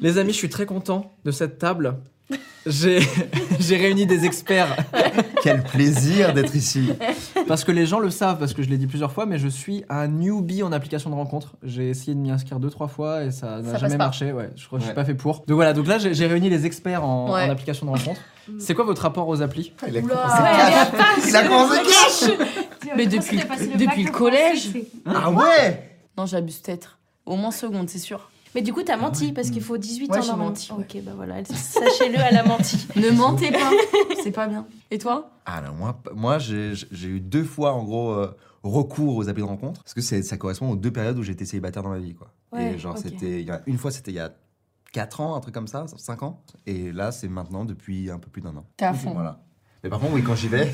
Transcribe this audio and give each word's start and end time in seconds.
Les 0.00 0.18
amis, 0.18 0.32
je 0.32 0.36
suis 0.38 0.48
très 0.48 0.66
content 0.66 1.12
de 1.24 1.30
cette 1.30 1.58
table. 1.58 1.96
J'ai 2.66 3.76
réuni 3.76 4.06
des 4.06 4.24
experts 4.24 4.68
Quel 5.42 5.62
plaisir 5.64 6.32
d'être 6.32 6.54
ici. 6.54 6.90
parce 7.48 7.64
que 7.64 7.72
les 7.72 7.86
gens 7.86 7.98
le 7.98 8.08
savent, 8.10 8.38
parce 8.38 8.54
que 8.54 8.62
je 8.62 8.68
l'ai 8.68 8.78
dit 8.78 8.86
plusieurs 8.86 9.10
fois, 9.12 9.26
mais 9.26 9.38
je 9.38 9.48
suis 9.48 9.84
un 9.88 10.06
newbie 10.08 10.62
en 10.62 10.70
application 10.72 11.10
de 11.10 11.14
rencontre. 11.16 11.54
J'ai 11.64 11.90
essayé 11.90 12.14
de 12.14 12.20
m'y 12.20 12.30
inscrire 12.30 12.60
deux, 12.60 12.70
trois 12.70 12.86
fois 12.88 13.24
et 13.24 13.30
ça 13.32 13.60
n'a 13.62 13.78
jamais 13.78 13.96
marché. 13.96 14.32
Ouais, 14.32 14.50
je 14.56 14.66
crois 14.66 14.78
que 14.78 14.82
je 14.84 14.86
suis 14.88 14.94
pas 14.94 15.04
fait 15.04 15.14
pour. 15.14 15.38
Donc 15.46 15.56
voilà, 15.56 15.72
donc 15.72 15.86
là 15.88 15.98
j'ai 15.98 16.26
réuni 16.26 16.50
les 16.50 16.64
experts 16.66 17.04
en, 17.04 17.32
Ouais. 17.32 17.44
en 17.46 17.50
application 17.50 17.86
de 17.86 17.90
rencontre. 17.90 18.20
C'est 18.58 18.74
quoi 18.74 18.84
votre 18.84 19.02
rapport 19.02 19.28
aux 19.28 19.40
applis? 19.42 19.72
Il 21.28 21.36
a 21.36 21.42
commencé 21.42 21.78
cash. 21.82 22.30
Cash. 22.94 22.96
Mais 22.96 23.06
depuis, 23.06 23.38
depuis 23.86 24.04
le 24.04 24.10
collège 24.10 24.70
Ah 25.06 25.30
ouais 25.30 25.98
Non, 26.16 26.26
j'abuse 26.26 26.58
peut-être. 26.58 26.98
Au 27.26 27.36
moins 27.36 27.50
seconde, 27.50 27.88
c'est 27.88 27.98
sûr. 27.98 28.28
Mais 28.54 28.60
du 28.60 28.72
coup, 28.74 28.82
t'as 28.82 28.96
menti 28.98 29.32
parce 29.32 29.50
qu'il 29.50 29.62
faut 29.62 29.78
18 29.78 30.10
Ouais, 30.10 30.18
ans 30.18 30.20
j'ai 30.20 30.28
normalement. 30.28 30.50
menti, 30.50 30.72
ouais. 30.72 30.84
Ok, 30.96 31.02
bah 31.04 31.12
voilà, 31.16 31.42
sachez-le, 31.44 32.18
elle 32.18 32.36
a 32.36 32.44
menti. 32.44 32.86
Ne 32.96 33.10
mentez 33.10 33.50
pas, 33.50 33.70
c'est 34.22 34.30
pas 34.30 34.46
bien. 34.46 34.66
Et 34.90 34.98
toi? 34.98 35.30
Ah 35.46 35.62
non, 35.62 35.72
moi, 35.74 36.02
moi 36.14 36.38
j'ai 36.38 36.74
j'ai 36.90 37.08
eu 37.08 37.20
deux 37.20 37.44
fois 37.44 37.72
en 37.72 37.82
gros 37.84 38.10
euh, 38.10 38.36
recours 38.62 39.16
aux 39.16 39.28
applis 39.30 39.42
de 39.42 39.48
rencontre 39.48 39.82
parce 39.82 39.94
que 39.94 40.02
c'est- 40.02 40.22
ça 40.22 40.36
correspond 40.36 40.70
aux 40.70 40.76
deux 40.76 40.90
périodes 40.92 41.18
où 41.18 41.22
j'étais 41.22 41.46
célibataire 41.46 41.82
dans 41.82 41.88
ma 41.88 41.98
vie 41.98 42.14
quoi. 42.14 42.28
Ouais, 42.52 42.74
et 42.74 42.78
genre 42.78 42.94
ok. 42.94 43.00
c'était 43.02 43.40
il 43.40 43.46
y 43.46 43.50
a- 43.50 43.62
une 43.66 43.78
fois 43.78 43.90
c'était 43.90 44.10
il 44.10 44.16
y 44.16 44.20
a 44.20 44.32
4 44.92 45.20
ans, 45.22 45.34
un 45.34 45.40
truc 45.40 45.54
comme 45.54 45.66
ça, 45.66 45.86
5 45.96 46.22
ans 46.22 46.42
et 46.66 46.92
là 46.92 47.10
c'est 47.10 47.28
maintenant 47.28 47.64
depuis 47.64 48.10
un 48.10 48.18
peu 48.18 48.28
plus 48.28 48.42
d'un 48.42 48.54
an. 48.56 48.66
T'es 48.76 48.84
à 48.84 48.92
fond. 48.92 49.12
Voilà. 49.14 49.40
Mais 49.82 49.90
par 49.90 49.98
contre 50.00 50.12
oui 50.14 50.22
quand 50.22 50.34
j'y 50.36 50.48
vais, 50.48 50.72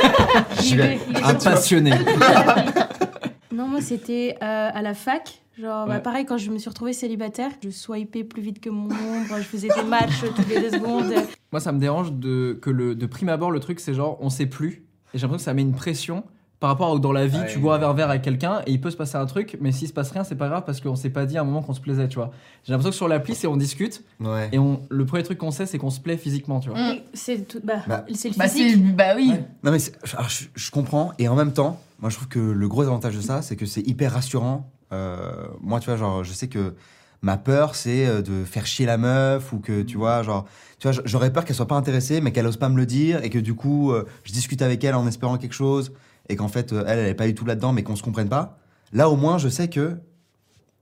j'y 0.60 0.76
vais. 0.76 0.94
est- 0.96 1.00
il 1.08 1.16
est 1.16 1.22
Un 1.22 1.34
passionné. 1.34 1.92
Non, 3.52 3.66
moi 3.66 3.80
c'était 3.82 4.36
euh, 4.42 4.70
à 4.72 4.80
la 4.80 4.94
fac. 4.94 5.42
Genre, 5.58 5.86
bah, 5.86 5.98
pareil, 6.00 6.24
quand 6.24 6.38
je 6.38 6.50
me 6.50 6.56
suis 6.58 6.70
retrouvée 6.70 6.94
célibataire, 6.94 7.50
je 7.62 7.68
swipais 7.68 8.24
plus 8.24 8.40
vite 8.40 8.60
que 8.60 8.70
mon 8.70 8.84
ombre, 8.86 9.36
je 9.36 9.42
faisais 9.42 9.68
des 9.68 9.82
matchs 9.82 10.22
toutes 10.34 10.48
les 10.48 10.60
deux 10.60 10.70
secondes. 10.70 11.12
Moi, 11.52 11.60
ça 11.60 11.70
me 11.72 11.78
dérange 11.78 12.12
de, 12.12 12.58
que 12.62 12.70
le, 12.70 12.94
de 12.94 13.04
prime 13.06 13.28
abord, 13.28 13.50
le 13.50 13.60
truc, 13.60 13.78
c'est 13.80 13.92
genre, 13.92 14.16
on 14.22 14.30
sait 14.30 14.46
plus. 14.46 14.84
Et 15.12 15.18
j'ai 15.18 15.22
l'impression 15.22 15.36
que 15.36 15.42
ça 15.42 15.52
met 15.52 15.60
une 15.60 15.74
pression 15.74 16.24
par 16.60 16.68
rapport 16.70 16.94
à 16.94 16.98
dans 16.98 17.10
la 17.12 17.26
vie, 17.26 17.38
Ouais. 17.38 17.46
tu 17.46 17.58
bois 17.58 17.76
un 17.76 17.78
verre 17.78 17.94
verre 17.94 18.10
avec 18.10 18.20
quelqu'un 18.22 18.60
et 18.66 18.72
il 18.72 18.80
peut 18.80 18.90
se 18.90 18.96
passer 18.96 19.16
un 19.16 19.24
truc, 19.26 19.56
mais 19.62 19.72
s'il 19.72 19.88
se 19.88 19.92
passe 19.94 20.10
rien, 20.10 20.24
c'est 20.24 20.34
pas 20.36 20.48
grave 20.48 20.62
parce 20.66 20.80
qu'on 20.80 20.94
s'est 20.94 21.08
pas 21.10 21.24
dit 21.26 21.38
à 21.38 21.40
un 21.40 21.44
moment 21.44 21.62
qu'on 21.62 21.72
se 21.72 21.80
plaisait, 21.80 22.06
tu 22.06 22.16
vois. 22.16 22.30
J'ai 22.64 22.72
l'impression 22.72 22.90
que 22.90 22.96
sur 22.96 23.08
l'appli, 23.08 23.34
c'est 23.34 23.46
on 23.46 23.56
discute 23.56 24.04
Ouais. 24.20 24.48
et 24.52 24.58
on, 24.58 24.82
le 24.90 25.06
premier 25.06 25.22
truc 25.22 25.38
qu'on 25.38 25.50
sait, 25.50 25.64
c'est 25.66 25.78
qu'on 25.78 25.88
se 25.90 26.00
plaît 26.00 26.18
physiquement, 26.18 26.60
tu 26.60 26.68
vois. 26.68 26.78
Mm. 26.78 26.98
C'est 27.14 27.48
tout, 27.48 27.60
bah, 27.64 27.76
Bah. 27.88 28.04
c'est 28.14 28.28
le 28.28 28.34
Bah, 28.36 28.46
physique. 28.48 28.94
Bah 28.94 29.14
oui. 29.16 29.30
Ouais. 29.32 29.44
Non 29.64 29.70
mais 29.72 29.78
c'est- 29.78 29.94
alors, 30.14 30.28
je, 30.28 30.44
je 30.54 30.70
comprends 30.70 31.12
et 31.18 31.28
en 31.28 31.34
même 31.34 31.52
temps, 31.52 31.80
moi 31.98 32.10
je 32.10 32.16
trouve 32.16 32.28
que 32.28 32.38
le 32.38 32.68
gros 32.68 32.82
avantage 32.82 33.16
de 33.16 33.22
ça, 33.22 33.40
c'est 33.42 33.56
que 33.56 33.64
c'est 33.66 33.82
hyper 33.86 34.12
rassurant. 34.12 34.70
Euh, 34.92 35.32
moi 35.60 35.80
tu 35.80 35.86
vois 35.88 35.96
genre 35.96 36.24
je 36.24 36.32
sais 36.32 36.48
que 36.48 36.74
ma 37.22 37.36
peur 37.36 37.74
c'est 37.76 38.06
euh, 38.06 38.22
de 38.22 38.44
faire 38.44 38.66
chier 38.66 38.86
la 38.86 38.98
meuf 38.98 39.52
ou 39.52 39.60
que 39.60 39.82
tu 39.82 39.96
vois 39.96 40.22
genre 40.24 40.46
tu 40.80 40.88
vois 40.90 41.00
j'aurais 41.04 41.32
peur 41.32 41.44
qu'elle 41.44 41.54
soit 41.54 41.68
pas 41.68 41.76
intéressée 41.76 42.20
mais 42.20 42.32
qu'elle 42.32 42.46
ose 42.46 42.56
pas 42.56 42.68
me 42.68 42.76
le 42.76 42.86
dire 42.86 43.22
et 43.22 43.30
que 43.30 43.38
du 43.38 43.54
coup 43.54 43.92
euh, 43.92 44.04
je 44.24 44.32
discute 44.32 44.62
avec 44.62 44.82
elle 44.82 44.96
en 44.96 45.06
espérant 45.06 45.38
quelque 45.38 45.52
chose 45.54 45.92
et 46.28 46.36
qu'en 46.36 46.48
fait 46.48 46.72
euh, 46.72 46.84
elle 46.86 46.98
elle 47.00 47.08
est 47.08 47.14
pas 47.14 47.26
du 47.26 47.34
tout 47.34 47.44
là-dedans 47.46 47.72
mais 47.72 47.82
qu'on 47.82 47.96
se 47.96 48.02
comprenne 48.02 48.28
pas. 48.28 48.58
Là 48.92 49.08
au 49.08 49.16
moins 49.16 49.38
je 49.38 49.48
sais 49.48 49.68
que 49.68 49.96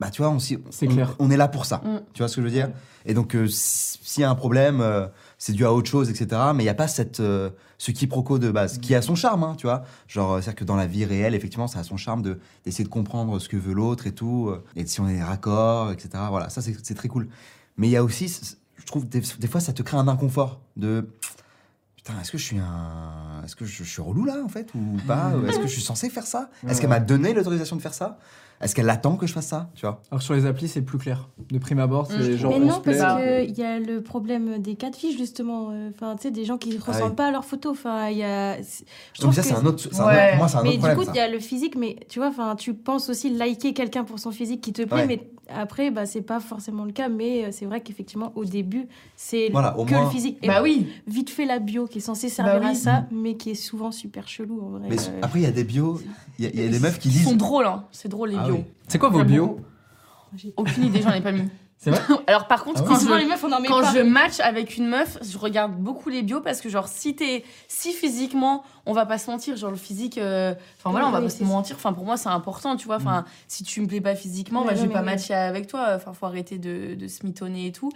bah 0.00 0.10
tu 0.10 0.22
vois 0.22 0.30
on, 0.30 0.36
on- 0.38 0.86
clair. 0.88 1.16
on 1.18 1.30
est 1.30 1.36
là 1.36 1.48
pour 1.48 1.64
ça. 1.64 1.78
Mm. 1.84 2.00
Tu 2.12 2.18
vois 2.22 2.28
ce 2.28 2.36
que 2.36 2.42
je 2.42 2.46
veux 2.46 2.52
dire? 2.52 2.70
Et 3.04 3.14
donc 3.14 3.34
euh, 3.34 3.46
si- 3.48 3.98
s'il 4.02 4.20
y 4.20 4.24
a 4.24 4.30
un 4.30 4.34
problème 4.34 4.80
euh, 4.80 5.06
c'est 5.38 5.52
dû 5.52 5.64
à 5.64 5.72
autre 5.72 5.88
chose, 5.90 6.08
etc. 6.10 6.40
Mais 6.54 6.62
il 6.62 6.66
n'y 6.66 6.70
a 6.70 6.74
pas 6.74 6.88
cette, 6.88 7.20
euh, 7.20 7.50
ce 7.78 7.90
quiproquo 7.92 8.38
de 8.40 8.50
base, 8.50 8.78
qui 8.78 8.94
a 8.96 9.02
son 9.02 9.14
charme, 9.14 9.44
hein, 9.44 9.54
tu 9.56 9.66
vois. 9.68 9.84
Genre, 10.08 10.34
c'est-à-dire 10.42 10.56
que 10.56 10.64
dans 10.64 10.74
la 10.74 10.86
vie 10.88 11.04
réelle, 11.04 11.32
effectivement, 11.36 11.68
ça 11.68 11.78
a 11.78 11.84
son 11.84 11.96
charme 11.96 12.22
de- 12.22 12.40
d'essayer 12.64 12.82
de 12.82 12.88
comprendre 12.88 13.38
ce 13.38 13.48
que 13.48 13.56
veut 13.56 13.72
l'autre 13.72 14.08
et 14.08 14.12
tout, 14.12 14.52
et 14.74 14.84
si 14.84 15.00
on 15.00 15.08
est 15.08 15.22
raccord, 15.22 15.92
etc. 15.92 16.08
Voilà, 16.30 16.48
ça, 16.48 16.60
c'est 16.60 16.76
c'est 16.82 16.94
très 16.96 17.06
cool. 17.06 17.28
Mais 17.76 17.86
il 17.86 17.90
y 17.92 17.96
a 17.96 18.02
aussi, 18.02 18.26
je 18.76 18.84
trouve, 18.84 19.08
des, 19.08 19.20
des 19.38 19.46
fois, 19.46 19.60
ça 19.60 19.72
te 19.72 19.82
crée 19.82 19.96
un 19.96 20.08
inconfort 20.08 20.60
de. 20.76 21.08
Putain, 21.98 22.14
est-ce 22.20 22.30
que 22.30 22.38
je 22.38 22.44
suis 22.44 22.58
un. 22.60 23.42
Est-ce 23.44 23.56
que 23.56 23.64
je, 23.64 23.82
je 23.82 23.90
suis 23.90 24.00
relou 24.00 24.24
là, 24.24 24.36
en 24.44 24.48
fait, 24.48 24.72
ou 24.74 24.96
pas 25.06 25.32
Est-ce 25.48 25.58
que 25.58 25.66
je 25.66 25.72
suis 25.72 25.82
censé 25.82 26.08
faire 26.08 26.26
ça? 26.26 26.48
Est-ce 26.68 26.80
qu'elle 26.80 26.88
m'a 26.90 27.00
donné 27.00 27.34
l'autorisation 27.34 27.74
de 27.74 27.82
faire 27.82 27.92
ça? 27.92 28.18
Est-ce 28.60 28.74
qu'elle 28.74 28.90
attend 28.90 29.16
que 29.16 29.26
je 29.26 29.32
fasse 29.32 29.46
ça 29.46 29.70
Tu 29.74 29.82
vois? 29.86 30.02
Alors 30.10 30.20
sur 30.22 30.34
les 30.34 30.44
applis, 30.46 30.66
c'est 30.68 30.82
plus 30.82 30.98
clair. 30.98 31.28
De 31.50 31.58
prime 31.58 31.78
abord, 31.78 32.06
c'est 32.08 32.18
Mm. 32.18 32.36
genre. 32.36 32.50
Mais 32.52 32.56
on 32.56 32.66
non, 32.66 32.80
parce 32.80 32.96
qu'il 33.46 33.56
y 33.58 33.62
a 33.62 33.78
le 33.78 34.02
problème 34.02 34.58
des 34.58 34.74
cas 34.74 34.90
de 34.90 34.96
fiches, 34.96 35.16
justement. 35.16 35.70
Enfin, 35.94 36.16
tu 36.16 36.22
sais, 36.24 36.30
des 36.30 36.44
gens 36.44 36.58
qui 36.58 36.70
ne 36.70 36.80
ressemblent 36.80 37.10
oui. 37.10 37.14
pas 37.16 37.28
à 37.28 37.30
leurs 37.30 37.44
photos. 37.44 37.72
Enfin, 37.72 38.08
il 38.08 38.18
y 38.18 38.24
a. 38.24 38.56
Je 38.56 38.60
Donc, 38.60 38.72
trouve 39.20 39.34
ça, 39.34 39.42
c'est 39.42 39.54
que- 39.54 39.60
un 39.60 39.64
autre. 39.66 39.88
c'est 39.92 40.00
un 40.00 40.06
Ouais. 40.06 40.12
autre- 40.14 40.28
pour 40.30 40.38
moi, 40.38 40.48
c'est 40.48 40.56
un 40.56 40.62
Mais 40.62 40.68
autre 40.70 40.74
du 40.76 40.80
problème. 40.80 40.98
coup, 40.98 41.04
ça. 41.04 41.12
il 41.14 41.16
y 41.16 41.20
a 41.20 41.28
le 41.28 41.38
physique, 41.40 41.76
mais 41.76 41.96
tu 42.08 42.18
vois, 42.18 42.28
enfin, 42.28 42.56
tu 42.56 42.74
penses 42.74 43.08
aussi 43.08 43.30
liker 43.30 43.72
quelqu'un 43.74 44.04
pour 44.04 44.18
son 44.18 44.32
physique 44.32 44.60
qui 44.60 44.72
te 44.72 44.82
plaît, 44.82 44.96
Ouais. 45.02 45.06
mais 45.06 45.30
après, 45.54 45.90
bah, 45.90 46.04
c'est 46.04 46.20
pas 46.22 46.40
forcément 46.40 46.84
le 46.84 46.92
cas. 46.92 47.08
Mais 47.08 47.44
euh, 47.44 47.48
c'est 47.52 47.64
vrai 47.64 47.80
qu'effectivement, 47.80 48.32
au 48.34 48.44
début, 48.44 48.86
c'est 49.16 49.48
Voilà, 49.50 49.70
que 49.78 49.88
moins- 49.90 50.04
le 50.04 50.10
physique. 50.10 50.38
Et 50.42 50.48
Bah 50.48 50.62
oui. 50.62 50.88
vite 51.06 51.30
fait 51.30 51.46
la 51.46 51.58
bio 51.60 51.86
qui 51.86 51.98
est 51.98 52.00
censée 52.02 52.28
servir 52.28 52.54
Bah 52.54 52.60
oui. 52.64 52.70
à 52.72 52.74
ça, 52.74 53.06
mais 53.12 53.34
qui 53.36 53.50
est 53.50 53.54
souvent 53.54 53.92
super 53.92 54.26
chelou 54.28 54.60
en 54.62 54.68
vrai. 54.78 54.88
Mais 54.90 54.98
Euh, 54.98 55.20
après, 55.22 55.38
il 55.40 55.42
y 55.42 55.46
a 55.46 55.50
des 55.52 55.64
bios, 55.64 56.00
il 56.38 56.44
y, 56.44 56.48
a- 56.48 56.64
y 56.64 56.66
a 56.66 56.70
des 56.70 56.80
meufs 56.80 56.98
qui 56.98 57.08
Ils 57.08 57.20
sont 57.22 57.30
disent. 57.30 57.38
drôles, 57.38 57.66
hein. 57.66 57.84
C'est 57.92 58.08
drôle 58.08 58.30
les 58.30 58.36
Ah 58.48 58.52
oui. 58.54 58.64
C'est 58.88 58.98
quoi 58.98 59.08
vos 59.08 59.24
bios 59.24 59.60
Aucune 60.56 60.84
idée, 60.84 61.02
j'en 61.02 61.12
ai 61.12 61.20
pas 61.20 61.32
mis. 61.32 61.42
C'est 61.80 61.90
vrai 61.90 62.00
Alors 62.26 62.48
par 62.48 62.64
contre, 62.64 62.80
Ah 62.80 62.82
ouais 62.82 62.88
quand, 62.88 62.98
Souvent, 62.98 63.14
je, 63.14 63.20
les 63.20 63.26
meufs, 63.26 63.44
on 63.44 63.52
en 63.52 63.60
met 63.60 63.68
quand 63.68 63.80
pas. 63.82 63.92
je 63.94 64.00
match 64.00 64.40
avec 64.40 64.76
une 64.76 64.88
meuf, 64.88 65.16
je 65.22 65.38
regarde 65.38 65.76
beaucoup 65.76 66.08
les 66.08 66.22
bios 66.22 66.40
parce 66.40 66.60
que 66.60 66.68
genre 66.68 66.88
si 66.88 67.14
t'es 67.14 67.44
si 67.68 67.92
physiquement, 67.92 68.64
on 68.84 68.92
va 68.92 69.06
pas 69.06 69.16
se 69.16 69.30
mentir, 69.30 69.56
genre 69.56 69.70
le 69.70 69.76
physique, 69.76 70.18
euh, 70.18 70.54
enfin 70.78 70.90
voilà, 70.90 71.06
on 71.06 71.12
va 71.12 71.18
Oui, 71.18 71.24
pas 71.26 71.30
c'est 71.30 71.38
se 71.38 71.44
mentir. 71.44 71.76
Enfin 71.76 71.92
pour 71.92 72.04
moi 72.04 72.16
c'est 72.16 72.30
important, 72.30 72.74
tu 72.76 72.86
vois. 72.86 72.96
Enfin 72.96 73.24
si 73.46 73.62
tu 73.62 73.80
me 73.80 73.86
plais 73.86 74.00
pas 74.00 74.16
physiquement, 74.16 74.64
bah, 74.64 74.72
je 74.74 74.80
non, 74.80 74.88
vais 74.88 74.92
pas 74.92 75.02
mais 75.02 75.12
oui. 75.12 75.18
matcher 75.18 75.34
avec 75.34 75.68
toi. 75.68 75.90
Enfin 75.94 76.12
faut 76.14 76.26
arrêter 76.26 76.58
de, 76.58 76.96
de 76.96 77.06
se 77.06 77.24
mitonner 77.24 77.66
et 77.68 77.72
tout. 77.72 77.92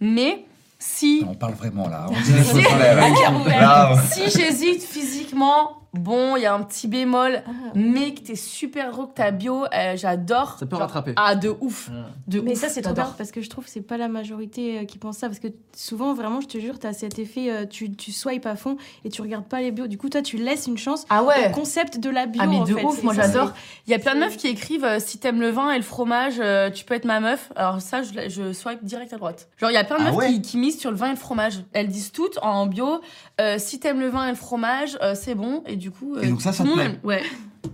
Mais 0.00 0.44
si 0.78 1.24
On 1.28 1.34
parle 1.34 1.54
vraiment 1.54 1.88
là. 1.88 2.06
On 2.10 2.12
dit 2.22 2.32
les 2.32 2.44
choses 2.44 2.62
vraies, 2.62 2.94
là. 2.94 3.48
Là, 3.48 3.96
si 4.12 4.30
j'hésite 4.30 4.84
physiquement, 4.84 5.83
bon, 5.94 6.36
il 6.36 6.42
y 6.42 6.46
a 6.46 6.54
un 6.54 6.62
petit 6.62 6.88
bémol, 6.88 7.42
Ah. 7.46 7.50
mais 7.74 8.14
que 8.14 8.20
t'es 8.20 8.36
super 8.36 8.90
gros, 8.90 9.06
que 9.06 9.14
ta 9.14 9.30
bio, 9.30 9.64
euh, 9.72 9.96
j'adore. 9.96 10.56
Ça 10.58 10.66
peut 10.66 10.72
Genre, 10.76 10.80
rattraper. 10.82 11.12
Ah, 11.16 11.34
de 11.34 11.54
ouf. 11.60 11.90
De 12.28 12.40
Mais 12.40 12.52
ouf, 12.52 12.58
ça, 12.58 12.68
c'est 12.68 12.82
trop 12.82 12.90
j'adore. 12.90 13.04
bien 13.06 13.14
parce 13.18 13.30
que 13.30 13.40
je 13.40 13.48
trouve 13.50 13.64
que 13.64 13.70
c'est 13.70 13.80
pas 13.80 13.96
la 13.96 14.08
majorité 14.08 14.78
euh, 14.80 14.84
qui 14.84 14.98
pense 14.98 15.18
ça. 15.18 15.28
Parce 15.28 15.38
que 15.40 15.48
souvent, 15.76 16.14
vraiment, 16.14 16.40
je 16.40 16.46
te 16.46 16.58
jure, 16.58 16.78
t'as 16.78 16.92
cet 16.92 17.18
effet, 17.18 17.50
euh, 17.50 17.66
tu, 17.66 17.90
tu 17.94 18.12
swipes 18.12 18.46
à 18.46 18.56
fond 18.56 18.76
et 19.04 19.08
tu 19.10 19.22
regardes 19.22 19.46
pas 19.46 19.60
les 19.60 19.70
bios. 19.70 19.86
Du 19.86 19.98
coup, 19.98 20.08
toi, 20.08 20.22
tu 20.22 20.36
laisses 20.36 20.66
une 20.66 20.78
chance 20.78 21.04
Ah 21.10 21.22
ouais. 21.24 21.48
au 21.48 21.50
concept 21.52 21.98
de 21.98 22.10
la 22.10 22.26
bio. 22.26 22.40
Ah 22.44 22.46
mais 22.46 22.56
en 22.58 22.64
de 22.64 22.74
fait. 22.74 22.84
ouf, 22.84 23.02
moi 23.02 23.14
j'adore. 23.14 23.52
Il 23.86 23.90
y 23.90 23.94
a 23.94 23.98
plein 23.98 24.14
de 24.14 24.20
meufs 24.20 24.36
qui 24.36 24.48
écrivent 24.48 24.84
euh, 24.84 24.98
si 25.00 25.18
t'aimes 25.18 25.40
le 25.40 25.50
vin 25.50 25.70
et 25.70 25.76
le 25.76 25.82
fromage, 25.82 26.34
euh, 26.40 26.70
tu 26.70 26.84
peux 26.84 26.94
être 26.94 27.04
ma 27.04 27.20
meuf. 27.20 27.52
Alors 27.56 27.80
ça, 27.80 28.02
je, 28.02 28.52
swipe 28.52 28.82
direct 28.84 29.12
à 29.12 29.16
droite. 29.16 29.48
Genre 29.58 29.70
il 29.70 29.74
y 29.74 29.76
a 29.76 29.84
plein 29.84 29.96
de 29.98 30.02
Ah 30.02 30.10
meufs 30.10 30.16
ouais 30.16 30.32
qui, 30.32 30.42
qui 30.42 30.56
misent 30.58 30.78
sur 30.78 30.90
le 30.90 30.96
vin 30.96 31.08
et 31.08 31.10
le 31.10 31.16
fromage. 31.16 31.60
Elles 31.72 31.88
disent 31.88 32.12
toutes 32.12 32.38
en 32.42 32.66
bio, 32.66 33.00
euh, 33.40 33.56
si 33.58 33.78
t'aimes 33.80 34.00
le 34.00 34.08
vin 34.08 34.26
et 34.26 34.30
le 34.30 34.36
fromage, 34.36 34.98
euh, 35.02 35.14
c'est 35.14 35.34
bon. 35.34 35.62
Et 35.66 35.76
du 35.84 35.90
coup, 35.90 36.16
euh, 36.16 36.22
Et 36.22 36.28
donc 36.28 36.40
ça, 36.40 36.52
ça 36.54 36.64
te 36.64 36.68
le 36.68 36.74
plaît 36.74 36.98
Ouais. 37.04 37.22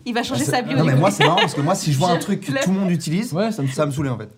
Il 0.05 0.15
va 0.15 0.23
changer 0.25 0.43
Ah, 0.49 0.51
sa 0.51 0.57
c'est- 0.57 0.63
bio. 0.65 0.77
Non, 0.77 0.85
mais 0.85 0.97
moi, 0.97 1.11
c'est 1.13 1.25
marrant 1.25 1.37
parce 1.41 1.55
que 1.55 1.61
moi, 1.61 1.77
si 1.77 1.93
je 1.93 1.99
vois 1.99 2.11
un 2.17 2.17
truc 2.19 2.41
que 2.41 2.53
tout 2.65 2.71
le 2.73 2.79
monde 2.79 2.91
utilise, 2.91 3.33
Ouais, 3.33 3.53
ça 3.53 3.63
me 3.63 3.69
ça 3.69 3.87
me 3.87 3.93
saoulait 3.93 4.09
en 4.11 4.19
fait. 4.19 4.29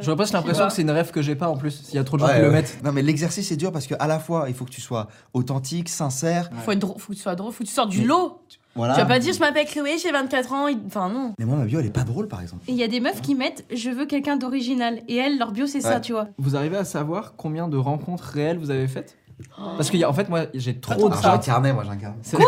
J'aurais 0.00 0.16
presque 0.16 0.32
l'impression 0.32 0.66
que 0.66 0.72
c'est 0.72 0.82
une 0.82 0.90
rêve 0.90 1.10
que 1.10 1.20
j'ai 1.20 1.34
pas 1.36 1.48
en 1.48 1.56
plus. 1.58 1.82
S'il 1.84 1.96
y 1.96 1.98
a 1.98 2.04
trop 2.04 2.16
de 2.16 2.22
gens 2.22 2.28
Ouais, 2.28 2.36
qui 2.36 2.40
le 2.40 2.46
ouais. 2.48 2.52
mettent. 2.54 2.78
Non, 2.82 2.92
mais 2.92 3.02
l'exercice 3.02 3.50
est 3.52 3.56
dur 3.56 3.72
parce 3.72 3.86
que 3.86 3.94
à 3.98 4.06
la 4.06 4.18
fois, 4.18 4.46
il 4.48 4.54
faut 4.54 4.64
que 4.64 4.70
tu 4.70 4.80
sois 4.80 5.08
authentique, 5.34 5.88
sincère. 5.90 6.48
Faut, 6.64 6.72
être 6.72 6.78
drôle, 6.78 6.98
faut 6.98 7.12
que 7.12 7.16
tu 7.18 7.22
sois 7.22 7.34
drôle, 7.34 7.52
faut 7.52 7.62
que 7.64 7.68
tu 7.68 7.74
sortes 7.74 7.90
du 7.90 8.00
Mais- 8.00 8.06
lot. 8.06 8.40
Voilà. 8.76 8.94
Tu 8.94 9.00
vas 9.00 9.06
pas 9.06 9.18
dire 9.18 9.34
je 9.34 9.40
m'appelle 9.40 9.66
Chloé, 9.66 9.96
j'ai 10.00 10.12
24 10.12 10.52
ans. 10.52 10.66
Enfin 10.86 11.08
non. 11.08 11.34
Mais 11.38 11.44
moi, 11.44 11.56
ma 11.56 11.64
bio, 11.64 11.80
elle 11.80 11.86
est 11.86 11.90
pas 11.90 12.04
drôle, 12.04 12.28
par 12.28 12.40
exemple. 12.40 12.62
Et 12.68 12.72
il 12.72 12.78
y 12.78 12.84
a 12.84 12.88
des 12.88 13.00
meufs 13.00 13.20
qui 13.20 13.34
mettent 13.34 13.64
je 13.74 13.90
veux 13.90 14.06
quelqu'un 14.06 14.36
d'original. 14.36 15.00
Et 15.08 15.16
elles, 15.16 15.38
leur 15.38 15.50
bio, 15.50 15.66
c'est 15.66 15.80
ça, 15.80 15.94
Ouais. 15.96 16.00
tu 16.00 16.12
vois. 16.12 16.28
Vous 16.38 16.54
arrivez 16.56 16.76
à 16.76 16.84
savoir 16.84 17.34
combien 17.36 17.66
de 17.66 17.76
rencontres 17.76 18.22
réelles 18.24 18.58
vous 18.58 18.70
avez 18.70 18.86
faites? 18.86 19.16
Parce 19.56 19.90
que, 19.90 20.04
en 20.04 20.12
fait, 20.12 20.28
moi, 20.28 20.42
j'ai 20.54 20.78
trop 20.78 20.94
de 21.08 21.14
Alors, 21.14 21.20
j'ai 21.22 21.28
un 21.28 21.32
potes. 21.32 21.44
carnet, 21.44 21.72
moi, 21.72 21.84
j'ai 21.84 21.90
un 21.90 21.96
carnet. 21.96 22.16
C'est- 22.22 22.38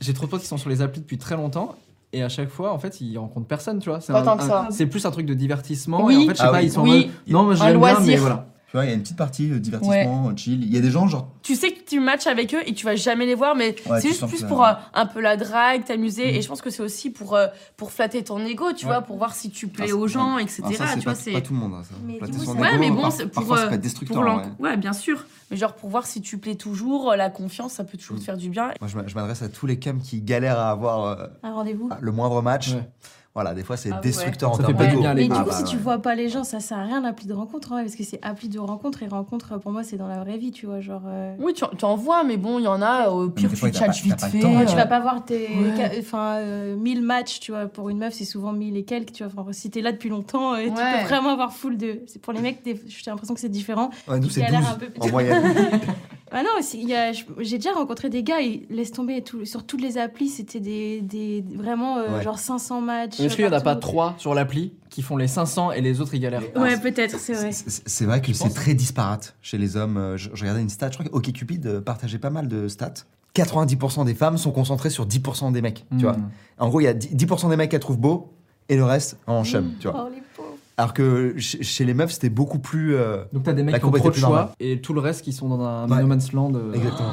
J'ai 0.00 0.14
trop 0.14 0.26
de 0.26 0.30
potes 0.30 0.40
qui 0.40 0.46
sont 0.46 0.56
sur 0.58 0.70
les 0.70 0.82
applis 0.82 1.00
depuis 1.00 1.18
très 1.18 1.36
longtemps. 1.36 1.74
Et 2.12 2.22
à 2.24 2.28
chaque 2.28 2.48
fois, 2.48 2.72
en 2.72 2.78
fait, 2.78 3.00
ils 3.00 3.16
rencontrent 3.18 3.46
personne, 3.46 3.78
tu 3.78 3.88
vois. 3.88 4.00
C'est 4.00 4.12
Pas 4.12 4.20
un- 4.20 4.24
tant 4.24 4.36
que 4.36 4.42
un- 4.42 4.48
ça. 4.48 4.68
C'est 4.70 4.86
plus 4.86 5.06
un 5.06 5.10
truc 5.12 5.26
de 5.26 5.34
divertissement. 5.34 6.04
Oui. 6.04 6.14
Et 6.14 6.16
en 6.16 6.20
fait, 6.28 6.30
je 6.34 6.36
sais 6.38 6.42
Ah 6.44 6.50
pas, 6.50 6.58
oui. 6.58 6.64
ils 6.64 6.72
sont 6.72 6.80
en 6.80 6.84
Oui. 6.84 6.90
mode, 6.90 7.10
Non, 7.28 7.40
Un 7.40 7.52
l'aime 7.52 7.58
bien, 7.58 7.72
loisir. 7.74 8.00
mais 8.06 8.16
voilà. 8.16 8.46
Tu 8.70 8.76
vois, 8.76 8.84
il 8.84 8.88
y 8.88 8.92
a 8.92 8.94
une 8.94 9.02
petite 9.02 9.16
partie 9.16 9.50
euh, 9.50 9.58
divertissement, 9.58 10.28
euh, 10.28 10.36
chill. 10.36 10.62
Il 10.62 10.72
y 10.72 10.78
a 10.78 10.80
des 10.80 10.92
gens, 10.92 11.08
genre, 11.08 11.26
Tu 11.42 11.56
sais 11.56 11.72
que 11.72 11.80
tu 11.84 11.98
matches 11.98 12.28
avec 12.28 12.54
eux 12.54 12.60
et 12.64 12.72
tu 12.72 12.84
vas 12.86 12.94
jamais 12.94 13.26
les 13.26 13.34
voir, 13.34 13.56
mais 13.56 13.74
Ouais, 13.88 14.00
c'est 14.00 14.08
juste 14.08 14.24
plus 14.28 14.42
que- 14.42 14.46
pour 14.46 14.64
euh, 14.64 14.74
un 14.94 15.06
peu 15.06 15.20
la 15.20 15.36
drague, 15.36 15.84
t'amuser. 15.84 16.26
Mm. 16.30 16.34
Et 16.36 16.42
je 16.42 16.46
pense 16.46 16.62
que 16.62 16.70
c'est 16.70 16.82
aussi 16.82 17.10
pour, 17.10 17.34
euh, 17.34 17.48
pour 17.76 17.90
flatter 17.90 18.22
ton 18.22 18.38
ego, 18.46 18.72
tu 18.72 18.86
Ouais. 18.86 18.92
vois, 18.92 19.00
pour 19.02 19.16
voir 19.16 19.34
si 19.34 19.50
tu 19.50 19.66
plais 19.66 19.88
Ah, 19.90 19.96
aux 19.96 20.06
gens, 20.06 20.38
etc. 20.38 20.62
alors 20.64 20.76
ça, 20.76 20.94
tu 20.94 21.00
vois, 21.00 21.14
c'est. 21.16 21.32
pas 21.32 21.40
tout 21.40 21.52
le 21.52 21.58
monde, 21.58 21.72
hein, 21.74 21.82
ça. 21.82 21.94
Mais 22.06 22.20
son 22.44 22.56
Ouais, 22.58 22.68
ego, 22.68 22.78
mais 22.78 22.90
bon, 22.92 23.02
par- 23.02 23.12
c'est 23.12 23.24
pour, 23.24 23.32
parfois, 23.42 23.56
ça 23.56 23.62
euh, 23.64 23.66
peut 23.70 23.74
être 23.74 23.80
pour 23.80 23.82
destructeur. 23.82 24.22
ouais. 24.22 24.42
ouais, 24.60 24.76
bien 24.76 24.92
sûr. 24.92 25.24
Mais 25.50 25.56
genre 25.56 25.74
pour 25.74 25.90
voir 25.90 26.06
si 26.06 26.20
tu 26.20 26.38
plais 26.38 26.54
toujours, 26.54 27.16
la 27.16 27.28
confiance, 27.28 27.72
ça 27.72 27.82
peut 27.82 27.98
toujours 27.98 28.18
te 28.18 28.22
Mm. 28.22 28.24
faire 28.24 28.36
du 28.36 28.50
bien. 28.50 28.66
Moi, 28.80 28.86
je 28.88 28.96
m'a- 28.96 29.06
je 29.08 29.14
m'adresse 29.16 29.42
à 29.42 29.48
tous 29.48 29.66
les 29.66 29.80
cums 29.80 30.00
qui 30.00 30.20
galèrent 30.20 30.60
à 30.60 30.70
avoir 30.70 31.04
euh, 31.06 31.26
Un 31.42 31.52
rendez-vous. 31.54 31.90
le 32.00 32.12
moindre 32.12 32.40
match. 32.40 32.70
Ouais. 33.32 33.42
Voilà, 33.42 33.54
des 33.54 33.62
fois, 33.62 33.76
c'est 33.76 33.90
Ah 33.92 33.96
ouais. 33.96 34.00
destructeur 34.02 34.50
en 34.50 34.54
Ça 34.54 34.64
termes 34.64 34.76
d'ego. 34.76 35.02
Mais 35.14 35.26
du 35.26 35.30
Ah 35.32 35.38
coup, 35.44 35.50
bah 35.50 35.52
si 35.56 35.62
ouais. 35.62 35.68
tu 35.68 35.76
vois 35.76 35.98
pas 35.98 36.16
les 36.16 36.28
gens, 36.28 36.42
ça 36.42 36.58
sert 36.58 36.78
à 36.78 36.82
rien 36.82 37.00
l'appli 37.00 37.28
de 37.28 37.32
rencontre, 37.32 37.72
hein, 37.72 37.82
parce 37.82 37.94
que 37.94 38.02
c'est 38.02 38.18
appli 38.22 38.48
de 38.48 38.58
rencontre 38.58 39.04
et 39.04 39.06
rencontre, 39.06 39.56
pour 39.60 39.70
moi, 39.70 39.84
c'est 39.84 39.96
dans 39.96 40.08
la 40.08 40.18
vraie 40.18 40.36
vie, 40.36 40.50
tu 40.50 40.66
vois. 40.66 40.80
Genre, 40.80 41.02
euh, 41.06 41.36
Oui, 41.38 41.54
tu, 41.54 41.62
en- 41.62 41.68
tu 41.68 41.84
en 41.84 41.94
vois, 41.94 42.24
mais 42.24 42.36
bon, 42.36 42.58
il 42.58 42.64
y 42.64 42.66
en 42.66 42.82
a, 42.82 43.08
au 43.08 43.28
pire, 43.30 43.48
tu 43.50 43.70
tchatches 43.70 44.02
vite 44.02 44.20
fait. 44.20 44.40
temps, 44.40 44.56
Ouais, 44.56 44.66
tu 44.66 44.72
euh, 44.72 44.74
vas 44.76 44.86
pas 44.86 44.98
voir 44.98 45.24
tes 45.24 45.46
Ouais. 45.46 45.96
enfin, 46.00 46.38
euh, 46.38 46.74
1000 46.74 47.02
matchs, 47.02 47.38
tu 47.38 47.52
vois. 47.52 47.66
Pour 47.66 47.88
une 47.88 47.98
meuf, 47.98 48.14
c'est 48.14 48.24
souvent 48.24 48.52
1000 48.52 48.76
et 48.76 48.82
quelques, 48.84 49.12
tu 49.12 49.22
vois. 49.24 49.32
Enfin, 49.42 49.52
si 49.52 49.70
t'es 49.70 49.80
là 49.80 49.92
depuis 49.92 50.08
longtemps, 50.08 50.54
euh, 50.54 50.64
tu 50.64 50.70
Ouais. 50.72 51.02
peux 51.02 51.08
vraiment 51.08 51.30
avoir 51.30 51.52
full 51.52 51.76
de. 51.76 52.00
C'est 52.08 52.20
pour 52.20 52.32
les 52.32 52.40
mecs, 52.40 52.62
j'ai 52.64 52.80
l'impression 53.06 53.34
que 53.34 53.40
c'est 53.40 53.48
différent. 53.48 53.90
Ouais, 54.08 54.18
nous, 54.18 54.28
c'est 54.28 54.40
galèrent 54.40 54.60
12 54.60 54.70
un 54.70 54.74
peu. 54.78 54.86
en 54.98 55.08
moyenne. 55.08 55.52
Ah 56.32 56.42
non, 56.42 56.50
aussi, 56.58 56.80
il 56.80 56.88
y 56.88 56.94
a- 56.94 57.12
j'ai 57.12 57.56
déjà 57.58 57.72
rencontré 57.72 58.08
des 58.08 58.22
gars, 58.22 58.40
ils 58.40 58.66
laissent 58.70 58.92
tomber 58.92 59.22
tout, 59.22 59.44
sur 59.44 59.64
toutes 59.66 59.80
les 59.82 59.98
applis, 59.98 60.28
c'était 60.28 60.60
des, 60.60 61.00
des 61.00 61.44
vraiment 61.56 61.96
euh, 61.98 62.16
Ouais. 62.18 62.22
genre 62.22 62.38
500 62.38 62.80
matchs. 62.80 63.18
Est-ce 63.20 63.34
qu'il 63.36 63.44
y 63.44 63.48
en 63.48 63.52
a 63.52 63.60
pas 63.60 63.76
trois 63.76 64.14
sur 64.18 64.34
l'appli 64.34 64.72
qui 64.90 65.02
font 65.02 65.16
les 65.16 65.26
500 65.28 65.72
et 65.72 65.80
les 65.80 66.00
autres 66.00 66.14
ils 66.14 66.20
galèrent 66.20 66.42
Ouais, 66.56 66.78
peut-être, 66.78 67.18
c'est 67.18 67.32
vrai. 67.34 67.50
C'est- 67.52 68.04
vrai 68.04 68.20
que 68.22 68.32
c'est 68.32 68.48
très 68.50 68.74
disparate 68.74 69.34
chez 69.42 69.58
les 69.58 69.76
hommes. 69.76 69.96
Euh, 69.96 70.16
Je, 70.16 70.30
je 70.32 70.40
regardais 70.42 70.62
une 70.62 70.68
stat, 70.68 70.90
je 70.90 70.98
crois 70.98 71.06
que 71.10 71.14
OkCupid 71.16 71.66
euh, 71.66 71.80
partageait 71.80 72.18
pas 72.18 72.30
mal 72.30 72.48
de 72.48 72.68
stats. 72.68 72.94
90% 73.34 74.04
des 74.04 74.14
femmes 74.14 74.38
sont 74.38 74.50
concentrées 74.52 74.90
sur 74.90 75.06
10% 75.06 75.52
des 75.52 75.62
mecs, 75.62 75.84
tu 75.98 76.02
vois. 76.04 76.14
Hmm. 76.16 76.30
En 76.58 76.68
gros, 76.68 76.80
il 76.80 76.84
y 76.84 76.88
a 76.88 76.94
10% 76.94 77.14
10% 77.16 77.48
des 77.50 77.56
mecs 77.56 77.70
qu'elles 77.70 77.78
trouvent 77.80 77.98
beaux 78.00 78.32
et 78.68 78.76
le 78.76 78.84
reste 78.84 79.18
en 79.26 79.44
chum, 79.44 79.72
tu 79.80 79.88
vois. 79.88 80.06
Oh, 80.06 80.10
les. 80.14 80.20
Alors 80.80 80.94
que 80.94 81.34
chez, 81.38 81.84
les 81.84 81.92
meufs, 81.94 82.12
c'était 82.12 82.30
beaucoup 82.30 82.58
plus... 82.58 82.94
euh, 82.94 83.24
Donc 83.34 83.42
t'as 83.42 83.52
des 83.52 83.62
mecs 83.62 83.72
La 83.72 83.78
qui 83.80 83.84
ont 83.84 83.90
trop 83.90 84.08
de 84.10 84.14
choix 84.14 84.28
normale. 84.30 84.48
et 84.60 84.80
tout 84.80 84.94
le 84.94 85.00
reste 85.00 85.22
qui 85.22 85.32
sont 85.34 85.48
dans 85.48 85.60
un 85.62 85.88
Ouais. 85.90 86.00
no 86.00 86.06
man's 86.06 86.32
land. 86.32 86.54
euh, 86.54 86.72
Exactement. 86.72 87.08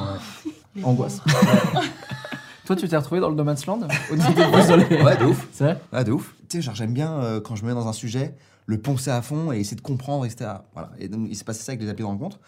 ouais. 0.76 0.84
Angoisse. 0.84 1.22
Toi 2.66 2.76
tu 2.76 2.88
t'es 2.88 2.98
retrouvé 2.98 3.20
dans 3.22 3.30
le 3.30 3.36
no 3.36 3.44
man's 3.44 3.66
land 3.66 3.80
au 4.12 4.16
niveau 4.16 4.34
des 4.34 4.52
désolé. 4.58 4.86
Ouais, 5.04 5.18
de 5.18 5.26
ouf. 5.26 5.48
C'est 5.52 5.64
vrai 5.66 5.82
Ouais, 5.94 6.04
de 6.04 6.12
ouf. 6.14 6.34
Tu 6.50 6.58
sais, 6.58 6.62
genre, 6.62 6.76
j'aime 6.76 6.94
bien 6.94 7.12
euh, 7.14 7.42
quand 7.42 7.56
je 7.56 7.64
me 7.64 7.68
mets 7.70 7.74
dans 7.76 7.88
un 7.88 7.94
sujet, 7.94 8.36
le 8.68 8.78
poncer 8.80 9.10
à 9.12 9.22
fond 9.22 9.52
et 9.52 9.60
essayer 9.60 9.76
de 9.78 9.82
comprendre, 9.82 10.26
etc. 10.26 10.50
Voilà. 10.74 10.92
Et 11.00 11.08
donc, 11.10 11.28
il 11.30 11.36
s'est 11.36 11.44
passé 11.46 11.62
ça 11.64 11.72
avec 11.74 11.82
les 11.82 11.90
applis 11.90 12.04
de 12.04 12.08
rencontre. 12.08 12.40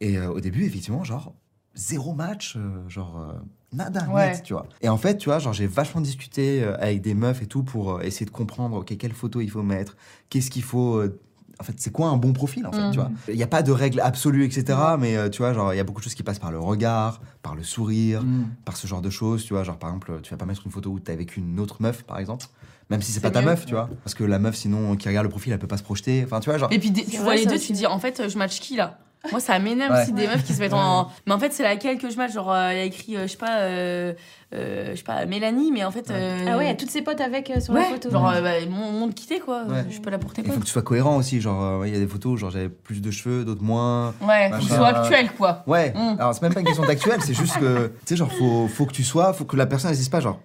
Et 0.00 0.16
euh, 0.18 0.30
au 0.30 0.40
début, 0.40 0.64
effectivement, 0.64 1.04
genre, 1.04 1.34
zéro 1.74 2.12
match, 2.14 2.56
euh, 2.56 2.88
genre, 2.88 3.18
euh, 3.18 3.32
nada, 3.72 4.06
Ouais. 4.12 4.30
net, 4.32 4.42
tu 4.42 4.52
vois. 4.52 4.66
Et 4.80 4.88
en 4.88 4.96
fait, 4.98 5.16
tu 5.18 5.28
vois, 5.28 5.38
genre, 5.38 5.52
j'ai 5.52 5.66
vachement 5.66 6.00
discuté 6.00 6.62
euh, 6.62 6.76
avec 6.78 7.00
des 7.00 7.14
meufs 7.14 7.42
et 7.42 7.46
tout 7.46 7.62
pour 7.62 7.92
euh, 7.94 8.00
essayer 8.02 8.26
de 8.26 8.30
comprendre, 8.30 8.76
ok, 8.78 8.96
quelle 8.98 9.12
photo 9.12 9.40
il 9.40 9.50
faut 9.50 9.62
mettre, 9.62 9.96
qu'est-ce 10.30 10.50
qu'il 10.50 10.62
faut. 10.62 10.96
euh, 10.96 11.18
en 11.60 11.64
fait, 11.64 11.74
c'est 11.76 11.92
quoi 11.92 12.08
un 12.08 12.16
bon 12.16 12.32
profil, 12.32 12.66
en 12.66 12.72
fait, 12.72 12.90
tu 12.90 12.96
vois 12.98 13.10
Il 13.28 13.36
n'y 13.36 13.42
a 13.42 13.46
pas 13.46 13.62
de 13.62 13.70
règle 13.70 14.00
absolue, 14.00 14.44
etc. 14.44 14.76
Mais 14.98 15.30
tu 15.30 15.42
vois, 15.42 15.52
genre, 15.52 15.72
il 15.72 15.76
y 15.76 15.80
a 15.80 15.84
beaucoup 15.84 16.00
de 16.00 16.04
choses 16.04 16.14
qui 16.14 16.22
passent 16.24 16.40
par 16.40 16.50
le 16.50 16.58
regard, 16.58 17.20
par 17.42 17.54
le 17.54 17.62
sourire, 17.62 18.22
Hmm. 18.22 18.46
par 18.64 18.76
ce 18.76 18.86
genre 18.88 19.00
de 19.02 19.10
choses, 19.10 19.44
tu 19.44 19.54
vois, 19.54 19.62
genre 19.62 19.76
par 19.78 19.90
exemple, 19.90 20.18
tu 20.22 20.30
vas 20.30 20.36
pas 20.38 20.46
mettre 20.46 20.62
une 20.64 20.72
photo 20.72 20.90
où 20.90 20.98
t'es 20.98 21.12
avec 21.12 21.36
une 21.36 21.60
autre 21.60 21.76
meuf, 21.80 22.02
par 22.02 22.18
exemple, 22.18 22.46
même 22.90 23.00
si 23.00 23.12
c'est 23.12 23.20
pas 23.20 23.30
ta 23.30 23.42
meuf, 23.42 23.64
tu 23.64 23.74
vois, 23.74 23.88
parce 24.02 24.14
que 24.14 24.24
la 24.24 24.40
meuf, 24.40 24.56
sinon, 24.56 24.96
qui 24.96 25.06
regarde 25.06 25.24
le 25.24 25.30
profil, 25.30 25.52
elle 25.52 25.58
peut 25.60 25.68
pas 25.68 25.76
se 25.76 25.82
projeter, 25.84 26.22
enfin, 26.24 26.40
tu 26.40 26.48
vois, 26.50 26.58
genre, 26.58 26.72
Et 26.72 26.80
puis 26.80 26.92
tu 26.92 27.18
vois 27.18 27.36
les 27.36 27.46
deux, 27.46 27.54
aussi. 27.54 27.66
tu 27.68 27.72
te 27.74 27.78
dis 27.78 27.86
en 27.86 27.98
fait, 28.00 28.28
je 28.28 28.38
match 28.38 28.58
qui 28.58 28.74
là? 28.76 28.98
Moi, 29.30 29.38
ça 29.40 29.58
m'énerve 29.60 29.92
Ouais. 29.94 30.02
aussi 30.02 30.12
des 30.12 30.26
meufs 30.26 30.42
qui 30.44 30.52
se 30.52 30.58
mettent 30.60 30.72
en. 30.72 31.08
Mais 31.26 31.32
en 31.32 31.38
fait, 31.38 31.52
c'est 31.52 31.62
laquelle 31.62 31.96
que 31.98 32.10
je 32.10 32.16
match 32.16 32.32
Genre, 32.32 32.50
euh, 32.52 32.72
il 32.72 32.78
y 32.78 32.80
a 32.80 32.84
écrit, 32.84 33.16
euh, 33.16 33.22
je 33.22 33.32
sais 33.32 33.36
pas, 33.36 33.58
euh, 33.60 34.12
euh, 34.52 34.90
je 34.92 34.96
sais 34.96 35.04
pas, 35.04 35.24
Mélanie, 35.26 35.70
mais 35.70 35.84
en 35.84 35.90
fait. 35.92 36.10
euh, 36.10 36.44
Ah 36.50 36.56
ouais, 36.56 36.64
il 36.64 36.68
y 36.68 36.70
a 36.70 36.74
toutes 36.74 36.90
ses 36.90 37.02
potes 37.02 37.20
avec 37.20 37.48
euh, 37.50 37.60
sur 37.60 37.72
ouais, 37.74 37.80
la 37.82 37.86
photo. 37.86 38.10
Genre, 38.10 38.28
euh, 38.28 38.40
bah, 38.42 38.50
mon 38.68 38.90
monde 38.90 39.14
quitté 39.14 39.38
quoi. 39.38 39.62
Ouais. 39.64 39.84
Je 39.86 39.92
suis 39.92 40.00
pas 40.00 40.10
là 40.10 40.18
pour 40.18 40.32
tes 40.32 40.42
il 40.42 40.50
faut 40.50 40.58
que 40.58 40.64
tu 40.64 40.72
sois 40.72 40.82
cohérent 40.82 41.16
aussi, 41.16 41.40
genre, 41.40 41.62
euh, 41.62 41.78
ouais, 41.80 41.88
il 41.90 41.94
y 41.94 41.96
a 41.96 42.00
des 42.00 42.06
photos, 42.08 42.40
genre, 42.40 42.50
j'avais 42.50 42.68
plus 42.68 43.00
de 43.00 43.10
cheveux, 43.12 43.44
d'autres 43.44 43.62
moins. 43.62 44.14
Ouais, 44.22 44.50
faut 44.50 44.56
que 44.58 44.62
ce 44.64 44.74
soit 44.74 44.88
actuel 44.88 45.30
quoi. 45.38 45.62
Ouais, 45.68 45.92
Mm. 45.94 46.16
alors 46.18 46.34
c'est 46.34 46.42
même 46.42 46.52
pas 46.54 46.60
une 46.60 46.66
question 46.66 46.84
d'actuel, 46.84 47.20
c'est 47.22 47.34
juste 47.34 47.58
que, 47.60 47.86
tu 47.88 47.92
sais, 48.06 48.16
genre, 48.16 48.32
faut, 48.32 48.66
faut 48.68 48.86
que 48.86 48.92
tu 48.92 49.04
sois, 49.04 49.32
faut 49.32 49.44
que 49.44 49.56
la 49.56 49.66
personne, 49.66 49.90
elle 49.90 49.96
se 49.96 50.00
dise 50.00 50.08
pas, 50.08 50.20
genre, 50.20 50.40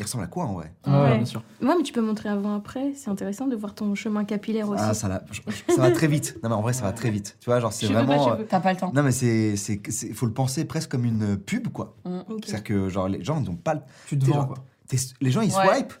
il 0.00 0.04
ressemble 0.04 0.22
à 0.24 0.26
quoi 0.28 0.44
en 0.44 0.52
vrai? 0.52 0.72
Ouais, 0.86 0.92
Ouais. 0.92 1.16
bien 1.16 1.24
sûr. 1.26 1.42
Ouais, 1.60 1.74
mais 1.76 1.82
tu 1.82 1.92
peux 1.92 2.00
montrer 2.00 2.28
avant-après. 2.28 2.92
C'est 2.94 3.10
intéressant 3.10 3.46
de 3.48 3.56
voir 3.56 3.74
ton 3.74 3.96
chemin 3.96 4.24
capillaire 4.24 4.68
aussi. 4.68 4.82
Ah, 4.86 4.94
ça, 4.94 5.08
la- 5.08 5.22
ça 5.74 5.80
va 5.82 5.90
très 5.90 6.06
vite. 6.06 6.38
Non, 6.44 6.50
mais 6.50 6.54
en 6.54 6.62
vrai, 6.62 6.72
ça 6.72 6.82
va 6.84 6.92
très 6.92 7.10
vite. 7.10 7.36
Tu 7.40 7.46
vois, 7.50 7.58
genre, 7.58 7.72
c'est 7.72 7.86
Cheveux, 7.86 7.98
pas 7.98 8.04
vraiment. 8.04 8.28
cheveux. 8.36 8.46
T'as 8.48 8.60
pas 8.60 8.72
le 8.72 8.78
temps. 8.78 8.92
Non, 8.94 9.02
mais 9.02 9.10
c'est, 9.10 9.56
c'est, 9.56 9.80
c'est- 9.88 10.12
faut 10.12 10.26
le 10.26 10.32
penser 10.32 10.64
presque 10.64 10.90
comme 10.92 11.04
une 11.04 11.36
pub, 11.36 11.68
quoi. 11.68 11.96
Ok. 12.04 12.44
C'est-à-dire 12.44 12.62
que, 12.64 12.88
genre, 12.88 13.08
les 13.08 13.24
gens, 13.24 13.40
ils 13.40 13.46
n'ont 13.50 13.56
pas 13.56 13.74
le 13.74 13.80
Tu 14.06 14.16
te 14.16 14.24
T'es 14.24 14.30
vends 14.30 14.36
genre- 14.38 14.46
quoi. 14.48 14.56
T'es- 14.86 14.96
les 15.20 15.30
gens 15.32 15.40
ils 15.40 15.52
Ouais. 15.54 15.66
swipe. 15.74 15.92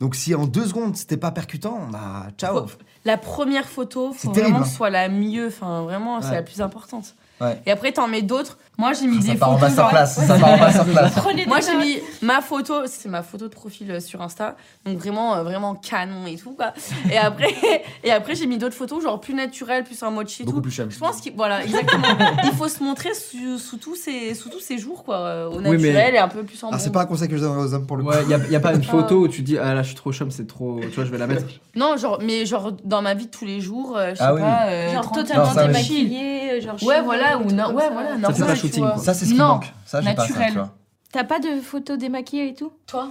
Donc 0.00 0.16
si 0.16 0.34
en 0.34 0.46
deux 0.48 0.66
secondes 0.66 0.96
c'était 0.96 1.16
pas 1.16 1.30
percutant, 1.30 1.78
bah 1.92 2.26
ciao. 2.36 2.66
Faut- 2.66 2.76
La 3.04 3.16
première 3.18 3.68
photo, 3.68 4.10
C'est 4.12 4.26
faut 4.26 4.32
terrible, 4.32 4.54
vraiment 4.54 4.64
que 4.64 4.68
hein. 4.68 4.70
ce 4.70 4.76
soit 4.76 4.90
la 4.90 5.08
mieux. 5.08 5.46
Enfin, 5.46 5.82
vraiment, 5.82 6.20
c'est 6.20 6.30
Ouais. 6.30 6.34
la 6.36 6.42
plus 6.42 6.60
importante. 6.60 7.14
Ouais. 7.40 7.60
Et 7.66 7.70
après, 7.70 7.92
t'en 7.92 8.08
mets 8.08 8.22
d'autres. 8.22 8.58
Moi, 8.78 8.94
j'ai 8.94 9.06
mis 9.06 9.22
Ça 9.22 9.32
des 9.34 9.38
part 9.38 9.50
en 9.50 9.58
photos. 9.58 9.76
genre- 9.76 9.92
masterclass. 9.92 10.26
Ça 10.26 10.38
part 10.38 10.52
en 10.54 10.56
masterclass. 10.56 11.10
Prenez 11.16 11.46
Moi 11.46 11.58
j'ai 11.60 11.76
mis 11.76 11.98
ma 12.22 12.40
photo, 12.40 12.74
c'est 12.86 13.08
ma 13.08 13.22
photo 13.22 13.44
de 13.46 13.52
profil 13.52 13.90
euh, 13.90 14.00
sur 14.00 14.22
Insta, 14.22 14.56
donc 14.86 14.96
vraiment 14.98 15.34
euh, 15.36 15.42
vraiment 15.42 15.74
canon 15.74 16.26
et 16.26 16.36
tout 16.36 16.52
quoi. 16.52 16.72
Et 17.10 17.18
après 17.18 17.52
et 18.04 18.10
après 18.10 18.34
j'ai 18.34 18.46
mis 18.46 18.56
d'autres 18.58 18.74
photos 18.74 19.02
genre 19.02 19.20
plus 19.20 19.34
naturelles, 19.34 19.84
plus 19.84 20.02
en 20.02 20.10
mode 20.10 20.28
et 20.40 20.44
Beaucoup 20.44 20.56
tout. 20.56 20.62
plus 20.62 20.72
chum. 20.72 20.90
Je 20.90 20.98
pense 20.98 21.20
qu'il 21.20 21.34
voilà 21.36 21.62
exactement. 21.62 22.02
Il 22.44 22.52
faut 22.52 22.66
se 22.68 22.82
montrer 22.82 23.10
sous, 23.14 23.58
sous 23.58 23.76
tous 23.76 23.94
ces 23.94 24.34
sous 24.34 24.48
tous 24.48 24.60
ces 24.60 24.78
jours 24.78 25.04
quoi, 25.04 25.16
euh, 25.18 25.48
au 25.50 25.56
Oui, 25.58 25.62
mais- 25.64 25.72
naturel 25.92 26.14
et 26.14 26.18
un 26.18 26.28
peu 26.28 26.42
plus 26.42 26.62
en 26.64 26.70
Ah, 26.72 26.78
c'est 26.78 26.90
pas 26.92 27.02
un 27.02 27.06
conseil 27.06 27.28
que 27.28 27.36
je 27.36 27.42
donne 27.42 27.56
aux 27.58 27.74
hommes 27.74 27.86
pour 27.86 27.98
le 27.98 28.04
coup. 28.04 28.10
Ouais, 28.10 28.24
y 28.28 28.34
a, 28.34 28.38
y 28.38 28.56
a 28.56 28.60
pas 28.60 28.74
une 28.74 28.82
photo 28.84 29.16
où 29.20 29.28
tu 29.28 29.42
dis 29.42 29.58
ah 29.58 29.74
là 29.74 29.82
je 29.82 29.88
suis 29.88 29.96
trop 29.96 30.12
chum, 30.12 30.30
c'est 30.30 30.46
trop. 30.46 30.80
Tu 30.80 30.88
vois, 30.88 31.04
je 31.04 31.10
vais 31.10 31.18
la 31.18 31.26
mettre. 31.26 31.44
Non 31.74 31.96
genre 31.96 32.18
mais 32.22 32.44
genre 32.46 32.72
dans 32.84 33.00
ma 33.00 33.14
vie 33.14 33.26
de 33.26 33.30
tous 33.30 33.46
les 33.46 33.60
jours, 33.62 33.96
euh, 33.96 34.10
je 34.10 34.16
sais 34.16 34.22
Ah 34.24 34.34
oui. 34.34 34.40
pas. 34.42 34.66
euh, 34.66 34.92
Genre 34.92 35.10
totalement 35.12 35.46
Non, 35.46 35.52
ça, 35.52 35.60
ouais. 35.62 35.66
démaquillé, 35.68 36.60
genre 36.60 36.76
Ouais 36.82 37.00
voilà 37.00 37.38
ou 37.38 37.44
ouais 37.44 37.54
voilà 37.92 38.16
normal. 38.18 38.58
Shooting, 38.62 38.84
vois. 38.84 38.98
Ça 38.98 39.14
c'est 39.14 39.24
ce 39.26 39.30
qui 39.32 39.36
Non, 39.38 39.48
manque. 39.48 39.72
Ça 39.86 40.00
j'ai 40.00 40.14
pas 40.14 40.26
ça, 40.26 40.44
tu 40.46 40.52
vois. 40.54 40.74
T'as 41.12 41.24
pas 41.24 41.40
de 41.40 41.60
photos 41.60 41.98
démaquillées 41.98 42.48
et 42.48 42.54
tout 42.54 42.72
Toi 42.86 43.06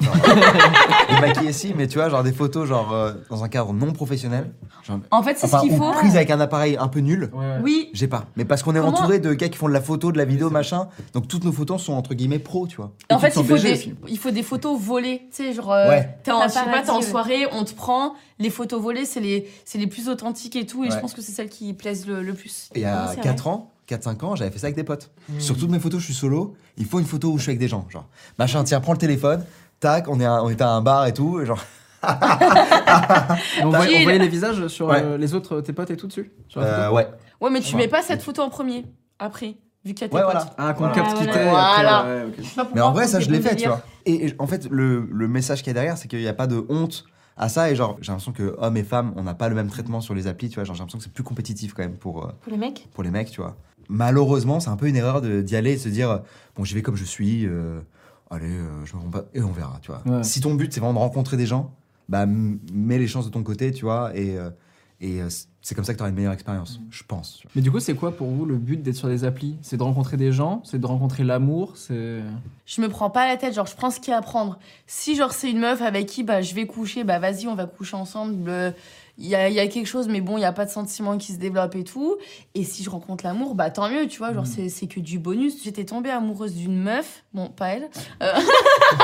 Et 1.10 1.22
maquillé 1.22 1.54
si, 1.54 1.76
mais 1.76 1.88
tu 1.88 2.00
vois, 2.00 2.10
genre 2.10 2.24
des 2.24 2.32
photos 2.32 2.68
genre 2.68 2.92
euh, 2.94 3.14
dans 3.30 3.44
un 3.44 3.48
cadre 3.48 3.74
non 3.74 3.94
professionnel. 3.94 4.52
Genre, 4.84 5.00
En 5.12 5.22
fait 5.22 5.38
c'est 5.38 5.46
enfin, 5.46 5.60
ce 5.60 5.68
qu'il 5.68 5.78
faut. 5.78 5.92
prises 5.92 6.16
avec 6.16 6.32
un 6.32 6.40
appareil 6.40 6.78
un 6.78 6.88
peu 6.88 7.00
nul. 7.00 7.30
Ouais, 7.32 7.40
ouais. 7.46 7.58
Oui. 7.62 7.90
J'ai 7.94 8.08
pas. 8.08 8.26
Mais 8.36 8.44
parce 8.46 8.64
qu'on 8.64 8.74
est 8.74 8.80
Comment 8.80 8.92
entouré 8.92 9.20
de 9.20 9.32
gars 9.36 9.50
qui 9.50 9.58
font 9.58 9.68
de 9.68 9.74
la 9.74 9.82
photo, 9.82 10.12
de 10.12 10.18
la 10.18 10.26
vidéo, 10.26 10.50
machin. 10.50 10.88
Donc 11.14 11.28
toutes 11.28 11.44
nos 11.44 11.52
photos 11.52 11.80
sont 11.84 11.94
entre 11.94 12.16
guillemets 12.16 12.40
pro, 12.40 12.66
tu 12.66 12.78
vois. 12.78 12.92
En 13.12 13.20
fait, 13.20 13.36
il 13.36 13.44
faut, 13.46 13.58
des, 13.58 13.74
aussi. 13.74 13.94
il 14.08 14.18
faut 14.18 14.32
des 14.32 14.42
photos 14.44 14.80
volées. 14.80 15.28
Tu 15.32 15.44
sais, 15.44 15.54
genre, 15.54 15.72
euh, 15.72 15.90
Ouais. 15.90 16.18
t'es 16.24 16.32
en, 16.32 16.42
je 16.44 16.48
sais 16.48 16.54
pas, 16.56 16.66
Paparazzi, 16.66 16.86
t'es 16.86 16.92
en 16.92 16.98
ouais. 16.98 17.04
soirée, 17.04 17.48
on 17.52 17.64
te 17.66 17.74
prend. 17.76 18.16
Les 18.40 18.50
photos 18.50 18.82
volées, 18.82 19.06
c'est 19.06 19.20
les, 19.20 19.48
c'est 19.64 19.78
les 19.78 19.86
plus 19.86 20.10
authentiques 20.10 20.56
et 20.56 20.66
tout. 20.66 20.84
Et 20.84 20.90
je 20.90 20.98
pense 20.98 21.14
que 21.14 21.22
c'est 21.22 21.32
celles 21.34 21.50
qui 21.50 21.72
plaisent 21.74 22.08
le, 22.08 22.24
le 22.24 22.34
plus. 22.34 22.70
Et 22.74 22.80
il 22.80 22.82
y 22.82 22.86
a 22.86 23.10
c'est 23.14 23.22
4 23.22 23.46
ans, 23.48 23.71
4-5 23.96 24.24
ans, 24.26 24.36
j'avais 24.36 24.52
fait 24.52 24.60
ça 24.60 24.68
avec 24.68 24.76
des 24.76 24.84
potes. 24.84 25.12
Hmm. 25.30 25.40
Sur 25.40 25.58
toutes 25.58 25.70
mes 25.72 25.80
photos, 25.80 26.00
je 26.00 26.06
suis 26.06 26.14
solo. 26.14 26.56
Il 26.78 26.86
faut 26.86 27.00
une 27.00 27.06
photo 27.06 27.32
où 27.32 27.38
je 27.38 27.44
suis 27.44 27.50
avec 27.52 27.60
des 27.60 27.68
gens. 27.68 27.86
Genre, 27.90 28.08
machin, 28.40 28.64
tiens, 28.64 28.80
prends 28.82 28.94
le 28.94 28.98
téléphone. 28.98 29.44
Tac, 29.80 30.08
on 30.08 30.20
est, 30.20 30.26
à, 30.26 30.44
on 30.44 30.50
est 30.50 30.62
à 30.62 30.70
un 30.70 30.82
bar 30.82 31.06
et 31.08 31.14
tout. 31.14 31.40
et 31.42 31.46
genre, 31.46 31.60
on, 33.64 33.70
voyait, 33.70 34.00
on 34.00 34.04
voyait 34.04 34.20
les 34.20 34.28
visages 34.28 34.68
sur 34.68 34.88
Ouais. 34.88 35.02
euh, 35.04 35.18
les 35.18 35.34
autres, 35.34 35.62
tes 35.62 35.74
potes 35.74 35.92
et 35.92 35.98
tout 35.98 36.08
dessus? 36.08 36.32
Sur 36.48 36.62
euh, 36.62 36.90
ouais. 36.92 37.08
Ouais, 37.40 37.50
mais 37.50 37.60
tu 37.62 37.76
Ouais. 37.76 37.82
mets 37.84 37.88
pas 37.88 38.02
cette 38.02 38.22
photo 38.22 38.42
en 38.42 38.50
premier, 38.50 38.86
après, 39.20 39.56
vu 39.86 39.94
qu'il 39.94 40.02
y 40.02 40.04
a 40.06 40.10
tes 40.10 40.16
Ouais, 40.16 40.22
potes. 40.22 40.32
voilà. 40.32 40.54
Ah, 40.58 40.74
qu'on 40.74 40.90
capte 40.92 41.18
qui 41.18 41.26
t'es. 41.26 41.46
vas 41.46 42.68
Mais 42.76 42.82
en 42.82 42.92
vrai, 42.92 43.08
ça, 43.08 43.20
je 43.20 43.30
l'ai 43.30 43.42
fait, 43.42 43.56
tu 43.56 43.68
vois. 43.68 43.82
Et, 44.06 44.28
et 44.28 44.36
en 44.40 44.48
fait, 44.48 44.68
le, 44.70 45.08
le 45.12 45.28
message 45.28 45.60
qu'il 45.60 45.68
y 45.68 45.72
a 45.72 45.74
derrière, 45.74 45.98
c'est 45.98 46.08
qu'il 46.08 46.20
n'y 46.20 46.28
a 46.28 46.34
pas 46.34 46.48
de 46.48 46.64
honte 46.70 47.06
à 47.38 47.50
ça. 47.50 47.70
Et 47.72 47.76
genre, 47.76 47.98
j'ai 48.02 48.12
l'impression 48.12 48.32
que 48.32 48.56
hommes 48.58 48.78
et 48.78 48.84
femmes, 48.84 49.14
on 49.16 49.24
n'a 49.24 49.34
pas 49.34 49.50
le 49.50 49.56
même 49.56 49.70
traitement 49.70 50.02
sur 50.02 50.14
les 50.16 50.28
applis, 50.28 50.50
tu 50.50 50.56
vois. 50.56 50.64
Genre, 50.64 50.76
j'ai 50.76 50.80
l'impression 50.82 50.98
que 51.00 51.04
c'est 51.04 51.14
plus 51.14 51.24
compétitif 51.24 51.74
quand 51.74 51.84
même 51.84 51.98
pour, 51.98 52.26
euh, 52.26 52.32
Pour 52.42 52.52
les 52.52 52.58
mecs? 52.58 52.88
pour 52.94 53.04
les 53.04 53.12
mecs, 53.12 53.30
tu 53.32 53.42
vois. 53.42 53.56
Malheureusement, 53.92 54.62
c'est 54.62 54.70
un 54.70 54.78
peu 54.78 54.88
une 54.88 54.96
erreur 54.96 55.22
de- 55.22 55.42
d'y 55.42 55.56
aller 55.58 55.74
et 55.74 55.76
de 55.76 55.82
se 55.82 55.90
dire, 55.90 56.10
euh, 56.10 56.18
bon, 56.56 56.64
j'y 56.64 56.74
vais 56.76 56.82
comme 56.82 56.96
je 56.96 57.04
suis, 57.04 57.46
euh, 57.46 57.82
allez, 58.30 58.46
euh, 58.48 58.86
je 58.86 58.96
me 58.96 59.02
rends 59.02 59.10
pas, 59.10 59.26
et 59.34 59.42
on 59.42 59.52
verra, 59.52 59.80
tu 59.82 59.92
vois. 59.92 60.02
Ouais. 60.06 60.24
Si 60.24 60.40
ton 60.40 60.56
but, 60.56 60.72
c'est 60.74 60.80
vraiment 60.80 60.94
de 60.94 61.00
rencontrer 61.00 61.36
des 61.36 61.46
gens, 61.46 61.74
bah, 62.08 62.26
mets 62.26 62.98
les 62.98 63.08
chances 63.08 63.26
de 63.26 63.32
ton 63.32 63.44
côté, 63.44 63.72
tu 63.74 63.84
vois, 63.84 64.16
et, 64.16 64.38
euh, 64.38 64.50
et 65.02 65.22
euh, 65.22 65.28
c'est 65.62 65.76
comme 65.76 65.84
ça 65.84 65.92
que 65.92 65.98
tu 65.98 66.04
auras 66.04 66.10
une 66.10 66.16
meilleure 66.16 66.32
expérience, 66.32 66.80
je 66.90 67.04
pense. 67.06 67.44
Mais 67.54 67.62
du 67.62 67.70
coup, 67.70 67.82
c'est 67.82 67.96
quoi 67.96 68.16
pour 68.16 68.30
vous 68.30 68.46
le 68.46 68.56
but 68.56 68.82
d'être 68.82 68.96
sur 68.96 69.10
des 69.10 69.26
applis? 69.26 69.58
C'est 69.62 69.76
de 69.76 69.84
rencontrer 69.84 70.16
des 70.16 70.32
gens? 70.32 70.62
C'est 70.64 70.80
de 70.80 70.86
rencontrer 70.86 71.24
l'amour? 71.26 71.74
C'est. 71.76 72.22
Je 72.66 72.82
me 72.82 72.88
prends 72.88 73.10
pas 73.10 73.28
la 73.28 73.36
tête, 73.36 73.54
genre, 73.54 73.68
je 73.68 73.76
prends 73.76 73.92
ce 73.92 74.00
qu'il 74.00 74.12
y 74.12 74.14
a 74.14 74.20
à 74.20 74.22
prendre. 74.22 74.58
Si, 74.88 75.16
genre, 75.18 75.34
c'est 75.34 75.52
une 75.52 75.60
meuf 75.60 75.82
avec 75.82 76.06
qui, 76.06 76.24
bah, 76.24 76.42
je 76.42 76.56
vais 76.56 76.66
coucher, 76.66 77.04
bah, 77.04 77.20
vas-y, 77.20 77.48
on 77.48 77.56
va 77.56 77.66
coucher 77.66 77.98
ensemble. 77.98 78.74
Il 79.18 79.28
y 79.28 79.36
a, 79.36 79.50
il 79.50 79.54
y 79.56 79.60
a 79.60 79.68
quelque 79.68 79.86
chose, 79.88 80.08
mais 80.08 80.22
bon, 80.22 80.38
il 80.38 80.42
y 80.42 80.46
a 80.46 80.52
pas 80.54 80.66
de 80.66 80.70
sentiment 80.72 81.18
qui 81.18 81.34
se 81.34 81.38
développe 81.38 81.76
et 81.76 81.84
tout. 81.84 82.16
Et 82.56 82.64
si 82.64 82.84
je 82.84 82.90
rencontre 82.90 83.24
l'amour, 83.26 83.56
bah 83.56 83.70
tant 83.70 83.90
mieux, 83.90 84.08
tu 84.08 84.18
vois. 84.20 84.34
Genre, 84.34 84.48
c'est 84.48 84.70
c'est 84.70 84.88
que 84.88 85.00
du 85.00 85.20
bonus. 85.20 85.64
J'étais 85.64 85.84
tombée 85.86 86.10
amoureuse 86.10 86.56
d'une 86.56 86.78
meuf, 86.82 87.24
bon, 87.34 87.50
pas 87.50 87.68
elle. 87.70 87.90
Euh, 88.24 88.32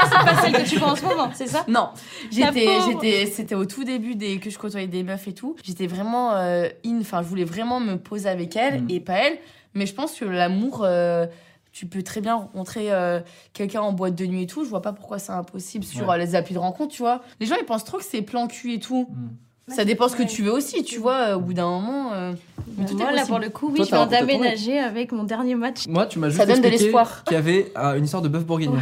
C'est 0.03 0.25
pas 0.25 0.41
celle 0.41 0.53
que 0.53 0.67
tu 0.69 0.77
vois 0.79 0.89
en 0.91 0.95
ce 0.95 1.05
moment, 1.05 1.29
c'est 1.33 1.47
ça? 1.47 1.63
Non, 1.69 1.89
j'étais, 2.31 3.25
c'était 3.27 3.55
au 3.55 3.65
tout 3.65 3.83
début 3.83 4.15
des, 4.15 4.39
que 4.39 4.49
je 4.49 4.57
côtoyais 4.57 4.87
des 4.87 5.03
meufs 5.03 5.27
et 5.27 5.33
tout. 5.33 5.55
J'étais 5.63 5.87
vraiment 5.87 6.33
euh, 6.35 6.67
in, 6.85 6.99
enfin, 6.99 7.21
je 7.21 7.27
voulais 7.27 7.43
vraiment 7.45 7.79
me 7.79 7.95
poser 7.95 8.29
avec 8.29 8.55
elle 8.55 8.81
Mm. 8.83 8.89
et 8.89 8.99
pas 8.99 9.13
elle. 9.13 9.37
Mais 9.73 9.85
je 9.85 9.93
pense 9.93 10.13
que 10.13 10.25
l'amour, 10.25 10.81
euh, 10.83 11.25
tu 11.71 11.85
peux 11.85 12.03
très 12.03 12.19
bien 12.21 12.35
rencontrer 12.35 12.91
euh, 12.91 13.19
quelqu'un 13.53 13.81
en 13.81 13.93
boîte 13.93 14.15
de 14.15 14.25
nuit 14.25 14.43
et 14.43 14.47
tout. 14.47 14.63
Je 14.63 14.69
vois 14.69 14.81
pas 14.81 14.93
pourquoi 14.93 15.19
c'est 15.19 15.31
impossible 15.31 15.83
sur 15.85 16.07
Ouais. 16.07 16.17
les 16.17 16.35
applis 16.35 16.53
de 16.55 16.59
rencontre, 16.59 16.93
tu 16.93 17.01
vois. 17.01 17.21
Les 17.39 17.45
gens, 17.45 17.55
ils 17.59 17.65
pensent 17.65 17.83
trop 17.85 17.97
que 17.97 18.03
c'est 18.03 18.21
plan 18.21 18.47
cul 18.47 18.73
et 18.73 18.79
tout. 18.79 19.07
Mm. 19.09 19.27
Ça 19.69 19.83
dépend 19.83 20.07
ce 20.07 20.15
que 20.15 20.23
tu 20.23 20.43
veux 20.43 20.51
aussi, 20.51 20.83
tu 20.83 20.97
vois. 20.97 21.35
Au 21.35 21.41
bout 21.41 21.53
d'un 21.53 21.65
moment, 21.67 22.13
euh, 22.13 22.31
mais 22.77 22.85
tout 22.85 22.93
est 22.93 23.03
Moi, 23.03 23.11
là, 23.11 23.25
pour 23.25 23.39
le 23.39 23.49
coup, 23.49 23.67
oui, 23.69 23.75
Toi, 23.75 23.85
je 23.85 23.91
viens 23.91 24.05
d'aménager 24.05 24.79
avec 24.79 25.11
mon 25.11 25.23
dernier 25.23 25.55
match. 25.55 25.87
Moi, 25.87 26.05
tu 26.05 26.19
m'as 26.19 26.29
juste 26.29 26.39
Ça 26.39 26.45
donne 26.45 26.61
de 26.61 26.67
expliqué 26.67 26.85
l'espoir. 26.85 27.23
qu'il 27.25 27.33
y 27.35 27.37
avait 27.37 27.71
euh, 27.77 27.95
une 27.97 28.05
histoire 28.05 28.21
de 28.23 28.29
bœuf 28.29 28.45
bourguignon. 28.45 28.77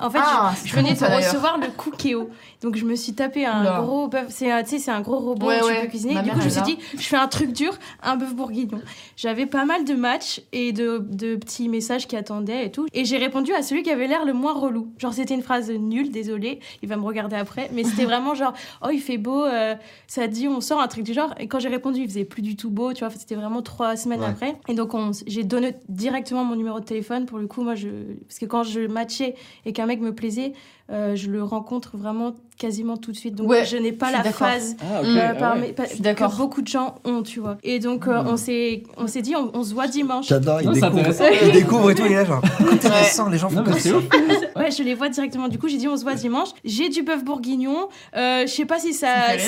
En 0.00 0.10
fait, 0.10 0.18
Ah, 0.22 0.52
je, 0.64 0.74
venais 0.74 0.94
bon, 0.94 1.06
de 1.06 1.14
recevoir 1.16 1.58
le 1.58 1.66
cookéo. 1.76 2.30
Donc, 2.62 2.76
je 2.76 2.84
me 2.84 2.94
suis 2.94 3.12
tapé 3.14 3.44
un 3.46 3.82
gros 3.82 4.08
bœuf. 4.08 4.26
C'est 4.28 4.50
un, 4.50 4.62
tu 4.62 4.70
sais, 4.70 4.78
c'est 4.78 4.90
un 4.90 5.00
gros 5.00 5.18
robot 5.18 5.46
Ouais, 5.46 5.62
où 5.62 5.66
ouais. 5.66 5.74
tu 5.76 5.80
peux 5.82 5.88
cuisiner. 5.88 6.14
Ma 6.14 6.22
Du 6.22 6.30
coup, 6.30 6.40
je 6.40 6.44
me 6.46 6.50
suis 6.50 6.62
dit, 6.62 6.78
je 6.94 7.02
fais 7.02 7.16
un 7.16 7.28
truc 7.28 7.52
dur, 7.52 7.72
un 8.02 8.16
bœuf 8.16 8.34
bourguignon. 8.34 8.80
J'avais 9.16 9.46
pas 9.46 9.64
mal 9.64 9.84
de 9.84 9.94
matchs 9.94 10.40
et 10.52 10.72
de, 10.72 10.98
de 11.10 11.36
petits 11.36 11.68
messages 11.68 12.06
qui 12.06 12.16
attendaient 12.16 12.66
et 12.66 12.70
tout. 12.70 12.86
Et 12.92 13.04
j'ai 13.04 13.18
répondu 13.18 13.52
à 13.52 13.62
celui 13.62 13.82
qui 13.82 13.90
avait 13.90 14.06
l'air 14.06 14.24
le 14.24 14.32
moins 14.32 14.52
relou. 14.54 14.92
Genre, 14.98 15.12
c'était 15.12 15.34
une 15.34 15.42
phrase 15.42 15.70
nulle, 15.70 16.10
désolé, 16.10 16.60
il 16.82 16.88
va 16.88 16.96
me 16.96 17.02
regarder 17.04 17.36
après. 17.36 17.68
Mais 17.72 17.84
c'était 17.84 18.04
vraiment 18.12 18.34
genre, 18.34 18.52
oh, 18.84 18.88
il 18.92 19.00
fait 19.00 19.18
beau, 19.18 19.44
euh, 19.44 19.74
ça 20.06 20.26
dit, 20.28 20.48
on 20.48 20.60
sort 20.60 20.80
un 20.80 20.88
truc 20.88 21.04
du 21.04 21.12
genre. 21.12 21.34
Et 21.38 21.48
quand 21.48 21.58
j'ai 21.58 21.68
répondu, 21.68 22.00
il 22.00 22.08
faisait 22.08 22.24
plus 22.24 22.42
du 22.42 22.56
tout 22.56 22.70
beau, 22.70 22.92
tu 22.92 23.00
vois. 23.04 23.10
C'était 23.10 23.34
vraiment 23.34 23.62
trois 23.62 23.96
semaines 23.96 24.20
Ouais. 24.20 24.26
après. 24.26 24.54
Et 24.68 24.74
donc, 24.74 24.94
on- 24.94 25.10
j'ai 25.26 25.42
donné 25.44 25.74
directement 25.88 26.44
mon 26.44 26.54
numéro 26.56 26.78
de 26.80 26.84
téléphone. 26.84 27.26
Pour 27.26 27.38
le 27.38 27.46
coup, 27.46 27.62
moi, 27.62 27.74
je. 27.74 27.88
Parce 28.28 28.38
que 28.38 28.46
quand 28.46 28.62
je 28.62 28.80
matchais 28.80 29.34
et 29.66 29.72
qu'un 29.82 29.86
mec 29.86 30.00
me 30.00 30.14
plaisait, 30.14 30.52
euh, 30.92 31.16
je 31.16 31.30
le 31.30 31.42
rencontre 31.42 31.96
vraiment 31.96 32.34
quasiment 32.58 32.96
tout 32.96 33.10
de 33.10 33.16
suite. 33.16 33.34
Donc, 33.34 33.48
Ouais, 33.48 33.64
je 33.64 33.76
n'ai 33.76 33.90
pas 33.92 34.12
la 34.12 34.22
phase 34.22 34.76
Ah, 34.80 35.00
ok. 35.00 35.06
euh, 35.08 35.34
par- 35.34 36.30
que 36.32 36.36
beaucoup 36.36 36.62
de 36.62 36.68
gens 36.68 36.94
ont, 37.04 37.22
tu 37.22 37.40
vois. 37.40 37.56
Et 37.64 37.80
donc, 37.80 38.06
euh, 38.06 38.22
on 38.24 38.36
s'est 38.36 38.84
on 38.98 39.06
s'est 39.08 39.22
dit, 39.22 39.34
on, 39.34 39.50
on 39.54 39.64
se 39.64 39.74
voit 39.74 39.88
dimanche. 39.88 40.28
J'adore, 40.28 40.60
il 40.60 40.66
Non, 40.68 40.74
c'est 40.74 40.80
découvre, 40.82 40.98
intéressant. 41.00 41.24
il 41.44 41.52
découvre 41.52 41.90
et 41.90 41.94
tout, 41.96 42.02
il 42.06 42.12
est 42.12 42.16
là 42.16 42.24
genre 42.24 42.42
intéressant, 42.72 43.28
les 43.30 43.38
gens 43.38 43.48
font 43.48 43.56
Non, 43.56 43.64
comme 43.64 43.78
ça. 43.78 43.90
Ouais, 44.54 44.70
je 44.70 44.82
les 44.84 44.94
vois 44.94 45.08
directement. 45.08 45.48
Du 45.48 45.58
coup, 45.58 45.66
j'ai 45.66 45.78
dit, 45.78 45.88
on 45.88 45.96
se 45.96 46.02
voit 46.04 46.14
dimanche. 46.14 46.50
J'ai 46.64 46.88
du 46.88 47.02
bœuf 47.02 47.24
bourguignon. 47.24 47.88
Euh, 48.16 48.42
je 48.42 48.52
sais 48.52 48.66
pas 48.66 48.78
si 48.78 48.92
ça, 48.92 49.08
rêver, 49.28 49.40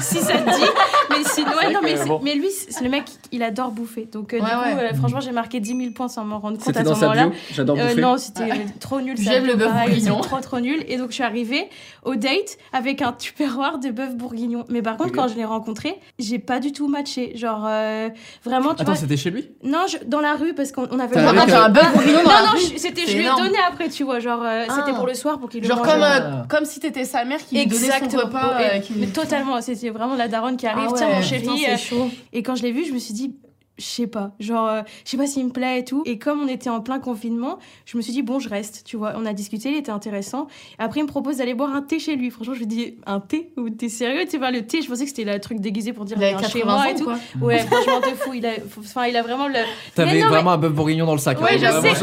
si 0.00 0.16
ça 0.24 0.32
te 0.38 0.50
dit. 0.50 0.66
Mais 1.10 1.16
sinon, 1.24 1.48
ouais, 1.50 1.54
vrai 1.54 1.72
non, 1.72 1.80
que, 1.80 1.84
mais, 1.84 1.96
c'est- 1.98 2.06
bon. 2.08 2.20
mais 2.24 2.34
lui, 2.34 2.48
c'est 2.50 2.82
le 2.82 2.90
mec, 2.90 3.04
il 3.30 3.42
adore 3.44 3.70
bouffer. 3.70 4.08
Donc, 4.10 4.32
euh, 4.34 4.38
Ouais, 4.40 4.44
du 4.44 4.50
coup, 4.50 4.78
ouais. 4.80 4.90
euh, 4.92 4.94
franchement, 4.94 5.20
j'ai 5.20 5.30
marqué 5.30 5.60
10 5.60 5.76
000 5.76 5.90
points 5.92 6.08
sans 6.08 6.24
m'en 6.24 6.40
rendre 6.40 6.56
compte 6.56 6.64
C'était 6.66 6.78
à 6.80 6.84
ce 6.84 6.88
dans 6.88 6.94
sa 6.96 7.00
moment-là. 7.02 7.26
bio. 7.28 7.38
J'adore 7.52 7.76
bouffer. 7.76 8.00
non, 8.00 8.16
c'était 8.16 8.48
trop 8.80 9.00
nul. 9.00 9.14
J'aime 9.18 9.44
le 9.46 9.54
bœuf 9.54 9.70
bourguignon. 9.72 10.16
c'était 10.22 10.28
Trop, 10.28 10.40
trop 10.40 10.60
nul. 10.60 10.82
Et 10.88 10.96
donc, 10.96 11.08
je 11.10 11.14
suis 11.14 11.22
arrivée 11.22 11.68
au 12.04 12.14
date 12.14 12.58
avec 12.72 13.02
un 13.02 13.12
tupperware 13.12 13.78
de 13.78 13.90
bœuf 13.90 14.14
bourguignon. 14.14 14.64
Mais 14.68 14.82
par 14.82 14.96
contre, 14.96 15.12
quand 15.12 15.28
je 15.28 15.34
l'ai 15.34 15.44
rencontré, 15.44 15.96
j'ai 16.18 16.38
pas 16.38 16.60
du 16.60 16.72
tout 16.72 16.88
matché. 16.88 17.36
Genre, 17.36 17.64
euh, 17.68 18.08
vraiment, 18.44 18.74
tu 18.74 18.82
Attends, 18.82 18.92
vois. 18.92 18.94
c'était 19.00 19.16
chez 19.16 19.30
lui? 19.30 19.50
Non, 19.64 19.86
je- 19.88 20.04
dans 20.06 20.20
la 20.20 20.34
rue, 20.34 20.54
parce 20.54 20.72
qu'on 20.72 20.86
on 20.90 20.98
avait 20.98 21.14
T'as 21.14 21.32
le 21.32 21.38
un 21.38 21.42
Ah, 21.64 21.68
bœuf 21.68 21.92
bourguignon 21.92 22.18
dans 22.18 22.22
non, 22.24 22.28
la 22.30 22.42
non, 22.46 22.52
rue? 22.52 22.78
c'était, 22.78 23.06
je 23.06 23.16
lui 23.16 23.24
ai 23.24 23.28
donné 23.30 23.58
après, 23.68 23.88
tu 23.88 24.04
vois. 24.04 24.20
Genre, 24.20 24.42
euh, 24.42 24.64
Ah. 24.68 24.74
c'était 24.78 24.96
pour 24.96 25.06
le 25.06 25.14
soir, 25.14 25.38
pour 25.38 25.48
qu'il 25.48 25.62
le 25.62 25.68
Genre 25.68 25.78
mange. 25.78 25.86
comme, 25.88 26.02
Ah. 26.02 26.16
euh, 26.16 26.44
comme 26.48 26.64
si 26.64 26.80
t'étais 26.80 27.04
sa 27.04 27.24
mère 27.24 27.38
qui 27.44 27.56
lui 27.56 27.66
donnait 27.66 27.78
son 27.80 27.86
Exactement. 28.04 28.22
repas. 28.24 28.60
Et- 28.60 28.76
euh, 28.76 28.78
qui- 28.80 28.94
mais 28.96 29.06
totalement, 29.06 29.60
c'était 29.60 29.90
vraiment 29.90 30.14
la 30.16 30.28
daronne 30.28 30.56
qui 30.56 30.66
arrive, 30.66 30.86
Ah 30.88 30.92
ouais, 30.92 30.98
tiens 30.98 31.08
mon 31.08 31.14
putain, 31.20 31.26
chéri. 31.28 31.64
c'est 31.64 31.72
euh, 31.72 31.76
chaud. 31.76 32.10
et 32.32 32.42
quand 32.42 32.54
je 32.56 32.62
l'ai 32.62 32.72
vu, 32.72 32.84
je 32.84 32.92
me 32.92 32.98
suis 32.98 33.14
dit, 33.14 33.34
je 33.78 33.84
sais 33.84 34.06
pas, 34.06 34.32
genre, 34.40 34.66
euh, 34.68 34.80
je 35.04 35.10
sais 35.10 35.16
pas 35.18 35.26
s'il 35.26 35.44
me 35.44 35.50
plaît 35.50 35.80
et 35.80 35.84
tout. 35.84 36.02
Et 36.06 36.18
comme 36.18 36.40
on 36.40 36.48
était 36.48 36.70
en 36.70 36.80
plein 36.80 36.98
confinement, 36.98 37.58
je 37.84 37.96
me 37.98 38.02
suis 38.02 38.12
dit, 38.12 38.22
bon, 38.22 38.38
je 38.38 38.48
reste, 38.48 38.82
tu 38.86 38.96
vois. 38.96 39.12
On 39.16 39.26
a 39.26 39.32
discuté, 39.34 39.70
il 39.70 39.76
était 39.76 39.90
intéressant. 39.90 40.46
Après, 40.78 41.00
il 41.00 41.02
me 41.02 41.08
propose 41.08 41.36
d'aller 41.38 41.52
boire 41.54 41.74
un 41.74 41.82
thé 41.82 41.98
chez 41.98 42.16
lui. 42.16 42.30
Franchement, 42.30 42.54
je 42.54 42.60
lui 42.60 42.66
dis, 42.66 42.94
un 43.06 43.20
thé? 43.20 43.52
Ou 43.58 43.68
t'es 43.68 43.88
sérieux? 43.90 44.24
Tu 44.30 44.38
pas, 44.38 44.50
le 44.50 44.66
thé, 44.66 44.80
je 44.80 44.88
pensais 44.88 45.02
que 45.04 45.10
c'était 45.10 45.24
le 45.30 45.38
truc 45.40 45.60
déguisé 45.60 45.92
pour 45.92 46.04
dire, 46.06 46.16
Il 46.18 46.24
avait 46.24 46.36
viens 46.38 46.48
chez 46.48 46.60
80 46.60 46.72
moi 46.72 46.82
ans 46.82 46.84
et 46.88 46.94
ou 46.94 46.98
tout. 46.98 47.04
quoi 47.04 47.18
Ouais, 47.48 47.58
franchement, 47.58 48.00
de 48.00 48.14
fou. 48.16 48.32
Il 48.34 48.46
a, 48.46 48.50
enfin, 48.78 49.06
il 49.06 49.16
a 49.16 49.22
vraiment 49.22 49.48
le. 49.48 49.54
T'avais 49.94 50.12
Mais 50.14 50.20
vraiment 50.22 50.52
un 50.52 50.58
bœuf 50.58 50.72
bourguignon 50.72 51.04
dans 51.06 51.12
le 51.12 51.18
sac. 51.18 51.38
Ouais, 51.40 51.50
hein, 51.52 51.58
je 51.58 51.66
vraiment, 51.66 51.94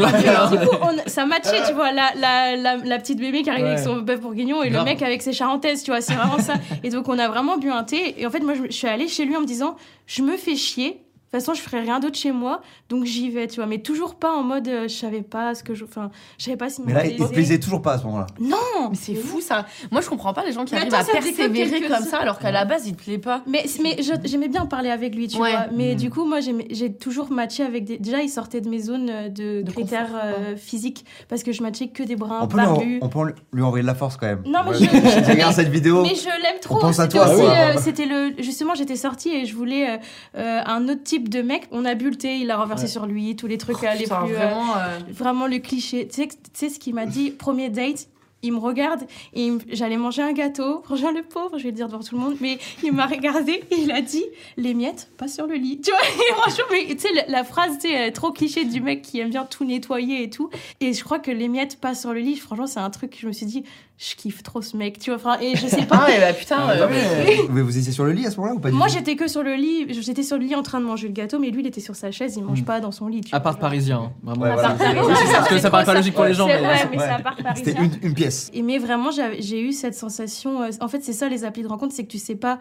sais. 0.50 0.56
Du 0.56 0.62
hein. 0.62 0.66
coup, 0.66 0.76
on- 0.80 1.08
ça 1.10 1.26
matchait, 1.26 1.62
tu 1.66 1.72
vois, 1.74 1.90
la, 1.92 2.12
la, 2.16 2.56
la, 2.56 2.76
la 2.76 2.98
petite 2.98 3.18
bébé 3.18 3.42
qui 3.42 3.50
arrive 3.50 3.64
avec 3.66 3.78
son 3.80 3.96
bœuf 3.96 4.20
bourguignon 4.20 4.62
et 4.62 4.70
Grave. 4.70 4.84
le 4.84 4.90
mec 4.92 5.02
avec 5.02 5.22
ses 5.22 5.32
charentaises, 5.32 5.82
tu 5.82 5.90
vois, 5.90 6.00
c'est 6.00 6.14
vraiment 6.14 6.38
ça. 6.38 6.54
Et 6.84 6.90
donc, 6.90 7.08
on 7.08 7.18
a 7.18 7.26
vraiment 7.28 7.58
bu 7.58 7.70
un 7.70 7.82
thé. 7.84 8.14
Et 8.20 8.26
en 8.26 8.30
fait, 8.30 8.40
moi, 8.40 8.54
je, 8.54 8.64
je 8.66 8.72
suis 8.72 8.86
allée 8.86 9.08
chez 9.08 9.24
lui 9.24 9.36
en 9.36 9.40
me 9.40 9.46
disant, 9.46 9.76
je 10.06 10.22
me 10.22 10.36
fais 10.36 10.54
chier. 10.56 11.00
De 11.34 11.40
toute 11.40 11.46
façon, 11.46 11.60
je 11.60 11.68
ferai 11.68 11.80
rien 11.80 11.98
d'autre 11.98 12.16
chez 12.16 12.30
moi, 12.30 12.60
donc 12.88 13.04
j'y 13.04 13.28
vais, 13.28 13.48
tu 13.48 13.56
vois. 13.56 13.66
Mais 13.66 13.78
toujours 13.78 14.14
pas 14.14 14.30
en 14.32 14.42
mode, 14.44 14.68
euh, 14.68 14.82
je 14.88 14.94
savais 14.94 15.22
pas 15.22 15.54
ce 15.56 15.64
que 15.64 15.74
je. 15.74 15.84
Enfin, 15.84 16.10
je 16.38 16.44
savais 16.44 16.56
pas 16.56 16.70
si 16.70 16.80
Mais 16.84 16.92
là, 16.92 17.04
il 17.06 17.16
te 17.16 17.24
plaisait 17.24 17.58
toujours 17.58 17.82
pas 17.82 17.94
à 17.94 17.98
ce 17.98 18.04
moment-là. 18.04 18.26
Non 18.40 18.56
Mais 18.90 18.96
c'est 18.96 19.14
fou 19.16 19.40
ça. 19.40 19.66
Moi 19.90 20.00
je 20.00 20.08
comprends 20.08 20.32
pas 20.32 20.44
les 20.44 20.52
gens 20.52 20.64
qui 20.64 20.74
Mais 20.74 20.80
arrivent 20.82 20.94
attends, 20.94 21.02
à 21.10 21.12
ça 21.12 21.20
persévérer 21.20 21.80
comme 21.82 22.04
ça 22.04 22.18
alors 22.18 22.38
qu'à 22.38 22.50
la 22.52 22.64
base 22.64 22.86
il 22.86 22.94
te 22.94 23.02
plaît 23.02 23.18
pas. 23.18 23.42
Mais, 23.48 23.64
mais 23.82 23.96
je- 24.02 24.12
j'aimais 24.28 24.48
bien 24.48 24.66
parler 24.66 24.90
avec 24.90 25.14
lui, 25.14 25.26
tu 25.28 25.38
Ouais. 25.40 25.50
vois. 25.50 25.66
Mais 25.72 25.94
Mm. 25.94 25.96
du 25.96 26.10
coup, 26.10 26.24
moi, 26.24 26.38
j'aimais- 26.40 26.68
j'ai 26.70 26.92
toujours 26.92 27.30
matché 27.32 27.62
avec 27.64 27.84
des. 27.84 27.98
Déjà, 27.98 28.22
il 28.22 28.28
sortait 28.28 28.60
de 28.60 28.68
mes 28.68 28.78
zones 28.78 29.10
euh, 29.10 29.28
de, 29.28 29.62
De 29.62 29.70
critères 29.72 30.06
confort, 30.06 30.20
euh, 30.24 30.56
physiques 30.56 31.04
parce 31.28 31.42
que 31.42 31.50
je 31.52 31.62
matchais 31.62 31.88
que 31.88 32.02
des 32.04 32.14
bruns 32.16 32.38
On 32.42 32.46
peut, 32.46 32.58
lui, 32.58 32.64
barbus. 32.66 32.98
on 33.02 33.08
peut 33.08 33.34
lui 33.52 33.62
envoyer 33.62 33.82
de 33.82 33.86
la 33.88 33.94
force 33.96 34.16
quand 34.16 34.26
même. 34.26 34.42
Non, 34.46 34.60
mais 34.64 34.70
Ouais. 34.70 34.76
je- 34.78 34.84
Regarde 35.34 35.54
cette 35.54 35.68
vidéo. 35.70 36.02
Mais 36.02 36.14
je 36.14 36.26
l'aime 36.26 36.60
trop. 36.60 36.76
On 36.76 36.80
pense 36.80 37.00
à 37.00 37.04
C'était 37.04 37.18
toi, 37.18 37.32
aussi, 37.34 37.42
euh, 37.44 37.78
C'était 37.80 38.06
le 38.06 38.34
justement 38.38 38.74
j'étais 38.76 38.96
sortie 38.96 39.30
et 39.30 39.46
je 39.46 39.54
voulais 39.56 39.90
euh, 39.90 39.96
euh, 40.36 40.60
un 40.66 40.88
autre 40.88 41.02
type 41.02 41.23
de 41.28 41.42
mec. 41.42 41.64
On 41.70 41.84
a 41.84 41.94
bu 41.94 42.10
le 42.10 42.16
thé, 42.16 42.36
il 42.38 42.46
l'a 42.46 42.56
renversé 42.56 42.84
Ouais. 42.84 42.90
sur 42.90 43.06
lui, 43.06 43.36
tous 43.36 43.46
les 43.46 43.58
trucs 43.58 43.82
euh, 43.82 43.92
les 43.94 44.04
Putain, 44.04 44.22
plus 44.24 44.34
euh, 44.34 44.36
vraiment. 44.36 44.76
euh, 44.76 44.98
vraiment 45.10 45.46
le 45.46 45.58
cliché. 45.58 46.06
Tu 46.08 46.14
sais, 46.14 46.28
que- 46.28 46.34
tu 46.34 46.40
sais 46.54 46.68
ce 46.68 46.78
qu'il 46.78 46.94
m'a 46.94 47.06
dit 47.06 47.30
premier 47.30 47.68
date. 47.70 48.08
Il 48.46 48.52
me 48.52 48.58
regarde 48.58 49.00
et 49.32 49.50
me- 49.52 49.58
j'allais 49.72 49.96
manger 49.96 50.20
un 50.20 50.32
gâteau. 50.34 50.82
Franchement, 50.84 51.12
le 51.12 51.22
pauvre, 51.22 51.56
je 51.56 51.62
vais 51.62 51.70
le 51.70 51.76
dire 51.76 51.88
devant 51.88 52.00
tout 52.02 52.14
le 52.14 52.20
monde. 52.20 52.36
Mais 52.42 52.58
il 52.82 52.92
m'a 52.92 53.06
regardé 53.06 53.52
et 53.70 53.74
il 53.78 53.90
a 53.90 54.02
dit 54.02 54.22
les 54.58 54.74
miettes, 54.74 55.08
pas 55.16 55.28
sur 55.28 55.46
le 55.46 55.54
lit. 55.54 55.80
Tu 55.82 55.90
vois, 55.90 56.00
et 56.02 56.32
franchement, 56.34 56.64
mais 56.70 56.86
tu 56.94 56.98
sais, 56.98 57.14
la, 57.14 57.26
la 57.28 57.42
phrase, 57.44 57.78
tu 57.80 57.88
sais, 57.88 58.12
trop 58.12 58.32
cliché 58.32 58.66
du 58.66 58.82
mec 58.82 59.00
qui 59.00 59.18
aime 59.18 59.30
bien 59.30 59.46
tout 59.46 59.64
nettoyer 59.64 60.22
et 60.24 60.28
tout. 60.28 60.50
Et 60.80 60.92
je 60.92 61.02
crois 61.02 61.20
que 61.20 61.30
les 61.30 61.48
miettes, 61.48 61.80
pas 61.80 61.94
sur 61.94 62.12
le 62.12 62.20
lit, 62.20 62.36
franchement, 62.36 62.66
c'est 62.66 62.80
un 62.80 62.90
truc 62.90 63.12
que 63.12 63.16
je 63.18 63.26
me 63.26 63.32
suis 63.32 63.46
dit, 63.46 63.64
je 63.96 64.14
kiffe 64.16 64.42
trop 64.42 64.60
ce 64.60 64.76
mec. 64.76 64.98
Tu 64.98 65.10
vois, 65.10 65.18
enfin, 65.18 65.38
et 65.40 65.54
je 65.56 65.66
sais 65.66 65.86
pas. 65.86 66.06
Ah 66.08 66.20
bah 66.20 66.32
putain. 66.32 66.56
Ah, 66.60 66.70
euh, 66.72 66.88
mais- 66.90 67.36
Mais 67.50 67.62
vous 67.62 67.78
étiez 67.78 67.92
sur 67.92 68.04
le 68.04 68.12
lit 68.12 68.26
à 68.26 68.30
ce 68.30 68.36
moment-là 68.36 68.54
ou 68.56 68.58
pas 68.58 68.70
du 68.70 68.76
Moi, 68.76 68.88
j'étais 68.88 69.14
que 69.16 69.28
sur 69.28 69.42
le 69.42 69.54
lit. 69.54 69.86
J'étais 70.02 70.22
sur 70.24 70.36
le 70.36 70.44
lit 70.44 70.54
en 70.56 70.62
train 70.62 70.80
de 70.80 70.84
manger 70.84 71.06
le 71.06 71.12
gâteau, 71.14 71.38
mais 71.38 71.50
lui, 71.50 71.62
il 71.62 71.66
était 71.68 71.80
sur 71.80 71.94
sa 71.94 72.10
chaise. 72.10 72.34
Il 72.36 72.42
mange 72.44 72.62
Mm. 72.62 72.64
pas 72.64 72.80
dans 72.80 72.90
son 72.92 73.06
lit. 73.06 73.20
Tu 73.20 73.34
À 73.34 73.38
vois, 73.38 73.42
part 73.52 73.58
parisien. 73.58 73.98
hein, 73.98 74.12
Vraiment. 74.22 74.42
Ouais, 74.42 74.50
À 74.50 74.54
voilà. 74.54 74.68
part 74.70 74.78
parisien. 74.78 75.04
Oui, 75.04 75.14
parce 75.32 75.48
que 75.48 75.58
ça 75.58 75.70
paraît 75.70 75.84
pas 75.84 75.94
logique 75.94 76.14
pour 76.14 76.24
les 76.24 76.34
gens. 76.34 76.46
C'est- 76.48 76.60
mais- 76.60 76.66
ouais, 76.66 76.88
mais 76.90 76.98
Ouais. 76.98 77.04
c'est 77.04 77.10
à 77.12 77.18
part 77.20 77.36
parisien. 77.36 77.64
C'était 77.72 77.80
une, 77.82 77.92
une 78.02 78.14
pièce. 78.14 78.50
Et 78.52 78.62
mais 78.62 78.78
vraiment, 78.78 79.10
j'ai 79.12 79.60
eu 79.60 79.72
cette 79.72 79.94
sensation. 79.94 80.62
euh, 80.62 80.70
en 80.80 80.88
fait, 80.88 81.02
c'est 81.04 81.12
ça 81.12 81.28
les 81.28 81.44
applis 81.44 81.62
de 81.62 81.68
rencontre, 81.68 81.94
c'est 81.94 82.02
que 82.04 82.10
tu 82.10 82.18
sais 82.18 82.34
pas 82.36 82.58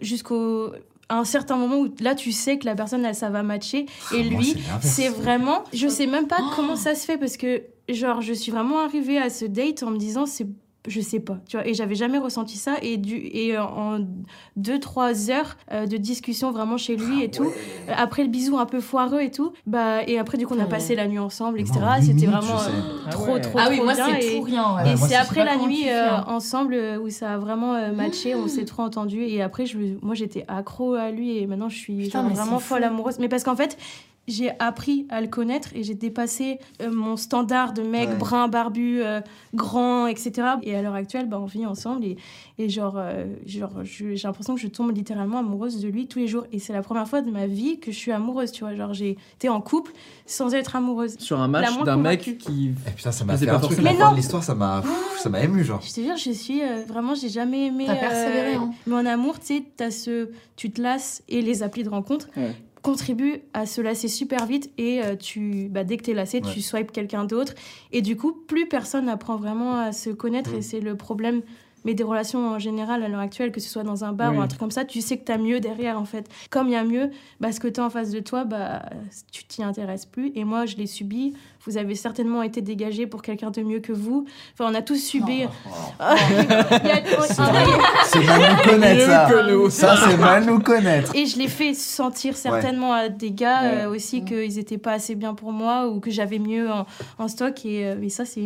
jusqu'au 0.00 0.70
à 1.08 1.18
un 1.18 1.24
certain 1.24 1.56
moment 1.56 1.80
où 1.80 1.88
là 2.00 2.14
tu 2.14 2.32
sais 2.32 2.58
que 2.58 2.64
la 2.64 2.74
personne 2.74 3.04
elle, 3.04 3.14
ça 3.14 3.28
va 3.28 3.42
matcher 3.42 3.86
et 4.14 4.30
Moi, 4.30 4.40
lui 4.40 4.56
c'est 4.80 5.08
vraiment 5.08 5.64
je 5.72 5.86
sais 5.88 6.06
même 6.06 6.26
pas 6.26 6.38
comment 6.56 6.76
ça 6.76 6.94
se 6.94 7.04
fait 7.04 7.18
parce 7.18 7.36
que 7.36 7.62
genre 7.88 8.22
je 8.22 8.32
suis 8.32 8.50
vraiment 8.50 8.80
arrivée 8.80 9.18
à 9.18 9.28
ce 9.28 9.44
date 9.44 9.82
en 9.82 9.90
me 9.90 9.98
disant 9.98 10.24
c'est 10.24 10.46
je 10.88 11.00
sais 11.00 11.20
pas, 11.20 11.38
tu 11.48 11.56
vois, 11.56 11.66
et 11.66 11.74
j'avais 11.74 11.94
jamais 11.94 12.18
ressenti 12.18 12.56
ça, 12.58 12.74
et, 12.82 12.96
du, 12.96 13.14
et 13.16 13.56
euh, 13.56 13.62
en 13.64 14.00
deux, 14.56 14.80
trois 14.80 15.30
heures 15.30 15.56
euh, 15.70 15.86
de 15.86 15.96
discussion 15.96 16.50
vraiment 16.50 16.76
chez 16.76 16.96
lui 16.96 17.22
et 17.22 17.30
tout, 17.30 17.44
euh, 17.88 17.92
après 17.96 18.22
le 18.24 18.28
bisou 18.28 18.58
un 18.58 18.66
peu 18.66 18.80
foireux 18.80 19.20
et 19.20 19.30
tout, 19.30 19.52
bah, 19.66 20.02
et 20.08 20.18
après 20.18 20.38
du 20.38 20.46
coup 20.46 20.54
on 20.56 20.58
a 20.60 20.64
Ouais. 20.64 20.68
passé 20.68 20.96
la 20.96 21.06
nuit 21.06 21.20
ensemble, 21.20 21.60
etc. 21.60 21.78
C'était 22.00 22.26
vraiment 22.26 22.58
euh, 22.60 22.68
Ah 23.06 23.10
trop, 23.10 23.32
ouais. 23.34 23.40
trop, 23.40 23.58
Ah 23.60 23.66
oui 23.70 23.76
trop 23.76 23.84
moi 23.84 23.94
c'est 23.94 24.36
tout 24.38 24.42
rien. 24.42 24.74
ouais. 24.76 24.92
Et 24.92 24.96
c'est 24.96 25.14
après 25.14 25.44
la 25.44 25.56
nuit 25.56 25.88
euh, 25.88 26.18
ensemble 26.26 26.74
euh, 26.74 26.98
où 26.98 27.10
ça 27.10 27.34
a 27.34 27.38
vraiment 27.38 27.74
euh, 27.74 27.92
matché, 27.92 28.34
on 28.34 28.48
s'est 28.48 28.64
trop 28.64 28.82
entendu 28.82 29.22
et 29.22 29.40
après 29.40 29.66
je, 29.66 29.78
moi 30.02 30.14
j'étais 30.16 30.44
accro 30.48 30.94
à 30.94 31.10
lui 31.10 31.38
et 31.38 31.46
maintenant 31.46 31.68
je 31.68 31.76
suis 31.78 31.96
Putain, 31.96 32.20
genre 32.22 32.28
mais 32.28 32.34
vraiment 32.34 32.58
folle 32.58 32.82
amoureuse. 32.84 33.18
Mais 33.20 33.28
parce 33.28 33.44
qu'en 33.44 33.54
fait 33.56 33.78
j'ai 34.28 34.52
appris 34.60 35.06
à 35.10 35.20
le 35.20 35.26
connaître 35.26 35.70
et 35.74 35.82
j'ai 35.82 35.94
dépassé 35.94 36.58
euh, 36.80 36.90
mon 36.92 37.16
standard 37.16 37.72
de 37.72 37.82
mec 37.82 38.08
Ouais. 38.08 38.16
brun, 38.16 38.46
barbu, 38.48 39.02
euh, 39.02 39.20
grand, 39.54 40.06
etc. 40.06 40.32
Et 40.62 40.74
à 40.76 40.82
l'heure 40.82 40.94
actuelle, 40.94 41.28
bah, 41.28 41.38
on 41.40 41.46
vit 41.46 41.66
ensemble 41.66 42.04
et, 42.04 42.16
et 42.58 42.68
genre, 42.68 42.94
euh, 42.96 43.24
genre 43.46 43.70
j'ai 43.82 44.14
l'impression 44.22 44.54
que 44.54 44.60
je 44.60 44.68
tombe 44.68 44.94
littéralement 44.94 45.38
amoureuse 45.38 45.80
de 45.80 45.88
lui 45.88 46.06
tous 46.06 46.20
les 46.20 46.28
jours. 46.28 46.46
Et 46.52 46.58
c'est 46.60 46.72
la 46.72 46.82
première 46.82 47.08
fois 47.08 47.20
de 47.20 47.30
ma 47.30 47.46
vie 47.46 47.80
que 47.80 47.90
je 47.90 47.96
suis 47.96 48.12
amoureuse, 48.12 48.52
tu 48.52 48.62
vois. 48.64 48.74
Genre 48.74 48.94
j'ai 48.94 49.16
été 49.34 49.48
en 49.48 49.60
couple 49.60 49.92
sans 50.26 50.54
être 50.54 50.76
amoureuse. 50.76 51.16
Sur 51.18 51.40
un 51.40 51.48
match 51.48 51.68
d'un 51.84 51.96
mec 51.96 52.38
qui. 52.38 52.72
Et 52.86 52.90
putain, 52.92 53.10
ça 53.12 53.24
m'a 53.24 53.36
fait 53.36 53.46
pas 53.46 53.56
un 53.56 53.58
truc. 53.60 53.78
La 53.82 53.92
Mais 53.92 53.98
non. 53.98 54.12
de 54.12 54.16
l'histoire, 54.16 54.44
ça 54.44 54.54
m'a, 54.54 54.82
pff, 54.82 55.18
ça 55.18 55.28
m'a 55.30 55.40
ému, 55.42 55.64
genre. 55.64 55.80
Je 55.82 55.92
te 55.92 56.00
jure, 56.00 56.16
je 56.16 56.30
suis 56.30 56.62
euh, 56.62 56.84
vraiment, 56.86 57.14
j'ai 57.14 57.28
jamais 57.28 57.66
aimé. 57.66 57.84
T'as 57.88 57.96
persévéré, 57.96 58.54
hein. 58.54 58.70
Mais 58.86 58.94
en 58.94 59.04
amour, 59.06 59.40
tu 59.40 59.46
sais, 59.46 59.64
t'as 59.76 59.90
ce, 59.90 60.30
tu 60.56 60.70
te 60.70 60.80
lasses 60.80 61.22
et 61.28 61.42
les 61.42 61.62
applis 61.64 61.82
de 61.82 61.88
rencontre 61.90 62.28
Ouais. 62.36 62.54
Contribuent 62.82 63.42
à 63.54 63.64
se 63.66 63.80
lasser 63.80 64.08
super 64.08 64.44
vite 64.46 64.70
et 64.76 65.02
euh, 65.02 65.14
tu, 65.16 65.68
bah, 65.70 65.84
dès 65.84 65.96
que 65.96 66.02
t'es 66.02 66.14
lassé, 66.14 66.40
Ouais. 66.44 66.52
tu 66.52 66.60
swipes 66.60 66.90
quelqu'un 66.92 67.24
d'autre 67.24 67.54
et 67.92 68.02
du 68.02 68.16
coup, 68.16 68.32
plus 68.32 68.66
personne 68.66 69.06
n'apprend 69.06 69.36
vraiment 69.36 69.76
à 69.78 69.92
se 69.92 70.10
connaître 70.10 70.50
Mm. 70.52 70.56
et 70.58 70.62
c'est 70.62 70.80
le 70.80 70.96
problème 70.96 71.42
mais 71.84 71.94
des 71.94 72.04
relations 72.04 72.46
en 72.46 72.60
général 72.60 73.02
à 73.02 73.08
l'heure 73.08 73.18
actuelle, 73.18 73.50
que 73.50 73.58
ce 73.60 73.68
soit 73.68 73.82
dans 73.82 74.04
un 74.04 74.12
bar 74.12 74.30
Oui. 74.30 74.38
ou 74.38 74.40
un 74.40 74.46
truc 74.46 74.60
comme 74.60 74.70
ça, 74.70 74.84
tu 74.84 75.00
sais 75.00 75.16
que 75.18 75.24
tu 75.24 75.32
as 75.32 75.36
mieux 75.38 75.58
derrière 75.58 75.98
en 75.98 76.04
fait. 76.04 76.28
Comme 76.48 76.68
il 76.68 76.74
y 76.74 76.76
a 76.76 76.84
mieux, 76.84 77.10
bah, 77.40 77.50
ce 77.50 77.58
que 77.58 77.66
tu 77.66 77.80
as 77.80 77.84
en 77.84 77.90
face 77.90 78.10
de 78.12 78.20
toi, 78.20 78.44
bah, 78.44 78.82
tu 79.32 79.42
t'y 79.44 79.64
intéresses 79.64 80.06
plus. 80.06 80.30
Et 80.36 80.44
moi, 80.44 80.64
je 80.64 80.76
l'ai 80.76 80.86
subi. 80.86 81.34
Vous 81.64 81.76
avez 81.78 81.94
certainement 81.94 82.42
été 82.42 82.60
dégagé 82.60 83.06
pour 83.06 83.22
quelqu'un 83.22 83.50
de 83.50 83.62
mieux 83.62 83.78
que 83.80 83.92
vous. 83.92 84.26
Enfin, 84.54 84.70
on 84.70 84.74
a 84.74 84.82
tous 84.82 84.96
subi. 84.96 85.32
Il 85.42 85.42
y 85.42 85.44
a- 85.44 87.02
en 87.38 87.44
vrai, 87.44 87.64
C'est 88.06 88.24
mal 88.24 88.40
nous 88.64 88.70
connaître 88.72 89.06
ça. 89.06 89.28
que 89.30 89.50
nous. 89.50 89.70
Ça, 89.70 89.96
c'est 89.96 90.16
mal 90.16 90.44
nous 90.44 90.58
connaître. 90.60 91.14
Et 91.14 91.26
je 91.26 91.38
l'ai 91.38 91.48
fait 91.48 91.74
sentir 91.74 92.36
certainement 92.36 92.92
à 92.92 93.08
des 93.08 93.30
gars 93.32 93.62
Ouais. 93.62 93.82
euh, 93.84 93.90
aussi 93.90 94.24
qu'ils 94.24 94.56
n'étaient 94.56 94.78
pas 94.78 94.92
assez 94.92 95.14
bien 95.14 95.34
pour 95.34 95.52
moi 95.52 95.88
ou 95.88 96.00
que 96.00 96.10
j'avais 96.10 96.38
mieux 96.38 96.70
en, 96.70 96.86
en 97.18 97.28
stock. 97.28 97.64
Et, 97.64 97.86
euh, 97.86 98.00
et 98.02 98.08
ça, 98.08 98.24
c'est 98.24 98.42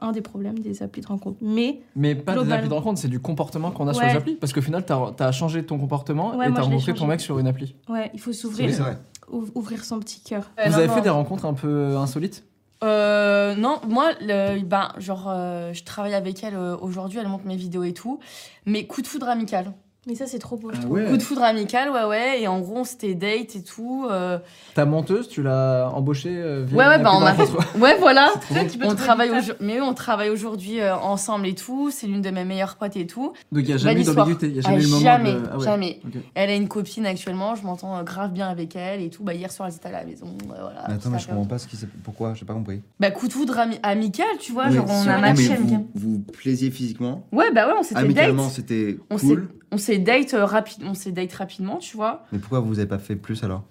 un 0.00 0.12
des 0.12 0.20
problèmes 0.20 0.58
des 0.58 0.82
applis 0.82 1.02
de 1.02 1.06
rencontre. 1.06 1.38
Mais 1.42 1.80
Mais 1.96 2.14
pas 2.14 2.34
des 2.42 2.52
applis 2.52 2.68
de 2.68 2.74
rencontre, 2.74 3.00
c'est 3.00 3.08
du 3.08 3.20
comportement 3.20 3.70
qu'on 3.70 3.88
a 3.88 3.92
sur 3.94 4.02
Ouais. 4.02 4.10
les 4.10 4.16
applis. 4.18 4.34
Parce 4.36 4.52
qu'au 4.52 4.62
final, 4.62 4.84
t'as 4.84 5.12
as 5.18 5.32
changé 5.32 5.64
ton 5.64 5.78
comportement 5.78 6.36
Ouais, 6.36 6.46
et 6.46 6.48
je 6.50 6.54
l'ai 6.54 6.60
rencontré 6.60 6.94
ton 6.94 7.06
mec 7.06 7.20
sur 7.20 7.38
une 7.38 7.46
appli. 7.46 7.74
ouais, 7.88 8.10
il 8.14 8.20
faut 8.20 8.32
s'ouvrir, 8.32 8.66
Oui, 8.68 8.72
c'est 8.74 8.82
vrai. 8.82 8.98
ouv- 9.32 9.50
ouvrir 9.54 9.84
son 9.84 9.98
petit 9.98 10.20
cœur. 10.20 10.50
Vous 10.64 10.70
non, 10.70 10.76
avez 10.78 10.86
non. 10.88 10.94
fait 10.94 11.00
des 11.00 11.08
rencontres 11.10 11.44
un 11.46 11.54
peu 11.54 11.96
insolites? 11.96 12.44
Euh, 12.82 13.54
non, 13.54 13.80
moi, 13.86 14.12
le, 14.20 14.62
ben, 14.62 14.92
genre, 14.98 15.28
euh, 15.28 15.72
je 15.72 15.84
travaille 15.84 16.14
avec 16.14 16.42
elle 16.42 16.54
euh, 16.56 16.76
aujourd'hui, 16.76 17.18
elle 17.18 17.28
monte 17.28 17.44
mes 17.44 17.56
vidéos 17.56 17.84
et 17.84 17.92
tout. 17.92 18.18
Mais 18.66 18.86
coup 18.86 19.02
de 19.02 19.06
foudre 19.06 19.28
amical. 19.28 19.72
Mais 20.08 20.16
ça, 20.16 20.26
c'est 20.26 20.40
trop 20.40 20.56
beau, 20.56 20.70
je 20.72 20.78
Ah 20.78 20.82
trouve. 20.82 20.92
ouais. 20.94 21.06
Coup 21.06 21.16
de 21.16 21.22
foudre 21.22 21.44
amical, 21.44 21.88
ouais, 21.90 22.02
ouais. 22.04 22.42
Et 22.42 22.48
en 22.48 22.58
gros, 22.58 22.78
on 22.78 22.84
s'était 22.84 23.14
date 23.14 23.54
et 23.54 23.62
tout. 23.62 24.04
euh. 24.10 24.36
Ta 24.74 24.84
monteuse, 24.84 25.28
tu 25.28 25.44
l'as 25.44 25.88
embauchée 25.94 26.34
euh, 26.36 26.64
via 26.66 26.76
Ouais, 26.76 26.86
ouais, 26.88 26.98
bah, 27.00 27.12
on 27.14 27.22
a 27.22 27.32
fait. 27.34 27.44
Ouais, 27.78 27.96
voilà. 28.00 28.32
C'est 28.50 28.66
trop 28.66 28.78
bon. 28.80 28.90
On 28.90 28.94
travaille, 28.96 29.30
mais 29.60 29.74
oui, 29.74 29.80
on 29.80 29.94
travaille 29.94 30.30
aujourd'hui 30.30 30.80
euh, 30.80 30.96
ensemble 30.96 31.46
et 31.46 31.54
tout. 31.54 31.92
C'est 31.92 32.08
l'une 32.08 32.20
de 32.20 32.30
mes 32.30 32.44
meilleures 32.44 32.74
potes 32.74 32.96
et 32.96 33.06
tout. 33.06 33.32
Donc 33.52 33.62
il 33.62 33.66
n'y 33.66 33.72
a 33.74 33.76
jamais 33.76 34.00
eu 34.00 34.04
d'ambiguïté, 34.04 34.48
il 34.48 34.52
n'y 34.54 34.58
a 34.58 34.62
Ah, 34.64 34.70
jamais 34.70 34.80
eu 34.80 34.82
le 34.86 34.88
moment 34.90 35.02
jamais, 35.02 35.32
de... 35.34 35.42
Ah 35.52 35.58
ouais. 35.58 35.64
jamais. 35.64 36.00
Elle 36.34 36.50
a 36.50 36.54
une 36.56 36.66
copine 36.68 37.06
actuellement, 37.06 37.54
je 37.54 37.62
m'entends 37.62 37.96
euh, 37.96 38.02
grave 38.02 38.32
bien 38.32 38.48
avec 38.48 38.74
elle 38.74 39.02
et 39.02 39.08
tout. 39.08 39.22
Bah, 39.22 39.34
hier 39.34 39.52
soir, 39.52 39.68
elle 39.68 39.76
était 39.76 39.86
à 39.86 39.92
la 39.92 40.04
maison. 40.04 40.26
euh, 40.26 40.46
voilà, 40.48 40.84
Mais 40.88 40.94
attends, 40.94 41.10
mais 41.10 41.20
je 41.20 41.28
comprends 41.28 41.44
pas 41.44 41.58
ce 41.58 41.68
qui 41.68 41.76
s'est. 41.76 41.86
Pourquoi 42.02 42.34
J'ai 42.34 42.44
pas 42.44 42.54
compris. 42.54 42.82
Bah, 42.98 43.12
coup 43.12 43.28
de 43.28 43.32
foudre 43.32 43.56
ami- 43.56 43.78
amical, 43.84 44.26
tu 44.40 44.50
vois. 44.50 44.66
Oui, 44.66 44.74
genre, 44.74 44.86
on 44.90 45.06
a 45.08 45.18
matché 45.18 45.54
vous, 45.54 45.86
vous 45.94 46.18
plaisiez 46.18 46.72
physiquement 46.72 47.24
Ouais, 47.30 47.52
bah 47.52 47.68
ouais, 47.68 47.74
on 47.78 47.84
s'était 47.84 47.94
date. 47.94 48.04
Amicalement, 48.04 48.48
c'était 48.48 48.96
cool. 49.08 49.48
On 49.74 49.78
s'est 49.78 49.91
date 49.98 50.34
euh, 50.34 50.44
rapide, 50.44 50.82
on 50.84 50.94
s'est 50.94 51.12
date 51.12 51.32
rapidement, 51.32 51.78
tu 51.78 51.96
vois. 51.96 52.24
Mais 52.32 52.38
pourquoi 52.38 52.60
vous 52.60 52.78
avez 52.78 52.88
pas 52.88 52.98
fait 52.98 53.16
plus 53.16 53.42
alors? 53.44 53.62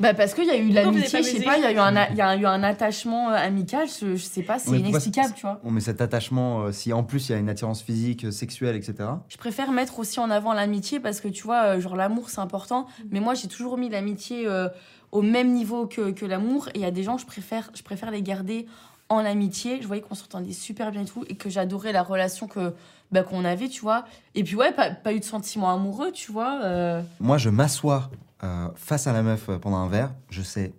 Bah 0.00 0.14
parce 0.14 0.32
qu'il 0.34 0.44
y 0.44 0.50
a 0.50 0.56
eu 0.56 0.70
avez 0.70 0.72
l'amitié, 0.72 1.18
je 1.22 1.28
sais 1.28 1.42
pas, 1.44 1.56
il 1.58 1.62
y 1.64 1.66
a 1.66 1.72
eu 1.72 1.78
un, 1.78 1.96
a- 1.96 2.10
y 2.14 2.20
a 2.20 2.36
eu 2.36 2.46
un 2.46 2.62
attachement 2.62 3.30
euh, 3.30 3.34
amical, 3.34 3.86
je, 3.88 4.14
je 4.16 4.22
sais 4.24 4.42
pas, 4.42 4.58
c'est 4.58 4.78
inexplicable, 4.78 5.34
tu 5.34 5.42
vois. 5.42 5.60
On 5.64 5.70
met 5.72 5.80
cet 5.80 6.00
attachement, 6.00 6.62
euh, 6.66 6.72
si 6.72 6.92
en 6.92 7.02
plus 7.02 7.28
il 7.28 7.32
y 7.32 7.34
a 7.34 7.38
une 7.38 7.48
attirance 7.48 7.82
physique, 7.82 8.24
euh, 8.24 8.30
sexuelle, 8.30 8.76
etc. 8.76 8.94
Je 9.28 9.36
préfère 9.36 9.72
mettre 9.72 9.98
aussi 9.98 10.20
en 10.20 10.30
avant 10.30 10.52
l'amitié 10.52 11.00
parce 11.00 11.20
que 11.20 11.28
tu 11.28 11.42
vois, 11.42 11.64
euh, 11.76 11.80
genre 11.80 11.96
l'amour 11.96 12.30
c'est 12.30 12.40
important, 12.40 12.86
mais 13.10 13.18
moi 13.20 13.34
j'ai 13.34 13.48
toujours 13.48 13.76
mis 13.76 13.88
l'amitié 13.88 14.46
euh, 14.46 14.68
au 15.10 15.22
même 15.22 15.52
niveau 15.52 15.86
que, 15.86 16.10
que 16.12 16.24
l'amour 16.26 16.68
et 16.68 16.72
il 16.76 16.80
y 16.82 16.86
a 16.86 16.90
des 16.92 17.02
gens, 17.02 17.18
je 17.18 17.26
préfère, 17.26 17.70
je 17.74 17.82
préfère 17.82 18.10
les 18.12 18.22
garder 18.22 18.66
en 19.08 19.18
amitié. 19.24 19.80
Je 19.82 19.86
voyais 19.86 20.02
qu'on 20.02 20.14
s'entendait 20.14 20.52
super 20.52 20.90
bien 20.92 21.02
et 21.02 21.06
tout 21.06 21.24
et 21.28 21.34
que 21.34 21.50
j'adorais 21.50 21.92
la 21.92 22.02
relation 22.02 22.46
que 22.46 22.72
bah, 23.12 23.22
qu'on 23.22 23.44
avait, 23.44 23.68
tu 23.68 23.80
vois. 23.80 24.04
Et 24.34 24.44
puis 24.44 24.54
ouais, 24.56 24.72
pas, 24.72 24.90
pas 24.90 25.12
eu 25.12 25.20
de 25.20 25.24
sentiments 25.24 25.72
amoureux, 25.72 26.12
tu 26.12 26.30
vois. 26.32 26.60
euh. 26.64 27.00
Moi, 27.20 27.38
je 27.38 27.48
m'assois 27.50 28.10
euh, 28.44 28.68
face 28.76 29.06
à 29.06 29.12
la 29.12 29.22
meuf 29.22 29.48
euh, 29.48 29.58
pendant 29.58 29.78
un 29.78 29.88
verre, 29.88 30.10
je 30.30 30.42
sais. 30.42 30.72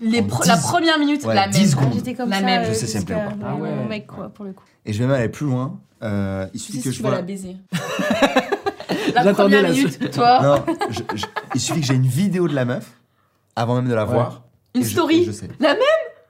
Les 0.00 0.20
En 0.20 0.24
pro- 0.26 0.42
10 0.42 0.48
la 0.48 0.56
première 0.58 0.98
minute, 0.98 1.24
ouais, 1.24 1.34
la 1.34 1.48
10 1.48 1.74
même. 1.76 1.84
Ah, 1.88 1.92
J'étais 1.94 2.14
comme 2.14 2.28
La 2.30 2.40
ça. 2.40 2.44
même. 2.44 2.64
Je 2.66 2.72
sais 2.74 2.86
si 2.86 2.96
elle 2.96 3.02
me 3.02 3.06
plaît 3.06 3.14
ou 3.16 3.20
jusqu'à 3.30 3.36
pas. 3.44 3.50
Ah 3.50 3.54
ouais. 3.56 3.74
mon 3.74 3.86
mec, 3.86 4.06
quoi, 4.06 4.28
pour 4.28 4.44
le 4.44 4.52
coup. 4.52 4.64
Et 4.84 4.92
je 4.92 4.98
vais 4.98 5.06
même 5.06 5.16
aller 5.16 5.28
plus 5.30 5.46
loin. 5.46 5.78
euh, 6.02 6.46
il 6.52 6.60
Tu 6.60 6.66
suffit 6.66 6.78
sais 6.78 6.84
que 6.84 6.90
si 6.90 6.92
je 6.92 6.96
tu 6.98 7.02
vas 7.02 7.08
vois. 7.10 7.18
la 7.18 7.24
baiser. 7.24 7.56
la 9.14 9.22
J'attendais 9.22 9.32
première 9.34 9.62
la 9.62 9.70
minute, 9.70 10.10
toi. 10.10 10.42
Non, 10.42 10.74
je- 10.90 11.16
je- 11.16 11.24
il 11.54 11.60
suffit 11.60 11.80
que 11.80 11.86
j'ai 11.86 11.94
une 11.94 12.06
vidéo 12.06 12.48
de 12.48 12.54
la 12.54 12.64
meuf 12.64 12.90
avant 13.54 13.74
même 13.76 13.88
de 13.88 13.94
la 13.94 14.04
Ouais. 14.04 14.12
voir. 14.12 14.42
Une 14.74 14.82
et 14.82 14.84
je- 14.84 14.90
story. 14.90 15.20
et 15.22 15.24
je 15.24 15.32
sais. 15.32 15.48
La 15.60 15.70
même 15.74 15.80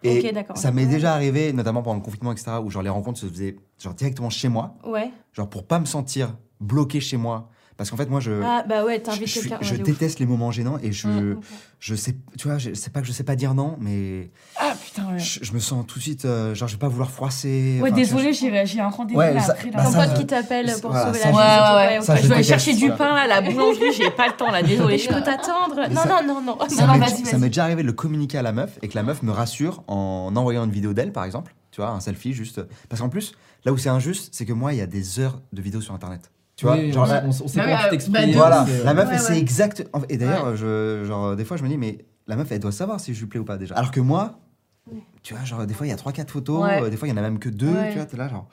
Et 0.06 0.32
ça 0.54 0.70
m'est 0.72 0.86
déjà 0.86 1.12
arrivé, 1.14 1.52
notamment 1.52 1.82
pendant 1.82 1.96
le 1.96 2.02
confinement, 2.02 2.32
etc., 2.32 2.52
où 2.62 2.70
genre 2.70 2.82
les 2.82 2.88
rencontres 2.90 3.18
se 3.18 3.26
faisaient 3.26 3.56
genre 3.82 3.94
directement 3.94 4.30
chez 4.30 4.48
moi, 4.48 4.75
Ouais. 4.86 5.10
genre 5.32 5.48
pour 5.48 5.66
pas 5.66 5.78
me 5.78 5.86
sentir 5.86 6.36
bloqué 6.60 7.00
chez 7.00 7.16
moi. 7.16 7.50
Parce 7.76 7.90
qu'en 7.90 7.98
fait, 7.98 8.08
moi, 8.08 8.20
je, 8.20 8.40
Ah, 8.42 8.64
bah 8.66 8.86
ouais, 8.86 9.02
je, 9.20 9.26
suis- 9.26 9.52
ouf. 9.52 9.82
déteste 9.82 10.18
les 10.18 10.25
moments 10.25 10.50
gênants 10.50 10.78
et 10.82 10.92
je, 10.92 11.36
je 11.78 11.94
sais, 11.94 12.16
tu 12.38 12.48
vois, 12.48 12.56
je 12.56 12.72
sais 12.72 12.88
pas 12.88 13.02
que 13.02 13.06
je 13.06 13.12
sais 13.12 13.22
pas 13.25 13.36
dire 13.36 13.52
non, 13.52 13.76
mais 13.78 14.30
Ah 14.58 14.75
putain, 14.97 15.12
ouais. 15.12 15.19
je, 15.19 15.38
je 15.43 15.53
me 15.53 15.59
sens 15.59 15.85
tout 15.87 15.99
de 15.99 16.03
suite, 16.03 16.25
euh, 16.25 16.55
genre, 16.55 16.69
je 16.69 16.75
vais 16.75 16.79
pas 16.79 16.88
vouloir 16.88 17.11
froisser. 17.11 17.79
Ouais, 17.83 17.93
désolé, 17.93 18.33
j'ai 18.33 18.81
un 18.81 18.88
rendez-vous 18.88 19.19
Ouais, 19.21 19.35
là 19.35 19.41
ça- 19.41 19.53
après. 19.53 19.71
bah, 19.71 19.79
Là. 19.79 19.85
Ton 19.85 19.91
ça, 19.93 20.07
pote 20.09 20.19
qui 20.19 20.26
t'appelle 20.26 20.73
pour 20.81 20.91
voilà, 20.91 21.07
sauver 21.07 21.19
ça, 21.19 21.25
la 21.26 21.31
vie. 21.33 21.37
Ouais, 21.37 21.43
ouais, 21.93 21.99
ouais. 21.99 22.05
Ça, 22.05 22.17
je 22.17 22.23
je 22.23 22.26
dois 22.26 22.37
aller 22.37 22.45
chercher 22.45 22.75
du 22.75 22.91
pain 22.91 23.15
là, 23.15 23.23
à 23.23 23.26
la 23.26 23.41
boulangerie, 23.41 23.93
j'ai 23.97 24.11
pas 24.11 24.26
le 24.28 24.32
temps 24.35 24.50
là, 24.50 24.63
désolé. 24.63 24.99
Je 24.99 25.09
peux 25.09 25.23
t'attendre. 25.23 25.76
Non, 25.91 26.02
non, 26.09 26.35
non, 26.35 26.41
non. 26.43 26.59
Ça 26.69 26.87
Non, 26.87 26.93
m'est- 26.95 26.99
vas-y, 27.00 27.25
ça 27.25 27.32
vas-y. 27.32 27.41
m'est 27.41 27.49
déjà 27.49 27.65
arrivé 27.65 27.82
de 27.82 27.87
le 27.87 27.93
communiquer 27.93 28.39
à 28.39 28.43
la 28.43 28.52
meuf 28.52 28.78
et 28.82 28.89
que 28.89 28.95
la 28.95 29.02
meuf 29.02 29.23
me 29.23 29.30
rassure 29.32 29.82
en 29.89 30.32
envoyant 30.35 30.65
une 30.65 30.71
vidéo 30.73 30.93
d'elle, 30.93 31.13
par 31.13 31.25
exemple. 31.25 31.54
Tu 31.71 31.80
vois, 31.80 31.91
un 31.91 32.00
selfie 32.00 32.32
juste. 32.32 32.61
Parce 32.89 33.02
qu'en 33.02 33.09
plus, 33.11 33.32
là 33.65 33.73
où 33.73 33.76
c'est 33.78 33.91
injuste, 33.91 34.30
c'est 34.32 34.47
que 34.47 34.52
moi, 34.54 34.73
il 34.73 34.78
y 34.78 34.82
a 34.82 34.87
des 34.87 35.21
heures 35.21 35.41
de 35.52 35.61
vidéos 35.61 35.80
sur 35.82 35.93
Internet. 35.95 36.30
Tu 36.56 36.65
vois, 36.65 36.76
Oui, 36.76 36.91
genre 36.91 37.06
on, 37.23 37.26
on, 37.26 37.28
on 37.28 37.32
sait 37.32 37.61
comment 37.61 37.73
oui, 37.75 37.78
tu 37.80 37.87
euh, 37.87 37.91
t'exprimes. 37.91 38.13
bah, 38.15 38.21
Voilà, 38.32 38.65
c'est- 38.67 38.82
la 38.85 38.95
meuf, 38.95 39.09
Ouais, 39.09 39.15
elle 39.15 39.21
sait 39.21 39.32
ouais. 39.35 39.39
exact. 39.41 39.85
Et 40.09 40.17
d'ailleurs, 40.17 40.56
je, 40.56 41.04
genre, 41.04 41.37
des 41.37 41.45
fois, 41.45 41.59
je 41.59 41.63
me 41.63 41.69
dis, 41.69 41.76
mais 41.76 41.99
la 42.26 42.37
meuf, 42.37 42.50
elle 42.50 42.61
doit 42.61 42.73
savoir 42.73 42.99
si 42.99 43.13
je 43.13 43.21
lui 43.21 43.26
plais 43.26 43.39
ou 43.41 43.45
pas 43.45 43.59
déjà. 43.59 43.75
Alors 43.75 43.91
que 43.91 44.00
moi, 44.00 44.39
tu 45.26 45.34
vois, 45.34 45.45
genre, 45.45 45.67
des 45.67 45.75
fois, 45.75 45.86
il 45.86 45.91
y 45.91 45.93
a 45.93 45.97
3-4 45.97 46.28
photos, 46.30 46.62
Ouais. 46.62 46.82
euh, 46.82 46.89
des 46.89 46.97
fois, 46.97 47.08
il 47.08 47.10
y 47.10 47.15
en 47.15 47.17
a 47.17 47.21
même 47.23 47.41
que 47.41 47.49
deux, 47.49 47.73
Ouais. 47.73 47.91
tu 47.91 47.97
vois, 47.97 48.06
t'es 48.06 48.17
là, 48.17 48.28
genre. 48.28 48.49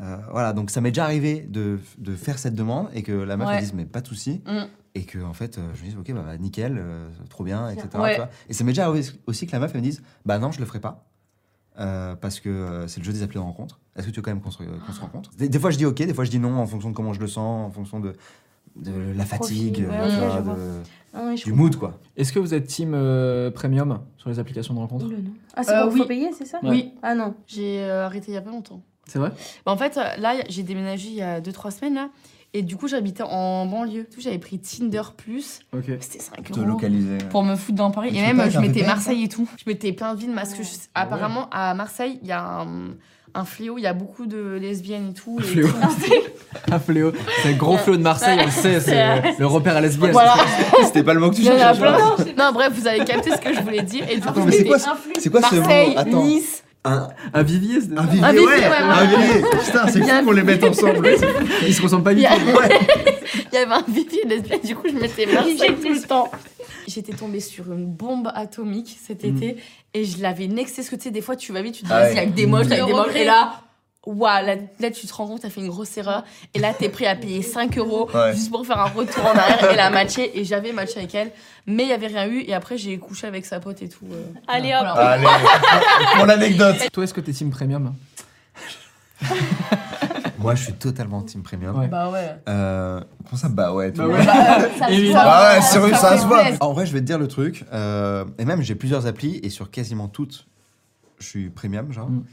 euh, 0.00 0.18
voilà, 0.32 0.52
donc 0.52 0.70
ça 0.70 0.80
m'est 0.82 0.90
déjà 0.90 1.04
arrivé 1.04 1.40
de, 1.48 1.78
de 1.98 2.14
faire 2.14 2.38
cette 2.38 2.54
demande 2.54 2.88
et 2.94 3.02
que 3.02 3.12
la 3.12 3.36
meuf, 3.38 3.48
elle 3.52 3.60
dise, 3.60 3.72
mais 3.72 3.86
pas 3.86 4.00
de 4.02 4.06
souci. 4.08 4.42
Mm. 4.46 4.64
Et 4.96 5.04
que, 5.04 5.18
en 5.24 5.32
fait, 5.32 5.56
euh, 5.56 5.62
je 5.74 5.82
me 5.84 5.88
dis, 5.90 5.96
ok, 5.96 6.12
bah, 6.12 6.22
bah, 6.26 6.36
nickel, 6.36 6.76
euh, 6.78 7.08
trop 7.30 7.42
bien, 7.42 7.70
etc. 7.70 7.88
Ouais. 7.94 8.10
tu 8.14 8.16
vois. 8.20 8.28
Et 8.48 8.52
ça 8.52 8.64
m'est 8.64 8.72
déjà 8.72 8.86
arrivé 8.86 9.08
aussi 9.26 9.46
que 9.46 9.52
la 9.52 9.60
meuf, 9.60 9.70
elle 9.74 9.80
me 9.80 9.84
dise, 9.86 10.02
bah 10.26 10.38
non, 10.38 10.52
je 10.52 10.60
le 10.60 10.66
ferai 10.66 10.80
pas. 10.80 11.06
euh, 11.80 12.14
parce 12.14 12.38
que 12.38 12.84
c'est 12.86 13.00
le 13.00 13.04
jeu 13.06 13.12
des 13.12 13.22
appels 13.22 13.34
de 13.34 13.40
rencontre. 13.40 13.80
Est-ce 13.96 14.06
que 14.06 14.12
tu 14.12 14.16
veux 14.18 14.22
quand 14.22 14.30
même 14.30 14.40
qu'on 14.40 14.50
se, 14.52 14.58
qu'on 14.62 14.92
se 14.92 15.00
rencontre? 15.00 15.30
Des, 15.36 15.48
des 15.48 15.58
fois, 15.58 15.70
je 15.70 15.76
dis 15.78 15.84
ok, 15.86 15.96
des 15.96 16.14
fois, 16.14 16.24
je 16.24 16.30
dis 16.30 16.38
non 16.38 16.56
en 16.56 16.66
fonction 16.66 16.90
de 16.90 16.94
comment 16.94 17.12
je 17.12 17.18
le 17.20 17.26
sens, 17.26 17.66
en 17.66 17.70
fonction 17.72 17.98
de, 17.98 18.12
de 18.76 18.92
la 19.16 19.24
fatigue, 19.24 19.84
Profil, 19.86 19.88
ouais, 19.88 20.14
euh, 20.22 20.40
de- 20.40 20.82
Ah 21.16 21.34
du 21.34 21.44
comprends. 21.44 21.56
mood, 21.62 21.76
quoi. 21.76 21.98
Est-ce 22.16 22.32
que 22.32 22.38
vous 22.40 22.54
êtes 22.54 22.66
team 22.66 22.92
euh, 22.94 23.50
premium 23.50 24.00
sur 24.16 24.30
les 24.30 24.38
applications 24.38 24.74
de 24.74 24.80
rencontre 24.80 25.06
Oula, 25.06 25.18
non. 25.18 25.30
Ah, 25.54 25.62
c'est 25.62 25.72
Euh, 25.74 25.84
pour 25.84 25.92
oui. 25.92 26.00
faut 26.00 26.06
payer, 26.06 26.30
c'est 26.36 26.44
ça 26.46 26.58
Ouais. 26.62 26.70
Oui, 26.70 26.92
Ah 27.02 27.14
non. 27.14 27.34
j'ai 27.46 27.80
euh, 27.84 28.06
arrêté 28.06 28.32
il 28.32 28.34
y 28.34 28.36
a 28.36 28.40
pas 28.42 28.50
longtemps. 28.50 28.82
C'est 29.06 29.18
vrai 29.18 29.30
Bah, 29.64 29.72
en 29.72 29.76
fait, 29.76 29.94
là, 30.18 30.34
j'ai 30.48 30.62
déménagé 30.62 31.08
il 31.08 31.14
y 31.14 31.22
a 31.22 31.40
2-3 31.40 31.70
semaines 31.70 31.94
là. 31.94 32.08
Et 32.56 32.62
du 32.62 32.76
coup, 32.76 32.86
j'habitais 32.86 33.24
en 33.24 33.66
banlieue. 33.66 34.08
J'avais 34.16 34.38
pris 34.38 34.60
Tinder 34.60 35.02
Plus. 35.16 35.58
Ok. 35.76 35.86
C'était 36.00 36.20
5 36.20 36.50
euros. 36.52 36.64
localiser. 36.64 37.18
Pour 37.30 37.42
me 37.42 37.56
foutre 37.56 37.76
dans 37.78 37.90
Paris. 37.90 38.16
Et 38.16 38.20
même, 38.20 38.48
je 38.48 38.58
mettais 38.60 38.86
Marseille 38.86 39.24
et 39.24 39.28
tout. 39.28 39.48
Je 39.56 39.64
mettais 39.68 39.92
plein 39.92 40.14
de 40.14 40.20
villes 40.20 40.32
parce 40.34 40.54
que 40.54 40.62
je- 40.62 40.70
ouais. 40.70 40.76
apparemment, 40.94 41.48
à 41.50 41.74
Marseille, 41.74 42.18
il 42.22 42.28
y 42.28 42.32
a 42.32 42.60
un, 42.62 42.94
un 43.34 43.44
fléau. 43.44 43.78
Il 43.78 43.82
y 43.82 43.86
a 43.86 43.92
beaucoup 43.92 44.26
de 44.26 44.56
lesbiennes 44.60 45.10
et 45.10 45.14
tout. 45.14 45.38
Un 45.40 45.42
fléau. 45.42 45.68
Un 46.70 46.78
fléau. 46.78 47.12
C'est 47.42 47.48
le 47.52 47.54
gros 47.56 47.76
fléau 47.76 47.96
de 47.96 48.02
Marseille, 48.02 48.38
on 48.40 48.44
le 48.46 48.50
sait, 48.50 48.80
c'est 48.80 48.90
C'est- 48.90 49.38
le 49.38 49.46
repère 49.46 49.76
à 49.76 49.80
lesbienne. 49.80 50.12
Voilà. 50.12 50.34
C'était 50.84 51.02
pas 51.02 51.14
le 51.14 51.20
mot 51.20 51.30
que 51.30 51.36
tu 51.36 51.42
cherchais. 51.42 51.80
Non, 52.38 52.52
bref, 52.52 52.72
vous 52.74 52.86
avez 52.86 53.04
capté 53.04 53.30
ce 53.32 53.38
que 53.38 53.54
je 53.54 53.60
voulais 53.60 53.82
dire. 53.82 54.04
Et 54.10 54.16
du 54.16 54.26
coup, 54.26 54.40
c'est 54.50 54.64
quoi, 54.64 54.78
ce- 54.78 54.88
c'est 55.18 55.30
quoi 55.30 55.42
ce 55.42 55.54
Marseille, 55.56 55.90
mot 55.94 55.98
Attends. 55.98 56.22
Nice. 56.24 56.63
Un, 56.86 57.08
Un 57.32 57.42
vivier, 57.42 57.80
c'est 57.80 57.96
un 57.98 58.02
vivier, 58.04 58.24
Un 58.24 58.32
vivier, 58.32 58.46
ouais, 58.46 58.58
ouais, 58.58 58.74
un 58.76 59.04
vivier. 59.06 59.42
Putain, 59.64 59.86
c'est 59.88 59.98
Il 60.00 60.04
fou 60.04 60.24
qu'on 60.26 60.32
les 60.32 60.42
mette 60.42 60.64
ensemble. 60.64 61.08
Ils 61.66 61.74
se 61.74 61.80
ressemblent 61.82 62.04
pas 62.04 62.14
du 62.14 62.20
Il 62.20 62.26
tout. 62.26 62.34
Il 63.52 63.54
y 63.54 63.58
avait 63.58 63.72
un 63.72 63.84
vivier 63.88 64.22
lesbienne, 64.26 64.60
du 64.64 64.74
coup 64.76 64.88
je 64.88 64.98
mettais 64.98 65.26
Marseille 65.26 65.76
tout 65.80 65.92
le 65.92 66.02
temps. 66.06 66.30
J'étais 66.86 67.12
tombée 67.12 67.40
sur 67.40 67.72
une 67.72 67.86
bombe 67.86 68.30
atomique 68.34 68.98
cet 69.06 69.24
été 69.24 69.56
et 69.94 70.04
je 70.04 70.20
l'avais 70.20 70.46
nexté. 70.46 70.82
Parce 70.82 70.90
que 70.90 70.96
tu 70.96 71.02
sais, 71.04 71.10
des 71.10 71.20
fois 71.22 71.36
tu 71.36 71.52
vas 71.52 71.62
vite, 71.62 71.74
tu 71.76 71.82
te 71.82 71.86
dis, 71.86 71.92
Ah 71.94 72.00
vas-y, 72.00 72.12
ouais. 72.12 72.18
avec 72.18 72.34
des 72.34 72.46
moches, 72.46 72.66
avec 72.66 72.84
des 72.84 72.92
moches. 72.92 73.14
Et 73.14 73.24
là, 73.24 73.62
waouh, 74.06 74.44
là, 74.46 74.54
là, 74.80 74.90
tu 74.90 75.06
te 75.06 75.14
rends 75.14 75.26
compte, 75.26 75.40
t'as 75.42 75.50
fait 75.50 75.60
une 75.60 75.68
grosse 75.68 75.96
erreur. 75.96 76.24
Et 76.54 76.58
là, 76.58 76.72
t'es 76.72 76.88
prêt 76.88 77.06
à 77.06 77.16
payer 77.16 77.42
5 77.42 77.76
euros 77.78 78.08
Ouais. 78.14 78.32
juste 78.34 78.50
pour 78.50 78.66
faire 78.66 78.78
un 78.78 78.84
retour 78.90 79.24
en 79.24 79.36
arrière. 79.36 79.70
Et 79.72 79.76
la 79.76 79.90
matché. 79.90 80.38
Et 80.38 80.44
j'avais 80.44 80.72
matché 80.72 80.98
avec 80.98 81.14
elle. 81.14 81.30
Mais 81.66 81.84
il 81.84 81.88
y 81.88 81.92
avait 81.92 82.08
rien 82.08 82.26
eu. 82.26 82.40
Et 82.46 82.52
après, 82.54 82.76
j'ai 82.76 82.98
couché 82.98 83.26
avec 83.26 83.46
sa 83.46 83.60
pote 83.60 83.80
et 83.82 83.88
tout. 83.88 84.04
euh. 84.12 84.22
Allez 84.46 84.74
hop. 84.74 84.80
Voilà. 84.94 85.10
Allez, 85.12 85.26
pour 86.16 86.26
l'anecdote. 86.26 86.76
Toi, 86.92 87.04
est-ce 87.04 87.14
que 87.14 87.20
t'es 87.22 87.32
team 87.32 87.50
premium 87.50 87.94
Moi, 90.38 90.54
je 90.56 90.64
suis 90.64 90.72
totalement 90.74 91.22
team 91.22 91.42
premium. 91.42 91.78
Ouais. 91.78 91.86
Bah 91.88 92.10
ouais. 92.10 92.36
Euh, 92.48 93.00
comment 93.24 93.36
ça, 93.40 93.48
bah 93.48 93.72
ouais, 93.72 93.92
tu 93.92 93.98
Bah 93.98 94.06
vois. 94.06 94.18
ouais. 94.18 94.24
Ça. 94.24 95.22
Ah 95.24 95.54
ouais, 95.54 95.62
sérieux, 95.62 95.94
ça, 95.94 96.18
se 96.18 96.26
voit. 96.26 96.42
En 96.60 96.72
vrai, 96.74 96.84
je 96.84 96.92
vais 96.92 97.00
te 97.00 97.06
dire 97.06 97.18
le 97.18 97.28
truc. 97.28 97.64
euh, 97.72 98.24
et 98.38 98.44
même, 98.44 98.60
j'ai 98.60 98.74
plusieurs 98.74 99.06
applis 99.06 99.40
et 99.42 99.48
sur 99.48 99.70
quasiment 99.70 100.08
toutes, 100.08 100.46
je 101.24 101.28
suis 101.30 101.50
premium, 101.50 101.92
genre. 101.92 102.10
Mm. 102.10 102.24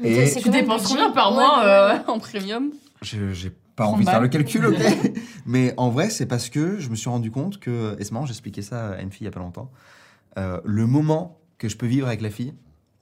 Et 0.04 0.30
Tu 0.30 0.50
dépenses 0.50 0.88
combien 0.88 1.10
par 1.10 1.32
mois 1.32 1.60
ouais, 1.60 1.64
euh, 1.64 1.94
ouais. 1.94 2.00
en 2.06 2.18
premium 2.18 2.70
j'ai 3.02 3.50
pas 3.76 3.84
30 3.84 3.94
envie 3.94 4.04
de 4.04 4.10
faire 4.10 4.20
le 4.20 4.28
calcul, 4.28 4.66
ok 4.66 4.78
Mais 5.46 5.74
en 5.76 5.90
vrai, 5.90 6.10
c'est 6.10 6.26
parce 6.26 6.48
que 6.48 6.78
je 6.78 6.88
me 6.88 6.96
suis 6.96 7.08
rendu 7.08 7.30
compte 7.30 7.60
que, 7.60 7.96
et 7.98 8.04
c'est 8.04 8.12
marrant, 8.12 8.26
j'expliquais 8.26 8.62
ça 8.62 8.92
à 8.92 9.00
une 9.00 9.10
fille 9.10 9.22
il 9.22 9.26
y 9.26 9.28
a 9.28 9.30
pas 9.30 9.40
longtemps, 9.40 9.70
euh, 10.38 10.60
le 10.64 10.86
moment 10.86 11.38
que 11.58 11.68
je 11.68 11.76
peux 11.76 11.86
vivre 11.86 12.06
avec 12.06 12.20
la 12.20 12.30
fille, 12.30 12.54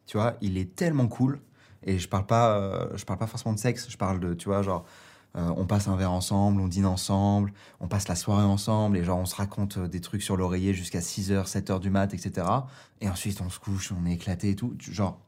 tu 0.07 0.17
vois, 0.17 0.35
il 0.41 0.59
est 0.59 0.75
tellement 0.75 1.09
cool. 1.09 1.41
Et 1.85 1.99
je 1.99 2.09
parle 2.09 2.27
pas, 2.27 2.57
euh, 2.57 2.89
je 2.97 3.05
parle 3.05 3.19
pas 3.19 3.27
forcément 3.27 3.55
de 3.55 3.59
sexe, 3.59 3.89
je 3.91 3.97
parle 3.97 4.21
de, 4.21 4.35
tu 4.35 4.49
vois, 4.49 4.63
genre, 4.63 4.85
euh, 5.37 5.53
on 5.57 5.67
passe 5.67 5.89
un 5.89 5.97
verre 5.97 6.13
ensemble, 6.13 6.61
on 6.61 6.69
dîne 6.69 6.87
ensemble, 6.87 7.53
on 7.81 7.89
passe 7.89 8.07
la 8.09 8.15
soirée 8.15 8.45
ensemble, 8.45 8.97
et 8.97 9.05
genre 9.05 9.19
on 9.19 9.25
se 9.27 9.35
raconte 9.35 9.79
euh, 9.79 9.89
des 9.89 10.01
trucs 10.01 10.23
sur 10.23 10.37
l'oreiller 10.37 10.75
jusqu'à 10.75 11.01
6h, 11.01 11.47
7h 11.47 11.81
du 11.81 11.91
mat, 11.91 12.15
etc. 12.15 12.47
Et 13.01 13.09
ensuite 13.09 13.41
on 13.41 13.51
se 13.51 13.59
couche, 13.59 13.93
on 13.93 14.07
est 14.07 14.13
éclaté 14.13 14.51
et 14.51 14.57
tout. 14.57 14.75
Genre, 14.79 15.19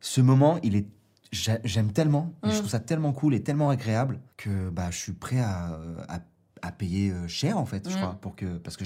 ce 0.00 0.20
moment, 0.20 0.58
il 0.62 0.76
est. 0.76 0.86
j'a- 1.32 1.58
J'aime 1.64 1.92
tellement, 1.92 2.32
et 2.44 2.50
je 2.50 2.54
Mm. 2.54 2.58
trouve 2.58 2.70
ça 2.70 2.80
tellement 2.80 3.12
cool 3.12 3.34
et 3.34 3.42
tellement 3.42 3.70
agréable 3.70 4.20
que 4.36 4.70
bah, 4.70 4.90
je 4.90 4.98
suis 4.98 5.12
prêt 5.12 5.40
à, 5.40 5.78
à, 6.08 6.20
à 6.62 6.72
payer 6.72 7.10
euh, 7.10 7.26
cher, 7.28 7.56
en 7.58 7.64
fait, 7.66 7.88
je 7.88 7.94
Mm. 7.94 7.96
crois, 7.96 8.14
pour 8.20 8.36
que, 8.36 8.58
parce 8.58 8.76
que 8.76 8.84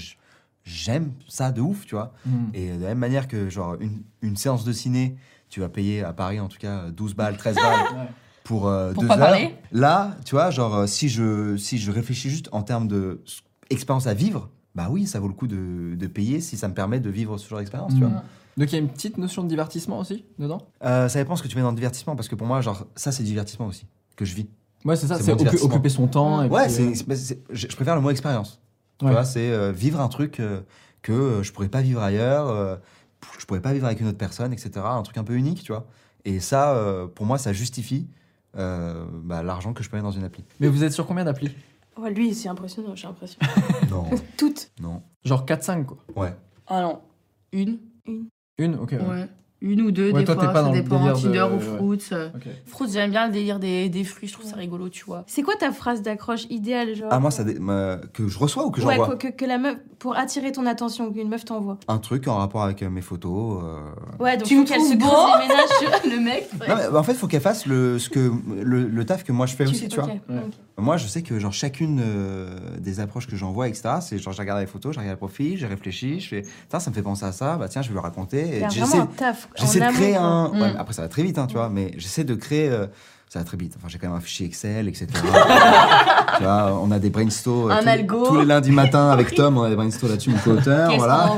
j'aime 0.64 1.12
ça 1.28 1.50
de 1.50 1.60
ouf, 1.60 1.86
tu 1.86 1.94
vois. 1.96 2.12
Hmm. 2.24 2.46
Et 2.54 2.68
de 2.76 2.82
la 2.82 2.88
même 2.90 2.98
manière 2.98 3.26
que, 3.26 3.48
genre, 3.50 3.74
une, 3.80 4.02
une 4.22 4.36
séance 4.36 4.64
de 4.64 4.72
ciné, 4.72 5.16
tu 5.48 5.58
vas 5.60 5.68
payer 5.68 6.04
à 6.04 6.12
Paris, 6.12 6.38
en 6.40 6.46
tout 6.48 6.58
cas, 6.58 6.90
12 6.90 7.14
balles, 7.14 7.36
13 7.36 7.56
balles. 7.56 8.08
pour 8.44 8.68
euh, 8.68 8.92
Pour 8.92 9.02
deux 9.02 9.08
pas 9.08 9.14
heures. 9.18 9.20
parler? 9.30 9.54
Là, 9.72 10.16
tu 10.24 10.34
vois, 10.34 10.50
genre, 10.50 10.74
euh, 10.74 10.86
si 10.86 11.08
je, 11.08 11.56
si 11.56 11.78
je 11.78 11.90
réfléchis 11.90 12.30
juste 12.30 12.48
en 12.52 12.62
termes 12.62 12.88
de 12.88 13.20
s- 13.26 13.42
expérience 13.70 14.06
à 14.06 14.14
vivre, 14.14 14.50
bah 14.74 14.88
oui, 14.90 15.06
ça 15.06 15.20
vaut 15.20 15.28
le 15.28 15.34
coup 15.34 15.46
de, 15.46 15.94
de 15.94 16.06
payer 16.06 16.40
si 16.40 16.56
ça 16.56 16.68
me 16.68 16.74
permet 16.74 17.00
de 17.00 17.10
vivre 17.10 17.38
ce 17.38 17.48
genre 17.48 17.58
d'expérience, 17.58 17.94
tu 17.94 18.00
Hmm. 18.00 18.08
vois. 18.08 18.22
Donc 18.56 18.70
il 18.70 18.72
y 18.72 18.76
a 18.76 18.78
une 18.80 18.88
petite 18.90 19.16
notion 19.16 19.42
de 19.44 19.48
divertissement 19.48 19.98
aussi 20.00 20.24
dedans? 20.38 20.58
Euh, 20.84 21.08
ça 21.08 21.18
dépend 21.18 21.36
ce 21.36 21.42
que 21.42 21.48
tu 21.48 21.56
mets 21.56 21.62
dans 21.62 21.70
le 21.70 21.76
divertissement, 21.76 22.16
parce 22.16 22.28
que 22.28 22.34
pour 22.34 22.46
moi, 22.46 22.60
genre, 22.60 22.86
ça, 22.96 23.12
c'est 23.12 23.22
divertissement 23.22 23.66
aussi, 23.66 23.86
que 24.16 24.24
je 24.26 24.34
vis. 24.34 24.46
Ouais, 24.84 24.96
c'est 24.96 25.06
ça, 25.06 25.16
C'est 25.18 25.32
occu- 25.32 25.62
occuper 25.62 25.88
son 25.88 26.06
temps. 26.08 26.42
et 26.42 26.48
Ouais, 26.48 26.66
puis, 26.66 26.94
je 27.52 27.66
je 27.68 27.76
préfère 27.76 27.94
le 27.94 28.00
mot 28.02 28.10
expérience. 28.10 28.60
Tu 28.98 29.06
vois, 29.06 29.24
c'est 29.24 29.50
euh, 29.50 29.72
vivre 29.72 30.00
un 30.00 30.08
truc 30.08 30.38
euh, 30.38 30.60
que 31.02 31.40
je 31.42 31.50
pourrais 31.52 31.68
pas 31.68 31.80
vivre 31.82 32.00
ailleurs, 32.02 32.48
euh, 32.48 32.76
je 33.38 33.44
pourrais 33.46 33.60
pas 33.60 33.72
vivre 33.72 33.86
avec 33.86 34.00
une 34.00 34.06
autre 34.06 34.18
personne, 34.18 34.52
etc. 34.52 34.70
Un 34.86 35.02
truc 35.02 35.16
un 35.18 35.24
peu 35.24 35.34
unique, 35.34 35.62
tu 35.62 35.72
vois. 35.72 35.86
Et 36.24 36.38
ça, 36.40 36.74
euh, 36.76 37.06
pour 37.08 37.26
moi, 37.26 37.38
ça 37.38 37.52
justifie 37.52 38.06
euh, 38.56 39.04
bah, 39.12 39.42
l'argent 39.42 39.72
que 39.72 39.82
je 39.82 39.90
peux 39.90 39.96
mettre 39.96 40.06
dans 40.08 40.12
une 40.16 40.24
appli. 40.24 40.44
Mais 40.60 40.68
vous 40.68 40.84
êtes 40.84 40.92
sur 40.92 41.06
combien 41.06 41.24
d'applis? 41.24 41.50
Ouais, 41.96 42.10
lui, 42.10 42.34
c'est 42.34 42.48
impressionnant, 42.48 42.94
j'ai 42.96 43.06
l'impression. 43.06 43.38
Non, 43.90 44.08
Toutes. 44.38 44.70
non. 44.80 45.02
Genre 45.24 45.44
4-5 45.44 45.84
quoi. 45.84 45.98
Ouais. 46.16 46.34
Ah 46.66 46.80
non, 46.80 47.00
une. 47.52 47.78
Une 48.58 48.74
Ok. 48.76 48.92
ouais. 48.92 49.28
Ouais. 49.62 49.72
Une 49.72 49.82
ou 49.82 49.90
deux, 49.90 50.10
Ouais, 50.12 50.20
des 50.20 50.24
toi, 50.24 50.34
fois, 50.34 50.44
pas 50.48 50.54
ça 50.54 50.62
dans 50.62 50.72
le 50.72 50.80
dépend. 50.82 50.98
délire 50.98 51.14
de- 51.16 51.20
Tinder 51.22 51.46
ou 51.52 51.56
ouais. 51.88 51.98
Fruits. 51.98 52.10
Fruits, 52.66 52.88
j'aime 52.92 53.10
bien 53.10 53.26
le 53.26 53.32
délire 53.32 53.58
des, 53.58 53.88
des 53.88 54.04
fruits, 54.04 54.28
je 54.28 54.32
trouve 54.34 54.44
ça 54.46 54.56
rigolo, 54.56 54.88
tu 54.88 55.04
vois. 55.04 55.24
C'est 55.26 55.42
quoi 55.42 55.54
ta 55.56 55.70
phrase 55.72 56.02
d'accroche 56.02 56.46
idéale 56.50 56.94
genre 56.94 57.08
Ah, 57.10 57.18
moi, 57.20 57.30
ça 57.30 57.44
dé- 57.44 57.58
ma- 57.58 57.98
que 58.12 58.26
je 58.28 58.38
reçois 58.38 58.64
ou 58.66 58.70
que 58.70 58.80
Ouais, 58.80 58.94
j'envoie 58.96 59.06
quoi, 59.06 59.16
que, 59.16 59.28
que 59.28 59.44
la 59.44 59.58
meuf, 59.58 59.76
pour 59.98 60.16
attirer 60.16 60.50
ton 60.52 60.66
attention, 60.66 61.12
qu'une 61.12 61.28
meuf 61.28 61.44
t'envoie. 61.44 61.78
Un 61.88 61.98
truc 61.98 62.26
en 62.28 62.38
rapport 62.38 62.62
avec 62.62 62.82
euh, 62.82 62.90
mes 62.90 63.02
photos. 63.02 63.62
euh, 63.64 63.78
Ouais, 64.22 64.36
donc 64.36 64.46
Tu 64.46 64.56
faut 64.56 64.64
qu'elle 64.64 64.80
se 64.80 64.94
ménages. 64.94 66.02
Le 66.04 66.20
mec, 66.20 66.48
Non, 66.68 66.74
mais, 66.76 66.90
bah, 66.90 66.98
en 66.98 67.02
fait, 67.02 67.12
il 67.12 67.18
faut 67.18 67.26
qu'elle 67.28 67.40
fasse 67.40 67.66
le, 67.66 67.98
ce 67.98 68.08
que, 68.08 68.32
le, 68.62 68.84
le 68.88 69.04
taf 69.04 69.22
que 69.24 69.32
moi 69.32 69.46
je 69.46 69.54
fais 69.54 69.64
aussi, 69.64 69.80
fais- 69.82 69.88
tu 69.88 70.00
vois. 70.00 70.08
Ouais. 70.08 70.20
Moi, 70.78 70.96
je 70.96 71.06
sais 71.06 71.22
que 71.22 71.38
genre 71.38 71.52
chacune 71.52 72.00
euh, 72.02 72.48
des 72.78 72.98
approches 73.00 73.26
que 73.26 73.36
j'envoie, 73.36 73.68
etc., 73.68 73.96
c'est 74.00 74.18
genre 74.18 74.32
je 74.32 74.38
regarde 74.38 74.58
les 74.60 74.66
photos, 74.66 74.94
je 74.94 74.98
regarde 75.00 75.14
le 75.16 75.18
profil, 75.18 75.58
je 75.58 75.66
réfléchis, 75.66 76.18
je 76.20 76.28
fais, 76.28 76.42
tiens, 76.70 76.80
ça 76.80 76.90
me 76.90 76.94
fait 76.94 77.02
penser 77.02 77.24
à 77.26 77.32
ça, 77.32 77.56
bah 77.56 77.68
tiens, 77.68 77.82
je 77.82 77.88
vais 77.88 77.94
le 77.94 78.00
raconter. 78.00 78.64
J'essaie, 78.70 78.80
vraiment 78.86 79.02
un 79.02 79.06
taf. 79.06 79.48
j'essaie 79.54 79.82
en 79.84 79.88
de 79.90 79.94
créer 79.94 80.16
un. 80.16 80.50
ouais, 80.50 80.72
Mm. 80.72 80.76
après, 80.78 80.94
ça 80.94 81.02
va 81.02 81.08
très 81.08 81.22
vite, 81.22 81.36
hein, 81.38 81.46
tu 81.46 81.54
vois, 81.56 81.68
mais 81.68 81.92
j'essaie 81.98 82.24
de 82.24 82.34
créer. 82.34 82.68
euh, 82.70 82.86
ça 83.28 83.38
va 83.38 83.44
très 83.46 83.56
vite. 83.56 83.74
Enfin, 83.78 83.88
j'ai 83.88 83.96
quand 83.98 84.08
même 84.08 84.16
un 84.16 84.20
fichier 84.20 84.44
Excel, 84.46 84.88
etc. 84.88 85.06
tu 86.36 86.42
vois, 86.42 86.78
on 86.82 86.90
a 86.90 86.98
des 86.98 87.08
brainstorms 87.10 87.70
Un 87.70 87.80
tous, 87.82 87.88
algo. 87.88 88.26
tous 88.26 88.36
les 88.40 88.44
lundis 88.44 88.72
matins 88.72 89.08
avec 89.10 89.34
Tom, 89.34 89.56
on 89.58 89.62
a 89.62 89.70
des 89.70 89.76
brainstorms 89.76 90.10
là-dessus, 90.12 90.30
mon 90.30 90.38
co-auteur, 90.38 90.90
voilà. 90.98 91.34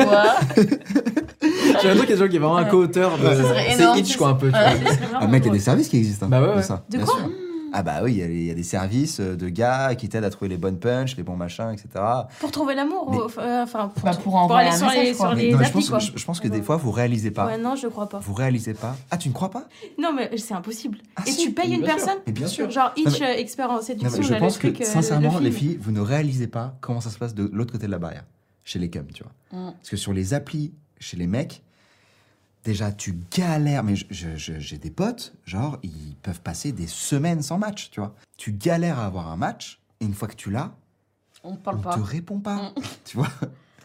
J'ai 1.82 1.88
l'impression 1.88 1.92
qu'il 1.92 1.98
y 1.98 2.02
a 2.02 2.06
des 2.06 2.16
gens 2.16 2.28
qui 2.28 2.36
est 2.36 2.38
vraiment 2.38 2.56
un 2.56 2.64
co-auteur 2.64 3.18
de. 3.18 3.24
Ça 3.34 3.42
C'est 3.54 3.74
énorme. 3.82 3.98
Itch 3.98 4.16
quoi 4.16 4.28
un 4.28 4.34
peu. 4.34 4.48
tu 4.48 4.52
vois. 4.58 5.18
Ah, 5.20 5.26
mec, 5.26 5.42
il 5.44 5.46
y 5.46 5.50
a 5.50 5.52
des 5.52 5.58
services 5.60 5.88
qui 5.88 5.98
existent. 5.98 6.26
hein, 6.26 6.30
Bah 6.30 6.40
ouais, 6.42 6.54
ouais. 6.56 6.62
ça. 6.62 6.84
De 6.90 6.98
quoi. 6.98 7.14
Ah 7.76 7.82
bah 7.82 8.02
oui, 8.04 8.12
il 8.12 8.18
y 8.18 8.22
a- 8.22 8.26
il 8.26 8.42
y, 8.44 8.50
a 8.52 8.54
des 8.54 8.62
services 8.62 9.18
euh, 9.18 9.34
de 9.34 9.48
gars 9.48 9.96
qui 9.96 10.08
t'aident 10.08 10.22
à 10.22 10.30
trouver 10.30 10.48
les 10.48 10.56
bonnes 10.58 10.78
punches, 10.78 11.16
les 11.16 11.24
bons 11.24 11.34
machins, 11.34 11.72
etc. 11.72 11.88
Pour 12.38 12.52
trouver 12.52 12.76
l'amour 12.76 13.32
euh, 13.38 13.62
Enfin, 13.64 13.88
pour, 13.88 14.04
Bah, 14.04 14.12
pour 14.22 14.36
envoyer 14.36 14.68
aller 14.68 14.76
un 14.76 14.78
sur 14.78 14.86
message, 14.86 15.04
les, 15.06 15.14
sur 15.14 15.34
Mais 15.34 15.42
les 15.42 15.50
Non, 15.52 15.58
mais 15.58 15.64
je, 15.64 15.68
applis, 15.70 15.80
pense, 15.80 15.88
quoi. 15.90 15.98
je, 15.98 16.12
je 16.14 16.24
pense 16.24 16.38
que 16.38 16.44
Ouais. 16.48 16.56
des 16.56 16.62
fois, 16.62 16.76
vous 16.76 16.92
réalisez 16.92 17.32
pas. 17.32 17.46
Ouais, 17.46 17.58
non, 17.58 17.74
je 17.74 17.88
crois 17.88 18.08
pas. 18.08 18.20
Vous 18.20 18.32
réalisez 18.32 18.74
pas. 18.74 18.96
Ah, 19.10 19.16
tu 19.16 19.28
ne 19.28 19.34
crois 19.34 19.50
pas? 19.50 19.66
Non, 20.00 20.12
mais 20.14 20.36
c'est 20.38 20.54
impossible. 20.54 20.98
Ah, 21.16 21.22
Et 21.26 21.32
si, 21.32 21.46
tu 21.46 21.50
payes 21.52 21.72
une 21.74 21.82
bien 21.82 21.96
personne 21.96 22.18
Mais 22.28 22.32
bien 22.32 22.46
sûr. 22.46 22.70
Genre, 22.70 22.92
each 22.96 23.20
euh, 23.20 23.34
expert 23.36 23.68
en 23.68 23.74
Non, 23.76 23.82
séduction, 23.82 24.22
je 24.22 24.34
pense 24.34 24.58
truc, 24.60 24.78
que, 24.78 24.82
euh, 24.84 24.86
sincèrement, 24.86 25.38
le 25.38 25.44
les 25.46 25.50
filles, 25.50 25.76
vous 25.80 25.90
ne 25.90 26.00
réalisez 26.00 26.46
pas 26.46 26.76
comment 26.80 27.00
ça 27.00 27.10
se 27.10 27.18
passe 27.18 27.34
de 27.34 27.50
l'autre 27.52 27.72
côté 27.72 27.86
de 27.86 27.90
la 27.90 27.98
barrière, 27.98 28.24
chez 28.62 28.78
les 28.78 28.88
cums, 28.88 29.08
tu 29.12 29.24
vois. 29.24 29.32
Mm. 29.60 29.72
Parce 29.72 29.90
que 29.90 29.96
sur 29.96 30.12
les 30.12 30.32
applis, 30.32 30.72
chez 31.00 31.16
les 31.16 31.26
mecs, 31.26 31.62
déjà, 32.64 32.90
tu 32.92 33.18
galères. 33.30 33.84
Mais 33.84 33.94
j'ai 34.10 34.78
des 34.78 34.90
potes, 34.90 35.34
genre, 35.44 35.78
ils 35.82 36.16
peuvent 36.22 36.40
passer 36.40 36.72
des 36.72 36.86
semaines 36.86 37.42
sans 37.42 37.58
match, 37.58 37.90
tu 37.90 38.00
vois. 38.00 38.14
Tu 38.36 38.52
galères 38.52 38.98
à 38.98 39.06
avoir 39.06 39.28
un 39.30 39.36
match, 39.36 39.80
et 40.00 40.04
une 40.06 40.14
fois 40.14 40.28
que 40.28 40.34
tu 40.36 40.50
l'as, 40.50 40.72
On 41.44 41.50
ne 41.50 41.54
on 41.54 41.56
parle 41.56 41.80
pas. 41.80 41.94
te 41.94 42.00
répond 42.00 42.40
pas, 42.40 42.56
Mm. 42.56 42.72
tu 43.04 43.16
vois. 43.18 43.28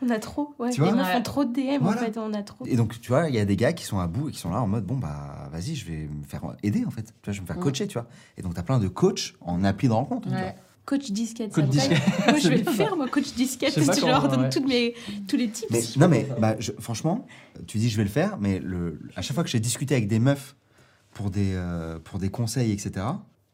On 0.01 0.09
a 0.09 0.17
trop, 0.19 0.55
ouais. 0.59 0.69
Tu 0.69 0.81
les 0.81 0.91
meufs 0.93 1.13
Ouais. 1.13 1.21
trop 1.23 1.43
de 1.43 1.51
DM, 1.51 1.81
Voilà. 1.83 2.01
en 2.01 2.05
fait, 2.05 2.17
on 2.17 2.33
a 2.33 2.41
trop. 2.41 2.65
Et 2.65 2.77
donc, 2.77 3.01
tu 3.01 3.09
vois, 3.09 3.27
il 3.27 3.35
y 3.35 3.39
a 3.39 3.43
des 3.43 3.57
gars 3.57 3.73
qui 3.73 3.83
sont 3.83 3.99
à 3.99 4.07
bout 4.07 4.29
et 4.29 4.31
qui 4.31 4.39
sont 4.39 4.49
là 4.49 4.61
en 4.61 4.67
mode, 4.67 4.85
bon, 4.85 4.95
bah, 4.97 5.49
vas-y, 5.51 5.75
je 5.75 5.85
vais 5.85 6.07
me 6.07 6.23
faire 6.23 6.41
aider, 6.63 6.85
en 6.85 6.89
fait. 6.89 7.03
Tu 7.03 7.11
vois, 7.25 7.33
je 7.33 7.39
vais 7.39 7.41
me 7.41 7.47
faire 7.47 7.57
Mm. 7.57 7.61
coacher, 7.61 7.85
tu 7.87 7.95
vois. 7.99 8.07
Et 8.37 8.41
donc, 8.41 8.53
tu 8.53 8.59
as 8.61 8.63
plein 8.63 8.79
de 8.79 8.87
coachs 8.87 9.33
en 9.41 9.63
appli 9.65 9.89
de 9.89 9.93
rencontre. 9.93 10.29
tu 10.29 10.33
vois. 10.33 10.53
Coach 10.89 11.11
disquette, 11.11 11.53
Coach 11.53 11.65
disquette. 11.65 12.01
Moi, 12.27 12.37
je 12.37 12.41
C'est 12.41 12.49
vais 12.49 12.57
le 12.57 12.63
faire, 12.63 12.89
ça. 12.89 12.95
moi, 12.95 13.07
coach 13.07 13.33
disquette. 13.35 13.73
Je 13.77 13.81
Je 14.01 14.05
leur 14.07 14.27
donne 14.27 14.41
ouais. 14.41 14.49
toutes 14.49 14.67
mes, 14.67 14.95
tous 15.27 15.37
les 15.37 15.47
tips. 15.49 15.69
Mais 15.69 15.81
non, 15.97 16.07
mais 16.07 16.27
bah, 16.41 16.55
je- 16.59 16.71
franchement, 16.79 17.27
tu 17.67 17.77
dis 17.77 17.89
je 17.89 17.97
vais 17.97 18.03
le 18.03 18.09
faire, 18.09 18.37
mais 18.39 18.57
le, 18.59 18.99
à 19.15 19.21
chaque 19.21 19.35
fois 19.35 19.43
que 19.43 19.49
j'ai 19.51 19.59
discuté 19.59 19.93
avec 19.93 20.07
des 20.07 20.17
meufs 20.19 20.55
pour 21.11 21.29
des, 21.29 21.51
euh, 21.53 21.99
pour 21.99 22.17
des 22.17 22.29
conseils, 22.29 22.71
etc., 22.71 23.05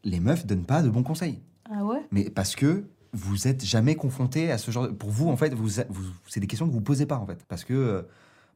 les 0.02 0.18
meufs 0.20 0.46
donnent 0.46 0.64
pas 0.64 0.80
de 0.82 0.88
bons 0.88 1.02
conseils. 1.02 1.40
Ah 1.70 1.84
ouais? 1.84 1.98
Mais 2.10 2.30
parce 2.30 2.56
que 2.56 2.84
vous 3.12 3.46
êtes 3.48 3.64
jamais 3.64 3.96
confronté 3.96 4.50
à 4.50 4.56
ce 4.58 4.70
genre 4.70 4.84
de... 4.84 4.92
Pour 4.92 5.10
vous, 5.10 5.28
en 5.28 5.36
fait, 5.36 5.52
vous, 5.52 5.68
vous- 5.90 6.10
c'est 6.28 6.40
des 6.40 6.46
questions 6.46 6.66
que 6.66 6.72
vous 6.72 6.80
posez 6.80 7.04
pas, 7.06 7.16
en 7.18 7.26
fait. 7.26 7.44
Parce 7.48 7.64
que 7.64 7.74
euh, 7.74 8.02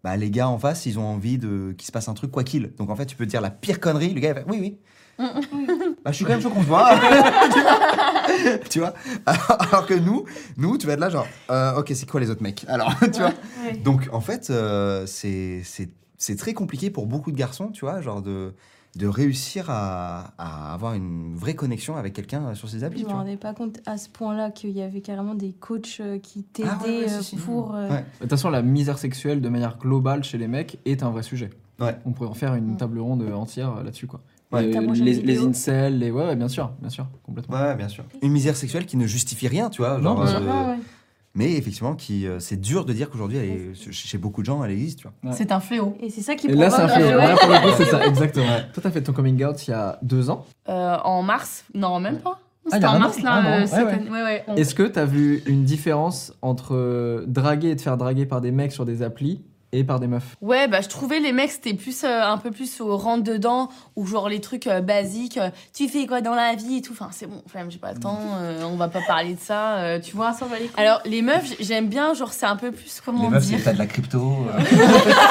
bah, 0.04 0.16
les 0.16 0.30
gars 0.30 0.48
en 0.48 0.58
face, 0.58 0.86
ils 0.86 0.98
ont 0.98 1.04
envie 1.06 1.36
de 1.38 1.74
qu'il 1.76 1.86
se 1.86 1.92
passe 1.92 2.08
un 2.08 2.14
truc 2.14 2.30
quoi 2.30 2.44
qu'il. 2.44 2.72
Donc 2.76 2.88
en 2.88 2.96
fait, 2.96 3.04
tu 3.06 3.16
peux 3.16 3.26
dire 3.26 3.40
la 3.42 3.50
pire 3.50 3.78
connerie, 3.80 4.14
le 4.14 4.20
gars 4.20 4.28
il 4.30 4.34
va 4.34 4.40
faire 4.40 4.48
oui, 4.50 4.58
oui. 4.60 4.78
Bah, 6.04 6.10
je 6.10 6.12
suis 6.12 6.24
quand 6.24 6.32
même 6.32 6.40
chaud 6.40 6.50
qu'on 6.50 6.62
se 6.62 6.66
voit. 6.66 6.88
tu 8.70 8.78
vois? 8.80 8.94
Alors 9.26 9.86
que 9.86 9.94
nous, 9.94 10.24
nous, 10.56 10.78
tu 10.78 10.86
vas 10.86 10.94
être 10.94 11.00
là 11.00 11.10
genre, 11.10 11.26
euh, 11.50 11.78
ok, 11.78 11.92
c'est 11.94 12.08
quoi 12.08 12.20
les 12.20 12.30
autres 12.30 12.42
mecs? 12.42 12.64
Alors, 12.68 12.92
tu 13.00 13.20
vois? 13.20 13.32
Ouais. 13.64 13.76
donc 13.76 14.08
en 14.12 14.20
fait, 14.20 14.50
euh, 14.50 15.04
c'est 15.06 15.62
c'est- 15.64 15.90
c'est 16.16 16.36
très 16.36 16.52
compliqué 16.52 16.90
pour 16.90 17.06
beaucoup 17.06 17.32
de 17.32 17.36
garçons, 17.36 17.68
tu 17.68 17.86
vois, 17.86 18.02
genre 18.02 18.20
de, 18.20 18.52
de 18.96 19.06
réussir 19.06 19.70
à, 19.70 20.34
à 20.36 20.74
avoir 20.74 20.92
une 20.92 21.34
vraie 21.34 21.54
connexion 21.54 21.96
avec 21.96 22.12
quelqu'un 22.12 22.54
sur 22.54 22.68
ces 22.68 22.84
applis. 22.84 23.00
Je 23.00 23.04
tu 23.06 23.10
me 23.10 23.16
rendais 23.16 23.38
pas 23.38 23.54
compte 23.54 23.78
à 23.86 23.96
ce 23.96 24.10
point-là 24.10 24.50
qu'il 24.50 24.70
y 24.72 24.82
avait 24.82 25.00
carrément 25.00 25.34
des 25.34 25.52
coachs 25.52 25.96
euh, 26.00 26.18
qui 26.18 26.42
t'aidaient 26.42 26.68
Ah 26.70 26.78
ouais, 26.84 27.00
ouais, 27.04 27.08
si, 27.08 27.24
si. 27.24 27.36
pour. 27.36 27.74
euh, 27.74 27.88
Ouais. 27.88 28.04
De 28.16 28.20
toute 28.22 28.30
façon, 28.30 28.50
la 28.50 28.60
misère 28.60 28.98
sexuelle 28.98 29.40
de 29.40 29.48
manière 29.48 29.78
globale 29.78 30.22
chez 30.22 30.36
les 30.36 30.46
mecs 30.48 30.78
est 30.84 31.02
un 31.02 31.08
vrai 31.10 31.22
sujet. 31.22 31.48
Ouais. 31.80 31.96
On 32.04 32.12
pourrait 32.12 32.28
en 32.28 32.34
faire 32.34 32.54
une 32.54 32.74
Mm. 32.74 32.76
table 32.76 32.98
ronde 32.98 33.22
entière 33.34 33.82
là-dessus, 33.82 34.06
quoi. 34.06 34.20
Ouais. 34.52 34.62
Les, 34.94 35.14
les 35.14 35.38
incels, 35.44 35.98
les... 35.98 36.10
Ouais, 36.10 36.24
ouais, 36.26 36.36
bien 36.36 36.48
sûr, 36.48 36.72
bien 36.80 36.90
sûr, 36.90 37.06
complètement. 37.24 37.56
Ouais, 37.56 37.74
bien 37.76 37.88
sûr. 37.88 38.04
Une 38.22 38.32
misère 38.32 38.56
sexuelle 38.56 38.84
qui 38.86 38.96
ne 38.96 39.06
justifie 39.06 39.46
rien, 39.48 39.70
tu 39.70 39.82
vois. 39.82 40.00
Genre, 40.00 40.20
euh. 40.22 40.26
Ah 40.50 40.70
ouais. 40.70 40.76
Mais 41.36 41.52
effectivement, 41.52 41.94
qui, 41.94 42.26
euh, 42.26 42.40
c'est 42.40 42.60
dur 42.60 42.84
de 42.84 42.92
dire 42.92 43.08
qu'aujourd'hui, 43.08 43.38
elle 43.38 43.44
est- 43.44 43.92
chez 43.92 44.18
beaucoup 44.18 44.40
de 44.40 44.46
gens, 44.46 44.64
elle 44.64 44.72
existe, 44.72 44.98
tu 44.98 45.06
vois. 45.06 45.30
Ouais. 45.30 45.36
C'est 45.36 45.52
un 45.52 45.60
fléau. 45.60 45.96
Et 46.00 46.10
c'est 46.10 46.22
ça 46.22 46.34
qui 46.34 46.48
Et 46.48 46.54
là, 46.54 46.68
c'est 46.70 46.82
un. 46.82 46.86
Là, 47.16 47.36
pour 47.36 47.48
le 47.48 47.58
coup, 47.60 47.74
c'est 47.78 47.84
ça, 47.84 48.04
exactement. 48.04 48.56
Toi, 48.74 48.82
t'as 48.82 48.90
fait 48.90 49.02
ton 49.02 49.12
coming 49.12 49.44
out 49.44 49.68
il 49.68 49.70
y 49.70 49.74
a 49.74 49.98
deux 50.02 50.28
ans. 50.30 50.44
Euh, 50.68 50.96
en 51.04 51.22
mars 51.22 51.64
Non, 51.72 52.00
même 52.00 52.18
pas. 52.18 52.40
Ah, 52.66 52.70
C'était 52.74 52.86
en 52.86 52.98
mars, 52.98 53.22
là, 53.22 53.38
euh, 53.38 53.60
Ouais, 53.60 53.66
cette 53.68 53.84
ouais. 53.86 53.92
année. 53.92 54.10
Ouais, 54.10 54.22
ouais. 54.22 54.44
On- 54.48 54.56
Est-ce 54.56 54.74
que 54.74 54.82
t'as 54.82 55.04
vu 55.04 55.42
une 55.46 55.62
différence 55.64 56.32
entre 56.42 57.24
draguer 57.28 57.70
et 57.70 57.76
te 57.76 57.82
faire 57.82 57.96
draguer 57.96 58.26
par 58.26 58.40
des 58.40 58.50
mecs 58.50 58.72
sur 58.72 58.84
des 58.84 59.02
applis 59.02 59.40
et 59.72 59.84
par 59.84 60.00
des 60.00 60.06
meufs 60.08 60.36
Ouais, 60.40 60.66
bah 60.68 60.80
je 60.80 60.88
trouvais 60.88 61.20
les 61.20 61.32
mecs 61.32 61.50
c'était 61.50 61.74
plus 61.74 62.02
euh, 62.04 62.22
un 62.24 62.38
peu 62.38 62.50
plus 62.50 62.80
au 62.80 62.96
rentre 62.96 63.22
dedans 63.22 63.68
ou 63.96 64.06
genre 64.06 64.28
les 64.28 64.40
trucs 64.40 64.66
euh, 64.66 64.80
basiques, 64.80 65.36
euh, 65.38 65.50
tu 65.72 65.88
fais 65.88 66.06
quoi 66.06 66.20
dans 66.20 66.34
la 66.34 66.54
vie? 66.54 66.76
et 66.78 66.82
tout. 66.82 66.92
Enfin, 66.92 67.08
c'est 67.12 67.26
bon, 67.26 67.42
flemme, 67.46 67.70
j'ai 67.70 67.78
pas 67.78 67.92
le 67.92 68.00
temps, 68.00 68.18
euh, 68.38 68.62
on 68.64 68.76
va 68.76 68.88
pas 68.88 69.00
parler 69.06 69.34
de 69.34 69.40
ça, 69.40 69.76
euh, 69.78 70.00
tu 70.00 70.16
vois. 70.16 70.32
s'en 70.32 70.46
va 70.46 70.58
les. 70.58 70.70
Alors 70.76 71.00
les 71.04 71.22
meufs, 71.22 71.54
j'aime 71.60 71.88
bien 71.88 72.14
genre 72.14 72.32
c'est 72.32 72.46
un 72.46 72.56
peu 72.56 72.72
plus 72.72 73.00
comment 73.04 73.22
Les 73.24 73.28
meufs, 73.30 73.44
dire. 73.46 73.58
c'est 73.58 73.64
pas 73.64 73.72
de 73.72 73.78
la 73.78 73.86
crypto. 73.86 74.36
euh. 74.54 74.60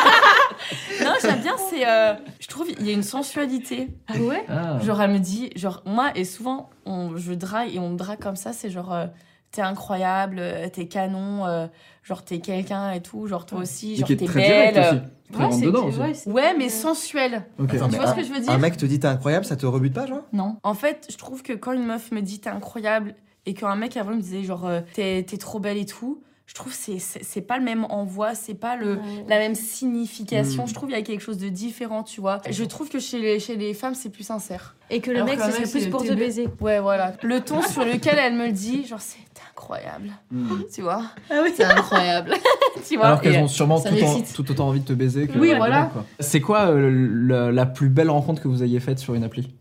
Non, 1.04 1.14
j'aime 1.22 1.40
bien 1.42 1.56
c'est 1.70 1.88
euh, 1.88 2.14
je 2.40 2.48
trouve 2.48 2.68
il 2.80 2.86
y 2.86 2.90
a 2.90 2.94
une 2.94 3.04
sensualité. 3.04 3.88
Ah 4.08 4.18
ouais? 4.20 4.46
Ah. 4.50 4.80
Genre 4.80 5.02
elle 5.02 5.12
me 5.12 5.20
dit 5.20 5.50
genre 5.56 5.82
moi 5.86 6.12
et 6.16 6.26
souvent 6.26 6.70
on 6.86 7.16
je 7.18 7.34
drague 7.34 7.74
et 7.74 7.80
on 7.80 7.90
me 7.90 7.98
drague 7.98 8.20
comme 8.20 8.36
ça, 8.36 8.52
c'est 8.54 8.70
genre 8.70 8.94
euh, 8.94 9.06
t'es 9.52 9.62
incroyable, 9.62 10.38
euh, 10.40 10.68
t'es 10.70 10.88
canon, 10.88 11.46
euh, 11.46 11.68
genre 12.04 12.24
t'es 12.24 12.40
quelqu'un 12.40 12.92
et 12.92 13.02
tout, 13.02 13.28
genre 13.28 13.46
toi 13.46 13.60
aussi, 13.60 13.96
genre 13.98 14.08
t'es 14.08 14.16
très 14.16 14.40
belle. 14.42 14.74
direct 14.74 14.94
aussi. 14.94 15.02
Très 15.32 15.46
Ouais, 15.46 15.62
dedans 15.62 15.86
aussi. 15.86 16.28
ouais, 16.30 16.56
mais 16.58 16.70
sensuel. 16.70 17.44
Ok. 17.60 17.74
Attends, 17.76 17.86
Tu 17.86 17.92
mais 17.92 17.98
vois 17.98 18.08
ce 18.08 18.12
un- 18.14 18.16
que 18.16 18.24
je 18.24 18.34
veux 18.34 18.40
dire 18.40 18.52
Un 18.52 18.58
mec 18.58 18.78
te 18.78 18.86
dit 18.88 19.00
t'es 19.00 19.08
incroyable, 19.08 19.46
ça 19.46 19.56
te 19.56 19.66
rebute 19.66 19.94
pas, 19.94 20.08
genre? 20.08 20.24
Non. 20.34 20.58
En 20.64 20.74
fait, 20.74 21.06
je 21.12 21.18
trouve 21.18 21.44
que 21.44 21.54
quand 21.54 21.72
une 21.72 21.86
meuf 21.86 22.12
me 22.12 22.22
dit 22.22 22.40
t'es 22.40 22.50
incroyable 22.50 23.14
et 23.46 23.54
qu'un 23.54 23.76
mec 23.76 23.96
avant 23.96 24.12
me 24.16 24.22
disait 24.22 24.44
genre 24.44 24.66
euh, 24.66 24.82
t'es 24.94 25.24
t'es 25.28 25.38
trop 25.38 25.60
belle 25.60 25.78
et 25.78 25.86
tout, 25.86 26.24
je 26.48 26.56
trouve 26.56 26.74
c'est 26.74 26.98
c'est 26.98 27.42
pas 27.42 27.60
le 27.60 27.64
même 27.64 27.86
envoi, 27.92 28.34
c'est 28.34 28.56
pas 28.56 28.76
le 28.76 28.94
Ouais. 28.96 29.26
la 29.28 29.38
même 29.38 29.54
signification. 29.54 30.64
Mm. 30.64 30.68
Je 30.68 30.74
trouve 30.74 30.90
il 30.90 30.94
y 30.94 31.00
a 31.00 31.04
quelque 31.04 31.22
chose 31.22 31.38
de 31.38 31.50
différent, 31.50 32.02
tu 32.04 32.22
vois. 32.22 32.40
Je 32.50 32.64
trouve 32.64 32.90
que 32.90 32.98
chez 33.00 33.20
les 33.20 33.40
chez 33.40 33.56
les 33.56 33.74
femmes 33.76 33.94
c'est 33.96 34.10
plus 34.10 34.24
sincère. 34.24 34.76
Et 34.90 35.00
que 35.02 35.12
le 35.12 35.18
Alors 35.18 35.28
mec, 35.30 35.38
que 35.38 35.46
ce 35.46 35.52
serait 35.52 35.70
plus 35.82 35.88
pour 35.92 36.04
te 36.04 36.14
baiser. 36.14 36.48
Ouais, 36.60 36.80
voilà. 36.80 37.14
Le 37.22 37.40
ton 37.42 37.62
sur 37.62 37.86
lequel 37.86 38.18
elle 38.18 38.34
me 38.34 38.48
le 38.48 38.52
dit, 38.52 38.88
genre 38.88 39.00
c'est 39.02 39.20
incroyable, 39.70 40.10
Mm. 40.32 40.48
tu 40.74 40.82
vois. 40.82 41.04
Ah 41.30 41.36
oui. 41.44 41.52
C'est 41.56 41.64
incroyable, 41.64 42.34
tu 42.88 42.96
vois. 42.98 43.06
Alors 43.08 43.22
qu'elles 43.22 43.38
ont 43.38 43.48
sûrement 43.48 43.80
tout, 43.80 43.88
en- 43.88 43.92
m'excite. 43.92 44.34
tout 44.36 44.50
autant 44.52 44.68
envie 44.68 44.80
de 44.80 44.86
te 44.86 44.94
baiser 44.94 45.28
que. 45.28 45.38
Oui, 45.38 45.54
voilà. 45.56 45.92
C'est 46.20 46.42
quoi 46.42 46.68
euh, 46.72 46.90
le- 46.90 47.52
la 47.52 47.66
plus 47.66 47.90
belle 47.90 48.10
rencontre 48.10 48.42
que 48.42 48.48
vous 48.48 48.64
ayez 48.64 48.80
faite 48.80 49.00
sur 49.00 49.14
une 49.14 49.24
appli? 49.24 49.54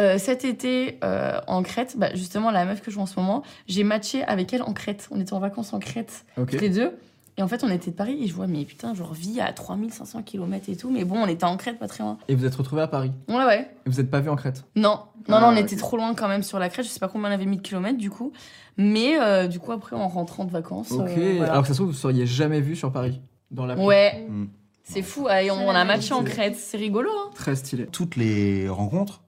Euh, 0.00 0.16
cet 0.18 0.44
été 0.46 0.98
euh, 1.04 1.38
en 1.46 1.62
Crète, 1.62 1.96
bah, 1.98 2.08
justement 2.14 2.50
la 2.50 2.64
meuf 2.64 2.80
que 2.80 2.90
je 2.90 2.94
vois 2.96 3.02
en 3.04 3.06
ce 3.06 3.20
moment, 3.20 3.42
j'ai 3.68 3.84
matché 3.84 4.22
avec 4.24 4.52
elle 4.54 4.62
en 4.62 4.72
Crète. 4.72 5.06
On 5.10 5.20
était 5.20 5.34
en 5.34 5.38
vacances 5.38 5.74
en 5.74 5.78
Crète, 5.80 6.24
Ok. 6.38 6.50
toutes 6.52 6.60
les 6.62 6.70
deux. 6.70 6.92
Et 7.38 7.42
en 7.42 7.48
fait, 7.48 7.64
on 7.64 7.70
était 7.70 7.90
de 7.90 7.96
Paris 7.96 8.18
et 8.22 8.26
je 8.26 8.34
vois, 8.34 8.46
mais 8.46 8.64
putain, 8.66 8.92
je 8.94 9.02
revis 9.02 9.40
à 9.40 9.52
3500 9.52 10.22
km 10.22 10.68
et 10.68 10.76
tout. 10.76 10.90
Mais 10.90 11.04
bon, 11.04 11.16
on 11.22 11.26
était 11.26 11.44
en 11.44 11.56
Crète, 11.56 11.78
pas 11.78 11.88
très 11.88 12.04
loin. 12.04 12.18
Et 12.28 12.34
vous 12.34 12.44
êtes 12.44 12.54
retrouvés 12.54 12.82
à 12.82 12.88
Paris. 12.88 13.10
Ouais, 13.28 13.44
ouais. 13.46 13.70
Et 13.86 13.90
vous 13.90 13.96
n'êtes 13.96 14.10
pas 14.10 14.20
vu 14.20 14.28
en 14.28 14.36
Crète. 14.36 14.64
Non, 14.76 15.00
non, 15.28 15.36
Ah, 15.36 15.40
non, 15.40 15.46
on 15.48 15.52
ok. 15.52 15.60
était 15.60 15.76
trop 15.76 15.96
loin 15.96 16.14
quand 16.14 16.28
même 16.28 16.42
sur 16.42 16.58
la 16.58 16.68
Crète. 16.68 16.84
Je 16.84 16.90
sais 16.90 17.00
pas 17.00 17.08
combien 17.08 17.30
on 17.30 17.32
avait 17.32 17.46
mis 17.46 17.56
de 17.56 17.62
kilomètres 17.62 17.96
du 17.98 18.10
coup. 18.10 18.32
Mais 18.76 19.18
euh, 19.18 19.46
du 19.46 19.58
coup, 19.60 19.72
après, 19.72 19.96
en 19.96 20.08
rentrant 20.08 20.44
de 20.44 20.50
vacances. 20.50 20.92
Ok. 20.92 21.08
euh, 21.16 21.34
voilà. 21.38 21.52
Alors 21.52 21.62
que 21.62 21.68
ça 21.68 21.74
se 21.74 21.78
trouve, 21.78 21.88
vous 21.88 21.94
seriez 21.96 22.26
jamais 22.26 22.60
vu 22.60 22.76
sur 22.76 22.92
Paris. 22.92 23.20
Dans 23.50 23.64
l'appli. 23.66 23.82
Ouais, 23.84 24.26
Mm. 24.28 24.46
c'est 24.84 25.02
fou. 25.02 25.26
On, 25.28 25.52
on 25.52 25.70
a 25.70 25.72
la 25.72 25.84
matché 25.86 26.12
en. 26.14 26.22
Crète. 26.24 26.56
C'est 26.56 26.76
rigolo, 26.76 27.08
hein. 27.10 27.30
Très 27.34 27.56
stylé. 27.56 27.86
Toutes 27.86 28.16
les 28.16 28.68
rencontres, 28.68 29.22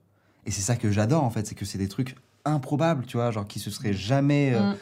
et 0.45 0.51
c'est 0.51 0.61
ça 0.61 0.75
que 0.75 0.91
j'adore 0.91 1.23
en 1.23 1.29
fait, 1.31 1.45
c'est 1.47 1.55
que 1.55 1.65
c'est 1.65 1.77
des 1.79 1.87
trucs 1.89 2.15
improbables, 2.45 3.05
tu 3.07 3.17
vois, 3.17 3.31
genre 3.31 3.47
qui 3.47 3.59
se 3.59 3.71
seraient 3.71 3.93
jamais. 3.93 4.53
euh, 4.53 4.73
Mm. 4.73 4.75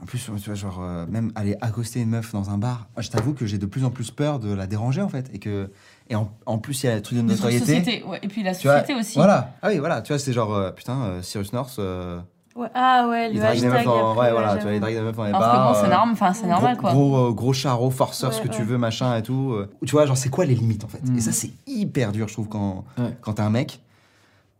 En 0.00 0.06
plus, 0.06 0.24
tu 0.24 0.30
vois, 0.30 0.54
genre, 0.54 0.78
euh, 0.80 1.06
même 1.08 1.32
aller 1.34 1.56
accoster 1.60 2.00
une 2.00 2.10
meuf 2.10 2.32
dans 2.32 2.50
un 2.50 2.58
bar, 2.58 2.86
moi, 2.94 3.02
je 3.02 3.10
t'avoue 3.10 3.34
que 3.34 3.46
j'ai 3.46 3.58
de 3.58 3.66
plus 3.66 3.84
en 3.84 3.90
plus 3.90 4.12
peur 4.12 4.38
de 4.38 4.52
la 4.52 4.68
déranger 4.68 5.02
en 5.02 5.08
fait. 5.08 5.28
Et, 5.34 5.40
que, 5.40 5.70
et 6.08 6.14
en, 6.14 6.30
en 6.46 6.58
plus, 6.58 6.84
il 6.84 6.86
y 6.86 6.88
a 6.88 6.94
le 6.94 7.02
truc 7.02 7.18
de 7.18 7.22
notoriété. 7.22 7.64
société, 7.64 8.04
ouais. 8.04 8.20
Et 8.22 8.28
puis 8.28 8.44
la 8.44 8.54
Tu 8.54 8.68
vois, 8.68 8.80
société 8.80 8.98
aussi. 9.00 9.14
Voilà. 9.16 9.54
Ah 9.60 9.68
oui, 9.70 9.78
voilà. 9.78 10.00
Tu 10.02 10.12
vois, 10.12 10.20
c'est 10.20 10.32
genre, 10.32 10.54
euh, 10.54 10.70
putain, 10.70 11.00
euh, 11.02 11.22
Cyrus 11.22 11.52
North, 11.52 11.76
euh, 11.80 12.20
Ouais. 12.54 12.68
Ah 12.74 13.06
ouais, 13.08 13.28
le 13.28 13.34
meufs 13.40 13.44
hashtag. 13.44 13.86
en. 13.86 14.10
après, 14.12 14.20
Ouais, 14.20 14.26
ouais, 14.26 14.32
voilà, 14.32 14.56
tu 14.56 14.62
vois, 14.62 14.72
il 14.72 14.80
drague 14.80 14.94
des 14.94 15.00
meufs 15.00 15.16
dans 15.16 15.24
les 15.24 15.28
Alors 15.30 15.40
que 15.40 15.46
bars. 15.46 15.72
bon, 15.72 15.78
c'est 15.80 15.86
euh, 15.86 15.90
normal, 15.90 16.12
enfin, 16.12 16.32
c'est 16.32 16.46
normal 16.48 16.72
gros, 16.74 16.80
quoi. 16.80 16.92
Gros, 16.92 17.16
euh, 17.28 17.32
gros 17.32 17.52
charreau, 17.52 17.90
forceur, 17.90 18.32
ce 18.32 18.40
Ouais, 18.42 18.48
que 18.48 18.52
tu 18.52 18.58
ouais. 18.62 18.64
veux, 18.66 18.78
machin 18.78 19.16
et 19.16 19.22
tout. 19.22 19.56
Tu 19.86 19.92
vois, 19.92 20.06
genre, 20.06 20.16
c'est 20.16 20.28
quoi 20.28 20.44
les 20.44 20.54
limites 20.56 20.82
en 20.84 20.88
fait? 20.88 21.04
Mm. 21.08 21.18
Et 21.18 21.20
ça, 21.20 21.30
c'est 21.32 21.50
hyper 21.68 22.10
dur, 22.12 22.26
je 22.26 22.32
trouve, 22.32 22.48
quand, 22.48 22.84
Ouais. 22.98 23.16
quand 23.20 23.34
t'es 23.34 23.42
un 23.42 23.50
mec 23.50 23.80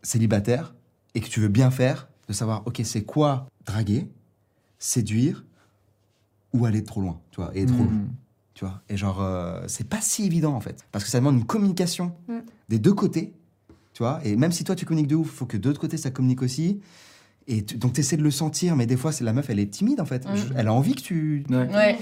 célibataire 0.03 0.75
et 1.15 1.21
que 1.21 1.29
tu 1.29 1.41
veux 1.41 1.49
bien 1.49 1.71
faire, 1.71 2.09
de 2.29 2.33
savoir, 2.33 2.63
ok, 2.67 2.81
c'est 2.85 3.03
quoi 3.03 3.47
draguer, 3.67 4.07
séduire 4.79 5.45
ou 6.53 6.65
aller 6.67 6.83
trop 6.85 7.01
loin, 7.01 7.21
tu 7.31 7.41
vois, 7.41 7.51
et 7.55 7.63
être 7.63 7.73
relou, 7.75 7.91
Mm. 7.91 8.09
tu 8.55 8.65
vois. 8.65 8.83
Et 8.89 8.97
genre, 8.97 9.21
euh, 9.23 9.63
c'est 9.69 9.89
pas 9.89 10.01
si 10.01 10.25
évident 10.25 10.55
en 10.55 10.61
fait, 10.61 10.85
parce 10.93 11.05
que 11.05 11.11
ça 11.11 11.19
demande 11.19 11.37
une 11.37 11.45
communication 11.45 12.15
Mm. 12.29 12.39
des 12.69 12.79
deux 12.79 12.95
côtés, 12.95 13.33
tu 13.93 14.03
vois. 14.03 14.21
Et 14.25 14.37
même 14.37 14.53
si 14.53 14.65
toi 14.65 14.75
tu 14.75 14.87
communiques 14.87 15.11
de 15.11 15.17
ouf, 15.17 15.31
faut 15.31 15.47
que 15.47 15.57
de 15.57 15.69
l'autre 15.69 15.81
côté 15.81 15.97
ça 15.97 16.11
communique 16.11 16.43
aussi. 16.43 16.81
Et 17.51 17.65
tu- 17.65 17.77
donc 17.77 17.95
t'essaies 17.95 18.17
de 18.19 18.23
le 18.23 18.31
sentir, 18.31 18.77
mais 18.77 18.87
des 18.87 18.97
fois 18.97 19.11
c'est 19.13 19.25
la 19.25 19.33
meuf, 19.33 19.49
elle 19.51 19.59
est 19.59 19.71
timide 19.71 20.01
en 20.01 20.05
fait. 20.07 20.27
Mm. 20.29 20.37
Je- 20.37 20.45
Elle 20.57 20.69
a 20.69 20.73
envie 20.73 20.95
que 20.95 21.01
tu. 21.03 21.45
Ouais. 21.51 21.69
Ouais. 21.75 21.99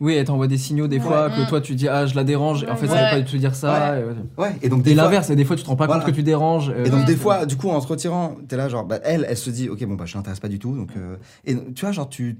Oui, 0.00 0.14
elle 0.14 0.24
t'envoie 0.26 0.46
des 0.46 0.58
signaux 0.58 0.86
des 0.86 0.98
Ouais. 0.98 1.02
fois 1.02 1.28
que 1.28 1.40
Mm. 1.42 1.46
toi 1.48 1.60
tu 1.60 1.74
dis 1.74 1.88
ah 1.88 2.06
je 2.06 2.14
la 2.14 2.22
dérange. 2.24 2.62
Et 2.64 2.70
en 2.70 2.76
fait, 2.76 2.86
ça 2.86 2.92
Ouais. 2.94 3.04
veut 3.04 3.16
pas 3.18 3.20
du 3.20 3.30
tout 3.30 3.36
dire 3.38 3.54
ça. 3.54 3.98
Et, 3.98 4.04
ouais. 4.04 4.10
Ouais. 4.38 4.56
Et 4.62 4.68
donc 4.68 4.86
Et 4.86 4.94
fois- 4.94 5.02
l'inverse, 5.04 5.30
et 5.30 5.36
des 5.36 5.44
fois 5.44 5.56
tu 5.56 5.62
te 5.64 5.68
rends 5.68 5.76
pas 5.76 5.86
Voilà. 5.86 6.02
compte 6.02 6.10
que 6.12 6.16
tu 6.16 6.22
déranges. 6.22 6.70
euh, 6.70 6.84
Et 6.84 6.90
donc 6.90 7.00
Ouais. 7.00 7.06
des 7.06 7.16
fois, 7.16 7.46
du 7.46 7.56
coup, 7.56 7.68
en 7.68 7.80
te 7.80 7.86
retirant, 7.88 8.36
t'es 8.46 8.56
là 8.56 8.68
genre, 8.68 8.84
bah, 8.84 8.98
elle, 9.04 9.26
elle 9.28 9.36
se 9.36 9.50
dit, 9.50 9.68
ok, 9.68 9.84
bon 9.86 9.94
bah 9.94 10.04
je 10.06 10.14
l'intéresse 10.16 10.40
pas 10.40 10.48
du 10.48 10.58
tout, 10.60 10.76
donc 10.76 10.90
euh, 10.96 11.16
et 11.44 11.56
tu 11.74 11.84
vois 11.84 11.92
genre 11.92 12.08
tu, 12.08 12.38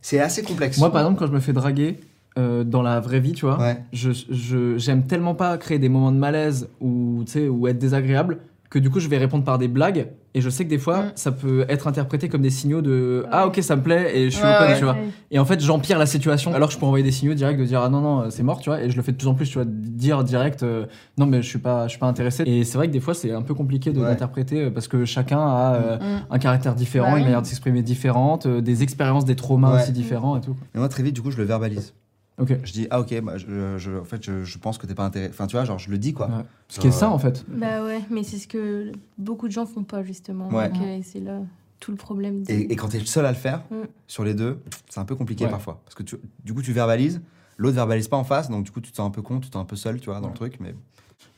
c'est 0.00 0.18
assez 0.20 0.42
complexe. 0.42 0.78
Moi 0.78 0.90
par 0.90 1.02
exemple, 1.02 1.18
quand 1.20 1.26
je 1.26 1.32
me 1.32 1.40
fais 1.40 1.52
draguer 1.52 2.00
euh, 2.38 2.64
dans 2.64 2.82
la 2.82 3.00
vraie 3.00 3.20
vie, 3.20 3.32
tu 3.32 3.46
vois, 3.46 3.58
Ouais. 3.58 3.78
je- 3.94 4.74
j'aime 4.76 5.04
tellement 5.06 5.34
pas 5.34 5.56
créer 5.56 5.78
des 5.78 5.88
moments 5.88 6.12
de 6.12 6.18
malaise 6.18 6.68
ou 6.82 7.22
tu 7.24 7.32
sais 7.32 7.48
ou 7.48 7.66
être 7.66 7.78
désagréable 7.78 8.38
que 8.70 8.78
du 8.78 8.90
coup 8.90 9.00
je 9.00 9.08
vais 9.08 9.18
répondre 9.18 9.44
par 9.44 9.58
des 9.58 9.68
blagues 9.68 10.08
et 10.34 10.40
je 10.40 10.50
sais 10.50 10.64
que 10.64 10.70
des 10.70 10.78
fois 10.78 11.02
Mm. 11.02 11.12
ça 11.14 11.32
peut 11.32 11.64
être 11.68 11.86
interprété 11.86 12.28
comme 12.28 12.42
des 12.42 12.50
signaux 12.50 12.82
de 12.82 13.22
Ouais. 13.24 13.28
ah 13.32 13.46
ok 13.46 13.58
ça 13.62 13.76
me 13.76 13.82
plaît 13.82 14.16
et 14.18 14.24
je 14.30 14.36
suis 14.36 14.44
Ouais, 14.44 14.54
open 14.56 14.68
ouais. 14.72 14.78
tu 14.78 14.84
vois 14.84 14.94
Ouais. 14.94 15.08
et 15.30 15.38
en 15.38 15.44
fait 15.44 15.60
j'empire 15.60 15.98
la 15.98 16.06
situation 16.06 16.52
alors 16.54 16.68
que 16.68 16.74
je 16.74 16.78
peux 16.78 16.86
envoyer 16.86 17.04
des 17.04 17.12
signaux 17.12 17.34
directs 17.34 17.58
de 17.58 17.64
dire 17.64 17.80
ah 17.82 17.88
non 17.88 18.00
non 18.00 18.30
c'est 18.30 18.42
mort 18.42 18.60
tu 18.60 18.68
vois 18.70 18.82
et 18.82 18.90
je 18.90 18.96
le 18.96 19.02
fais 19.02 19.12
de 19.12 19.16
plus 19.16 19.28
en 19.28 19.34
plus 19.34 19.46
tu 19.48 19.54
vois 19.54 19.64
de 19.64 19.70
dire 19.70 20.24
direct 20.24 20.62
euh, 20.62 20.86
non 21.18 21.26
mais 21.26 21.42
je 21.42 21.48
suis 21.48 21.58
pas 21.58 21.84
je 21.86 21.90
suis 21.90 21.98
pas 22.00 22.06
intéressé 22.06 22.42
et 22.46 22.64
c'est 22.64 22.76
vrai 22.76 22.88
que 22.88 22.92
des 22.92 23.00
fois 23.00 23.14
c'est 23.14 23.32
un 23.32 23.42
peu 23.42 23.54
compliqué 23.54 23.92
de 23.92 24.00
Ouais. 24.00 24.06
l'interpréter 24.08 24.64
euh, 24.64 24.70
parce 24.70 24.88
que 24.88 25.04
chacun 25.04 25.38
a 25.40 25.74
euh, 25.74 25.96
Mm. 25.98 26.20
un 26.30 26.38
caractère 26.38 26.74
différent 26.74 27.12
Bah 27.12 27.18
une 27.18 27.24
manière 27.24 27.42
de 27.42 27.46
s'exprimer 27.46 27.82
différente 27.82 28.46
euh, 28.46 28.60
des 28.60 28.82
expériences 28.82 29.24
des 29.24 29.36
traumas 29.36 29.74
Ouais. 29.74 29.82
aussi 29.82 29.92
différents 29.92 30.36
et 30.36 30.40
tout 30.40 30.56
Mais 30.74 30.80
moi 30.80 30.88
très 30.88 31.02
vite, 31.02 31.14
du 31.14 31.22
coup, 31.22 31.30
je 31.30 31.36
le 31.38 31.44
verbalise. 31.44 31.94
Ok 32.38 32.58
Je 32.64 32.72
dis, 32.72 32.86
ah 32.90 33.00
ok, 33.00 33.20
bah, 33.22 33.38
je, 33.38 33.76
je- 33.78 33.98
en 33.98 34.04
fait, 34.04 34.22
je, 34.24 34.44
je 34.44 34.58
pense 34.58 34.78
que 34.78 34.86
t'es 34.86 34.94
pas 34.94 35.04
intéressé. 35.04 35.30
Enfin, 35.32 35.46
tu 35.46 35.56
vois, 35.56 35.64
genre 35.64 35.78
je 35.78 35.90
le 35.90 35.98
dis 35.98 36.12
quoi. 36.12 36.28
Ouais. 36.28 36.44
ce 36.68 36.80
qui 36.80 36.86
est 36.88 36.90
ça 36.92 37.10
en 37.10 37.18
fait 37.18 37.44
Bah 37.48 37.84
ouais, 37.84 38.00
mais 38.10 38.22
c'est 38.22 38.38
ce 38.38 38.46
que 38.48 38.92
beaucoup 39.18 39.46
de 39.48 39.52
gens 39.52 39.66
font 39.66 39.84
pas 39.84 40.02
justement. 40.02 40.48
Ouais. 40.48 40.68
Donc, 40.70 40.82
euh, 40.82 41.00
c'est 41.02 41.20
là 41.20 41.40
tout 41.80 41.90
le 41.90 41.96
problème. 41.96 42.42
de- 42.42 42.50
Et, 42.52 42.72
et 42.72 42.76
quand 42.76 42.88
t'es 42.88 42.98
le 42.98 43.04
seul 43.06 43.26
à 43.26 43.30
le 43.30 43.36
faire, 43.36 43.62
Mm. 43.70 43.74
sur 44.06 44.24
les 44.24 44.34
deux, 44.34 44.60
c'est 44.88 45.00
un 45.00 45.04
peu 45.04 45.14
compliqué 45.14 45.44
Ouais. 45.44 45.50
parfois, 45.50 45.80
parce 45.84 45.94
que 45.94 46.02
tu- 46.02 46.16
du 46.44 46.54
coup 46.54 46.62
tu 46.62 46.72
verbalises, 46.72 47.20
l'autre 47.58 47.74
verbalise 47.76 48.08
pas 48.08 48.16
en 48.16 48.24
face, 48.24 48.48
donc 48.50 48.64
du 48.64 48.70
coup 48.70 48.80
tu 48.80 48.90
te 48.90 48.96
sens 48.96 49.06
un 49.06 49.10
peu 49.10 49.22
con, 49.22 49.40
tu 49.40 49.48
te 49.48 49.54
sens 49.54 49.62
un 49.62 49.66
peu 49.66 49.76
seul, 49.76 50.00
tu 50.00 50.06
vois, 50.10 50.20
dans 50.20 50.28
le 50.28 50.34
truc. 50.34 50.58
Mais 50.60 50.74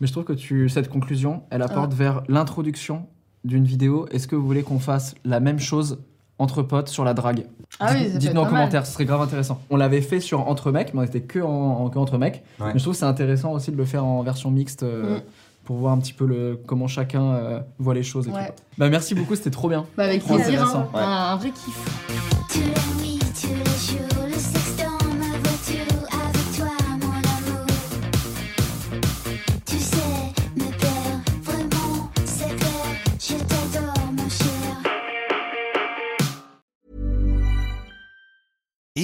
mais 0.01 0.07
je 0.07 0.13
trouve 0.13 0.25
que 0.25 0.33
tu 0.33 0.69
cette 0.69 0.89
conclusion 0.89 1.43
elle 1.51 1.63
apporte 1.63 1.91
Ah. 1.93 1.97
vers 1.97 2.23
l'introduction 2.29 3.07
d'une 3.45 3.65
vidéo 3.65 4.07
est-ce 4.11 4.27
que 4.29 4.37
vous 4.37 4.45
voulez 4.47 4.63
qu'on 4.65 4.79
fasse 4.81 5.15
la 5.25 5.39
même 5.41 5.59
chose 5.61 5.99
entre 6.39 6.63
potes 6.63 6.89
sur 6.89 7.05
la 7.05 7.15
drague 7.15 7.47
Ah 7.81 7.93
oui, 7.95 8.11
Dites-nous 8.17 8.41
en 8.41 8.47
commentaire, 8.47 8.87
ce 8.87 8.93
serait 8.93 9.05
grave 9.05 9.21
intéressant. 9.23 9.61
On 9.71 9.77
l'avait 9.77 10.01
fait 10.01 10.21
sur 10.21 10.49
Entre 10.49 10.71
Mecs, 10.73 10.95
mais 10.95 11.01
on 11.01 11.05
était 11.05 11.21
que, 11.23 11.41
en, 11.41 11.85
en- 11.85 11.89
que 11.91 11.99
entre 11.99 12.17
mecs. 12.19 12.45
Ouais. 12.61 12.67
Mais 12.73 12.79
je 12.79 12.85
trouve 12.85 12.95
que 12.95 12.99
c'est 13.01 13.05
intéressant 13.07 13.53
aussi 13.53 13.71
de 13.73 13.77
le 13.77 13.85
faire 13.85 14.05
en 14.05 14.23
version 14.23 14.51
mixte 14.51 14.83
euh, 14.85 15.19
Mm. 15.19 15.23
pour 15.65 15.77
voir 15.79 15.93
un 15.93 15.99
petit 15.99 16.13
peu 16.13 16.27
le, 16.27 16.59
comment 16.67 16.87
chacun 16.89 17.23
euh, 17.23 17.61
voit 17.79 17.95
les 17.95 18.03
choses. 18.03 18.29
Et 18.29 18.31
Ouais. 18.31 18.47
tout. 18.49 18.63
Bah, 18.79 18.89
merci 18.89 19.15
beaucoup, 19.15 19.35
c'était 19.35 19.51
trop 19.51 19.69
bien. 19.69 19.85
Bah, 19.97 20.05
avec 20.05 20.25
Trop 20.25 20.35
plaisir, 20.37 20.55
intéressant. 20.63 20.89
hein. 20.95 20.99
un 21.33 21.37
vrai 21.37 21.51
kiff. 21.51 21.79